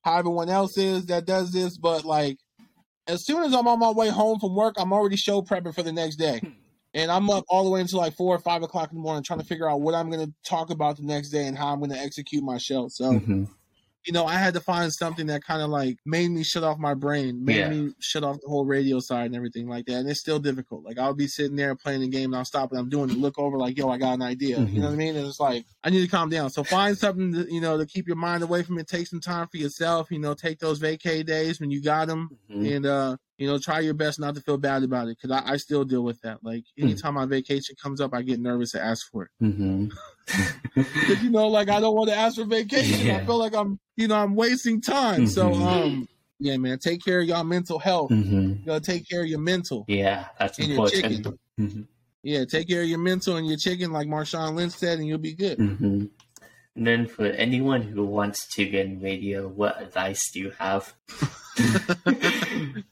how 0.03 0.17
everyone 0.19 0.49
else 0.49 0.77
is 0.79 1.07
that 1.07 1.27
does 1.27 1.53
this, 1.53 1.77
but 1.77 2.05
like 2.05 2.39
as 3.07 3.25
soon 3.25 3.43
as 3.43 3.55
I'm 3.55 3.67
on 3.67 3.79
my 3.79 3.91
way 3.91 4.09
home 4.09 4.39
from 4.39 4.55
work, 4.55 4.77
I'm 4.79 4.93
already 4.93 5.17
show 5.17 5.43
prepping 5.43 5.75
for 5.75 5.83
the 5.83 5.93
next 5.93 6.17
day. 6.17 6.41
And 6.93 7.11
I'm 7.11 7.31
up 7.31 7.45
all 7.49 7.65
the 7.65 7.71
way 7.71 7.81
until 7.81 7.99
like 8.01 8.17
four 8.17 8.35
or 8.35 8.39
five 8.39 8.63
o'clock 8.63 8.91
in 8.91 8.97
the 8.97 9.03
morning 9.03 9.23
trying 9.23 9.41
to 9.41 9.47
figure 9.47 9.69
out 9.69 9.81
what 9.81 9.95
I'm 9.95 10.11
going 10.11 10.27
to 10.27 10.33
talk 10.45 10.71
about 10.71 10.97
the 10.97 11.05
next 11.05 11.31
day 11.31 11.47
and 11.47 11.57
how 11.57 11.73
I'm 11.73 11.79
going 11.79 11.91
to 11.93 11.99
execute 11.99 12.43
my 12.43 12.59
show. 12.59 12.89
So, 12.89 13.13
Mhm. 13.13 13.49
You 14.07 14.13
know, 14.13 14.25
I 14.25 14.35
had 14.35 14.55
to 14.55 14.61
find 14.61 14.93
something 14.93 15.27
that 15.27 15.43
kind 15.45 15.61
of 15.63 15.69
like 15.69 15.99
made 16.07 16.31
me 16.31 16.43
shut 16.43 16.65
off 16.65 16.79
my 16.79 16.95
brain, 16.95 17.45
made 17.45 17.57
Yeah. 17.57 17.69
me 17.71 17.93
shut 18.01 18.25
off 18.25 18.39
the 18.41 18.49
whole 18.49 18.65
radio 18.65 18.99
side 18.99 19.27
and 19.27 19.37
everything 19.37 19.69
like 19.69 19.85
that. 19.87 19.97
And 19.97 20.09
it's 20.09 20.21
still 20.21 20.39
difficult. 20.39 20.85
Like 20.85 20.99
I'll 20.99 21.13
be 21.15 21.27
sitting 21.27 21.57
there 21.57 21.75
playing 21.75 22.01
the 22.01 22.09
game 22.09 22.31
and 22.33 22.37
I'll 22.37 22.45
stop 22.45 22.71
and 22.71 22.81
I'm 22.81 22.89
doing 22.89 23.11
it, 23.11 23.19
look 23.19 23.39
over 23.39 23.59
like, 23.59 23.77
yo, 23.77 23.91
I 23.91 23.99
got 23.99 24.15
an 24.15 24.23
idea. 24.23 24.59
Mhm. 24.59 24.73
You 24.73 24.81
know 24.81 24.87
what 24.87 24.95
I 24.95 24.97
mean? 24.97 25.17
And 25.17 25.27
it's 25.27 25.41
like 25.41 25.67
I 25.85 25.91
need 25.91 26.01
to 26.03 26.09
calm 26.09 26.31
down. 26.31 26.51
So 26.51 26.65
find 26.65 26.97
something 26.97 27.33
to, 27.35 27.53
you 27.53 27.61
know 27.61 27.77
to 27.77 27.85
keep 27.87 28.07
your 28.07 28.17
mind 28.17 28.43
away 28.43 28.63
from 28.63 28.79
it. 28.79 28.87
Take 28.89 29.07
some 29.07 29.21
time 29.21 29.49
for 29.49 29.59
yourself. 29.59 30.11
You 30.11 30.19
know, 30.19 30.35
take 30.35 30.59
those 30.61 30.81
vacay 30.81 31.25
days 31.27 31.61
when 31.61 31.71
you 31.71 31.83
got 31.83 32.09
them, 32.09 32.31
Mhm. 32.51 32.77
and 32.77 32.87
uh, 32.87 33.17
you 33.39 33.47
know, 33.47 33.59
try 33.59 33.81
your 33.81 33.95
best 33.95 34.21
not 34.21 34.35
to 34.35 34.41
feel 34.43 34.59
bad 34.59 34.83
about 34.83 35.09
it 35.09 35.17
because 35.21 35.31
I, 35.31 35.53
I 35.53 35.57
still 35.57 35.85
deal 35.85 36.03
with 36.05 36.21
that. 36.23 36.39
Like 36.43 36.65
Hmm. 36.77 36.85
anytime 36.85 37.15
my 37.15 37.27
vacation 37.27 37.75
comes 37.83 38.01
up, 38.01 38.13
I 38.15 38.23
get 38.23 38.39
nervous 38.41 38.73
to 38.73 38.83
ask 38.83 39.11
for 39.11 39.25
it. 39.25 39.31
You 40.35 41.31
know, 41.31 41.49
like 41.49 41.69
I 41.69 41.81
don't 41.81 41.95
want 41.95 42.09
to 42.11 42.17
ask 42.17 42.37
for 42.37 42.45
vacation. 42.45 43.11
I 43.11 43.25
feel 43.25 43.39
like 43.39 43.55
I'm, 43.55 43.79
you 43.97 44.09
know, 44.09 44.17
I'm 44.17 44.35
wasting 44.35 44.81
time. 44.81 45.27
So, 45.27 45.51
Mhm. 45.51 45.63
um, 45.63 46.09
yeah, 46.39 46.57
man, 46.57 46.79
take 46.79 47.05
care 47.05 47.21
of 47.21 47.27
y'all 47.29 47.45
mental 47.45 47.79
health. 47.79 48.11
Mhm. 48.11 48.61
You 48.61 48.67
gotta 48.67 48.81
take 48.81 49.09
care 49.09 49.23
of 49.23 49.27
your 49.29 49.41
mental. 49.41 49.85
yeah 49.89 50.27
that's 50.39 50.59
your 50.59 50.69
important. 50.71 51.39
Mhm. 51.59 51.87
Yeah, 52.23 52.45
take 52.45 52.69
care 52.69 52.83
of 52.83 52.89
your 52.89 52.99
mental 52.99 53.37
and 53.37 53.47
your 53.47 53.57
chicken, 53.57 53.93
like 53.93 54.07
Marshawn 54.07 54.55
Lynch 54.55 54.75
said, 54.75 54.99
and 54.99 55.07
you'll 55.07 55.19
be 55.19 55.35
good. 55.35 55.59
hmm 55.59 56.05
And 56.77 56.87
then 56.87 57.07
for 57.07 57.27
anyone 57.27 57.83
who 57.83 58.05
wants 58.05 58.47
to 58.55 58.65
get 58.67 58.87
in 58.87 59.01
radio, 59.01 59.49
what 59.49 59.81
advice 59.83 60.31
do 60.31 60.41
you 60.41 60.51
have? 60.59 60.95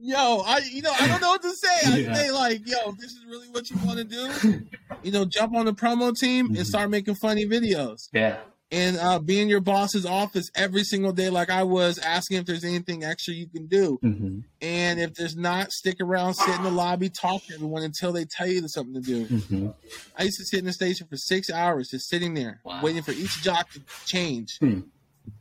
Yo, 0.00 0.42
I, 0.46 0.58
you 0.70 0.82
know, 0.82 0.92
I 0.92 1.08
don't 1.08 1.20
know 1.20 1.28
what 1.30 1.42
to 1.42 1.50
say. 1.50 1.86
I 1.86 1.98
say 2.14 2.30
like, 2.30 2.60
yo, 2.66 2.90
if 2.90 2.96
this 2.98 3.10
is 3.12 3.24
really 3.28 3.48
what 3.48 3.68
you 3.70 3.78
want 3.82 3.98
to 3.98 4.04
do. 4.04 4.68
You 5.02 5.12
know, 5.12 5.24
jump 5.24 5.54
on 5.54 5.66
the 5.66 5.72
promo 5.72 6.16
team 6.16 6.48
Mhm. 6.50 6.58
and 6.58 6.66
start 6.66 6.90
making 6.90 7.14
funny 7.16 7.46
videos. 7.46 8.08
yeah. 8.12 8.36
and 8.70 8.98
uh, 8.98 9.18
be 9.18 9.40
in 9.40 9.48
your 9.48 9.60
boss's 9.60 10.04
office 10.04 10.50
every 10.54 10.84
single 10.84 11.10
day, 11.12 11.30
like 11.30 11.48
I 11.50 11.62
was, 11.62 11.96
asking 11.98 12.36
if 12.38 12.44
there's 12.44 12.64
anything 12.64 13.02
extra 13.02 13.32
you 13.32 13.48
can 13.48 13.66
do. 13.66 13.98
hmm 14.02 14.40
And 14.60 15.00
if 15.00 15.14
there's 15.14 15.36
not, 15.36 15.70
stick 15.72 15.96
around, 16.00 16.34
sit 16.34 16.56
in 16.56 16.62
the 16.62 16.70
lobby, 16.70 17.08
talk 17.08 17.46
to 17.46 17.54
everyone 17.54 17.82
until 17.82 18.12
they 18.12 18.24
tell 18.26 18.46
you 18.46 18.60
there's 18.60 18.74
something 18.74 18.94
to 18.94 19.00
do. 19.00 19.24
hmm 19.26 19.68
I 20.16 20.24
used 20.24 20.38
to 20.38 20.44
sit 20.44 20.58
in 20.58 20.64
the 20.66 20.72
station 20.72 21.06
for 21.08 21.16
six 21.16 21.48
hours, 21.50 21.88
just 21.88 22.08
sitting 22.10 22.34
there, 22.34 22.60
Wow. 22.64 22.80
waiting 22.82 23.02
for 23.02 23.12
each 23.12 23.40
jock 23.40 23.70
to 23.72 23.80
change. 24.04 24.58
Hmm. 24.60 24.80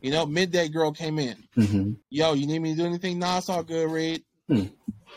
You 0.02 0.12
know, 0.12 0.26
midday 0.26 0.70
girl 0.70 0.92
came 0.94 1.20
in. 1.20 1.36
hmm 1.56 1.92
Yo, 2.10 2.34
you 2.34 2.48
need 2.48 2.60
me 2.60 2.72
to 2.76 2.78
do 2.82 2.86
anything? 2.86 3.20
Nah, 3.20 3.40
it's 3.40 3.50
all 3.50 3.64
good, 3.64 3.90
Reid. 3.92 4.24
Hmm. 4.48 4.64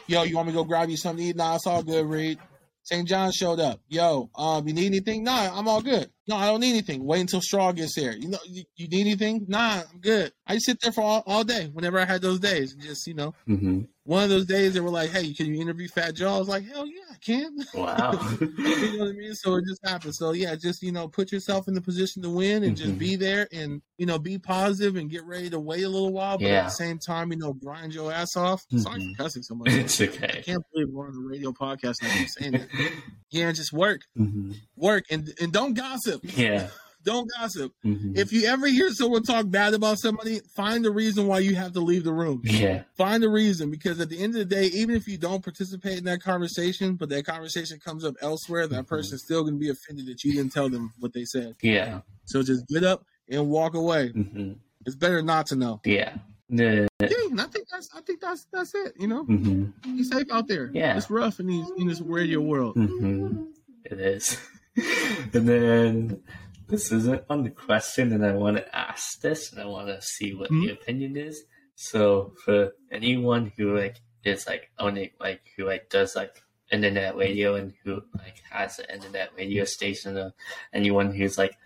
Yo, 0.07 0.23
you 0.25 0.37
want 0.37 0.49
me 0.49 0.53
to 0.53 0.59
go 0.59 0.64
grab 0.64 0.90
you 0.90 0.97
something 0.97 1.25
to 1.25 1.31
eat? 1.31 1.37
Nah, 1.37 1.55
it's 1.55 1.66
all 1.66 1.83
good, 1.83 2.07
Reid. 2.07 2.38
St. 2.83 3.07
John 3.07 3.31
showed 3.31 3.61
up. 3.61 3.81
Yo, 3.88 4.31
um, 4.35 4.66
you 4.66 4.75
need 4.75 4.87
anything? 4.87 5.23
Nah, 5.23 5.57
I'm 5.57 5.69
all 5.69 5.83
good. 5.83 6.11
No, 6.31 6.37
I 6.37 6.47
don't 6.47 6.61
need 6.61 6.71
anything. 6.71 7.05
Wait 7.05 7.21
until 7.21 7.40
Straw 7.40 7.73
gets 7.73 7.97
here. 7.97 8.12
You 8.12 8.29
know, 8.29 8.38
you, 8.47 8.62
you 8.77 8.87
need 8.87 9.01
anything? 9.01 9.47
Nah, 9.49 9.83
I'm 9.93 9.99
good. 10.01 10.33
I 10.47 10.55
just 10.55 10.66
sit 10.66 10.81
there 10.81 10.93
for 10.93 11.01
all, 11.03 11.25
all 11.27 11.43
day 11.43 11.69
whenever 11.73 11.99
I 11.99 12.05
had 12.05 12.23
those 12.23 12.38
days. 12.38 12.73
Just, 12.75 13.05
you 13.09 13.14
know, 13.14 13.35
hmm 13.47 13.81
one 14.05 14.25
of 14.25 14.31
those 14.31 14.47
days 14.47 14.75
they 14.75 14.81
were 14.81 14.90
like, 14.90 15.11
hey, 15.11 15.33
can 15.35 15.47
you 15.47 15.61
interview 15.61 15.87
Fat 15.87 16.14
Joe? 16.14 16.35
I 16.35 16.38
was 16.38 16.49
like, 16.49 16.64
hell 16.66 16.87
yeah, 16.87 17.03
I 17.12 17.16
can. 17.25 17.57
Wow. 17.75 18.19
you 18.40 18.90
know 18.93 19.05
what 19.05 19.09
I 19.11 19.12
mean? 19.12 19.35
So 19.35 19.55
it 19.57 19.64
just 19.69 19.81
happened. 19.85 20.14
So 20.14 20.33
yeah, 20.33 20.55
just 20.57 20.83
you 20.83 20.90
know, 20.90 21.07
put 21.07 21.31
yourself 21.31 21.69
in 21.69 21.75
the 21.75 21.81
position 21.81 22.23
to 22.23 22.31
win 22.31 22.62
and 22.64 22.75
Mhm. 22.77 22.81
just 22.81 22.99
be 22.99 23.14
there 23.16 23.47
and 23.53 23.83
you 23.99 24.07
know, 24.07 24.19
be 24.19 24.38
positive 24.38 24.97
and 24.97 25.11
get 25.11 25.25
ready 25.25 25.51
to 25.51 25.61
wait 25.61 25.83
a 25.85 25.88
little 25.88 26.12
while, 26.12 26.38
but 26.38 26.47
at 26.51 26.64
the 26.64 26.71
same 26.71 26.99
time, 26.99 27.31
you 27.31 27.38
know, 27.38 27.53
grind 27.53 27.93
your 27.95 28.11
ass 28.12 28.37
off. 28.37 28.62
Sorry 28.77 29.01
Mhm. 29.01 29.16
for 29.16 29.23
cussing 29.25 29.43
so 29.43 29.55
much. 29.55 29.69
it's 29.75 30.01
okay. 30.01 30.38
I 30.38 30.40
can't 30.43 30.64
believe 30.73 30.88
we're 30.90 31.09
on 31.09 31.14
a 31.16 31.21
radio 31.29 31.53
podcast 31.53 31.97
and 32.03 32.11
I'm 32.12 32.27
saying 32.27 32.53
that. 32.55 32.71
Yeah, 33.33 33.53
just 33.53 33.73
work, 33.73 34.01
hmm 34.16 34.55
work, 34.75 35.05
and 35.09 35.33
and 35.40 35.53
don't 35.53 35.75
gossip. 35.75 36.19
Yeah. 36.37 36.68
Don't 37.02 37.30
gossip. 37.38 37.72
hmm 37.83 38.12
If 38.14 38.30
you 38.30 38.44
ever 38.46 38.66
hear 38.66 38.90
someone 38.90 39.22
talk 39.22 39.48
bad 39.50 39.72
about 39.72 39.98
somebody, 39.98 40.40
find 40.54 40.85
the 40.85 40.90
reason 40.90 41.26
why 41.26 41.38
you 41.38 41.54
have 41.54 41.72
to 41.72 41.80
leave 41.80 42.04
the 42.04 42.12
room. 42.12 42.42
Yeah. 42.44 42.83
Find 42.98 43.22
the 43.22 43.30
reason 43.30 43.70
because 43.70 43.98
at 44.00 44.11
the 44.11 44.22
end 44.22 44.35
of 44.37 44.40
the 44.40 44.44
day, 44.54 44.66
even 44.66 44.94
if 44.94 45.09
you 45.09 45.16
don't 45.16 45.42
participate 45.42 45.96
in 45.96 46.04
that 46.04 46.20
conversation, 46.22 46.96
but 46.96 47.09
that 47.09 47.24
conversation 47.24 47.78
comes 47.83 48.04
up 48.04 48.16
elsewhere, 48.20 48.66
that 48.66 48.85
Mhm. 48.85 48.88
person's 48.88 49.22
still 49.24 49.40
going 49.44 49.54
to 49.54 49.59
be 49.59 49.70
offended 49.70 50.04
that 50.09 50.22
you 50.24 50.35
didn't 50.35 50.52
tell 50.52 50.68
them 50.68 50.92
what 50.98 51.14
they 51.14 51.24
said. 51.24 51.56
Yeah. 51.62 52.02
So 52.26 52.42
just 52.42 52.66
get 52.68 52.85
up 52.85 53.06
and 53.30 53.48
walk 53.48 53.74
away. 53.74 54.09
hmm 54.11 54.52
It's 54.85 54.94
better 54.96 55.22
not 55.22 55.46
to 55.46 55.56
know. 55.56 55.80
Yeah. 55.87 56.18
Yeah, 56.50 56.87
I 57.00 57.06
think 57.06 57.68
that's 57.72 57.88
I 57.94 58.00
think 58.02 58.20
that's 58.20 58.46
that's 58.52 58.74
it. 58.74 58.92
You 58.98 59.06
know, 59.06 59.24
hmm 59.24 59.66
be 59.85 60.02
safe 60.04 60.26
out 60.30 60.48
there. 60.48 60.70
Yeah. 60.74 60.96
it's 60.98 61.09
rough 61.09 61.40
in 61.40 61.46
these 61.46 61.66
in 61.78 61.87
this 61.88 62.00
radio 62.02 62.40
world. 62.40 62.74
hmm 62.74 63.44
it 63.87 63.98
is. 64.00 64.37
and 65.35 65.49
then 65.49 66.23
this 66.69 66.93
isn't 66.93 67.25
on 67.29 67.45
the 67.45 67.51
question, 67.51 68.12
and 68.12 68.25
I 68.25 68.33
want 68.33 68.57
to 68.59 68.77
ask 68.77 69.21
this, 69.21 69.53
and 69.53 69.61
I 69.61 69.66
want 69.66 69.88
to 69.88 70.01
see 70.03 70.35
what 70.35 70.51
Mhm. 70.51 70.66
the 70.66 70.73
opinion 70.73 71.16
is. 71.16 71.43
So 71.75 72.35
for 72.45 72.73
anyone 72.90 73.53
who 73.57 73.77
like 73.77 73.97
is 74.25 74.47
like 74.47 74.71
owning 74.79 75.11
like 75.19 75.40
who 75.57 75.64
like 75.64 75.88
does 75.88 76.14
like 76.14 76.43
internet 76.71 77.16
radio 77.16 77.55
and 77.55 77.73
who 77.83 78.03
like 78.19 78.37
has 78.51 78.79
an 78.79 78.85
internet 78.95 79.31
radio 79.37 79.64
station 79.64 80.16
or 80.19 80.35
anyone 80.73 81.12
who's 81.14 81.38
like 81.38 81.57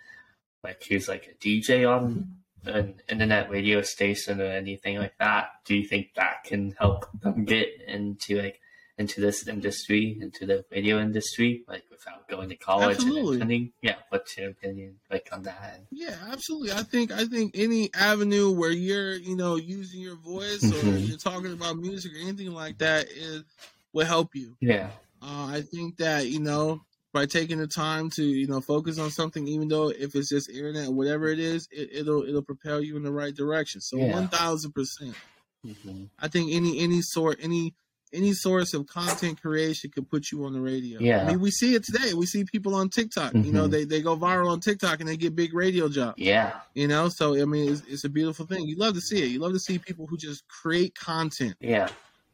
like 0.63 0.81
who's 0.87 1.07
like 1.09 1.27
a 1.27 1.35
DJ 1.45 1.85
on 1.85 2.37
an 2.65 2.95
internet 3.09 3.49
radio 3.51 3.81
station 3.81 4.41
or 4.41 4.45
anything 4.45 4.97
like 4.97 5.15
that, 5.19 5.49
do 5.65 5.75
you 5.75 5.85
think 5.87 6.13
that 6.15 6.43
can 6.45 6.71
help 6.79 7.05
them 7.21 7.43
get 7.45 7.67
into 7.87 8.41
like 8.41 8.59
into 8.97 9.21
this 9.21 9.47
industry, 9.47 10.17
into 10.21 10.45
the 10.45 10.65
radio 10.71 10.99
industry, 10.99 11.63
like 11.67 11.83
without 11.91 12.27
going 12.27 12.49
to 12.49 12.55
college 12.55 12.97
Absolutely. 12.97 13.21
and 13.21 13.35
attending? 13.35 13.73
Yeah, 13.81 13.95
what's 14.09 14.37
your 14.37 14.49
opinion 14.51 14.99
like 15.09 15.29
on 15.31 15.43
that? 15.43 15.81
Yeah, 15.91 16.17
absolutely. 16.31 16.71
I 16.71 16.83
think 16.83 17.11
I 17.11 17.25
think 17.25 17.51
any 17.55 17.93
avenue 17.93 18.51
where 18.51 18.71
you're, 18.71 19.15
you 19.15 19.35
know, 19.35 19.55
using 19.55 20.01
your 20.01 20.15
voice 20.17 20.71
or 20.71 20.75
Mhm. 20.75 21.07
you're 21.09 21.17
talking 21.17 21.51
about 21.53 21.77
music 21.77 22.13
or 22.13 22.17
anything 22.19 22.51
like 22.51 22.77
that 22.79 23.07
is 23.09 23.43
will 23.93 24.05
help 24.05 24.35
you. 24.35 24.55
Yeah, 24.61 24.91
Uh, 25.21 25.47
I 25.47 25.61
think 25.61 25.97
that 25.97 26.27
you 26.27 26.39
know 26.39 26.81
by 27.13 27.25
taking 27.25 27.57
the 27.59 27.67
time 27.67 28.09
to 28.11 28.23
you 28.23 28.47
know 28.47 28.61
focus 28.61 28.99
on 28.99 29.09
something, 29.11 29.47
even 29.47 29.67
though 29.69 29.89
if 29.89 30.15
it's 30.15 30.29
just 30.29 30.49
internet, 30.49 30.89
whatever 30.91 31.27
it 31.27 31.39
is, 31.39 31.67
it, 31.71 31.89
it'll 31.93 32.23
it'll 32.23 32.41
propel 32.43 32.81
you 32.81 32.97
in 32.97 33.03
the 33.03 33.11
right 33.11 33.33
direction. 33.35 33.81
So 33.81 33.97
one 33.99 34.27
thousand 34.27 34.73
percent. 34.73 35.15
hmm 35.63 36.05
I 36.19 36.27
think 36.27 36.51
any 36.51 36.79
any 36.79 37.01
sort 37.01 37.39
any 37.41 37.73
any 38.15 38.33
source 38.33 38.73
of 38.73 38.87
content 38.87 39.41
creation 39.41 39.91
could 39.93 40.09
put 40.09 40.31
you 40.31 40.45
on 40.45 40.53
the 40.53 40.61
radio. 40.61 40.99
Yeah. 40.99 41.23
I 41.23 41.27
mean 41.27 41.39
we 41.41 41.51
see 41.51 41.75
it 41.75 41.83
today. 41.83 42.13
We 42.13 42.25
see 42.25 42.43
people 42.45 42.73
on 42.73 42.89
TikTok. 42.89 43.33
You 43.35 43.51
know 43.51 43.67
Mhm. 43.67 43.71
they 43.71 43.83
they 43.85 44.01
go 44.01 44.15
viral 44.17 44.49
on 44.49 44.59
TikTok 44.61 44.99
and 45.01 45.07
they 45.09 45.17
get 45.17 45.35
big 45.35 45.53
radio 45.53 45.87
jobs. 45.89 46.15
yeah, 46.17 46.59
You 46.73 46.87
know, 46.87 47.09
so 47.09 47.39
I 47.39 47.45
mean 47.45 47.71
it's, 47.73 47.81
it's 47.87 48.03
a 48.05 48.09
beautiful 48.09 48.45
thing. 48.45 48.67
You 48.67 48.77
love 48.77 48.95
to 48.95 49.01
see 49.01 49.21
it. 49.21 49.27
You 49.27 49.39
love 49.39 49.53
to 49.53 49.59
see 49.59 49.77
people 49.77 50.07
who 50.07 50.17
just 50.17 50.47
create 50.47 50.95
content. 50.95 51.55
yeah, 51.59 51.89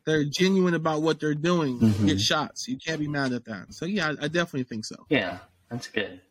They're 0.05 0.23
genuine 0.23 0.73
about 0.75 1.01
what 1.01 1.19
they're 1.19 1.35
doing. 1.35 1.79
Mhm. 1.79 2.05
Get 2.07 2.21
shots. 2.21 2.67
You 2.69 2.77
can't 2.77 2.99
be 2.99 3.07
mad 3.09 3.33
at 3.33 3.43
that. 3.45 3.73
So 3.73 3.85
yeah, 3.85 4.07
I, 4.19 4.25
I 4.25 4.27
definitely 4.29 4.63
think 4.63 4.85
so. 4.85 4.95
yeah. 5.09 5.39
That's 5.69 5.87
good. 5.87 6.21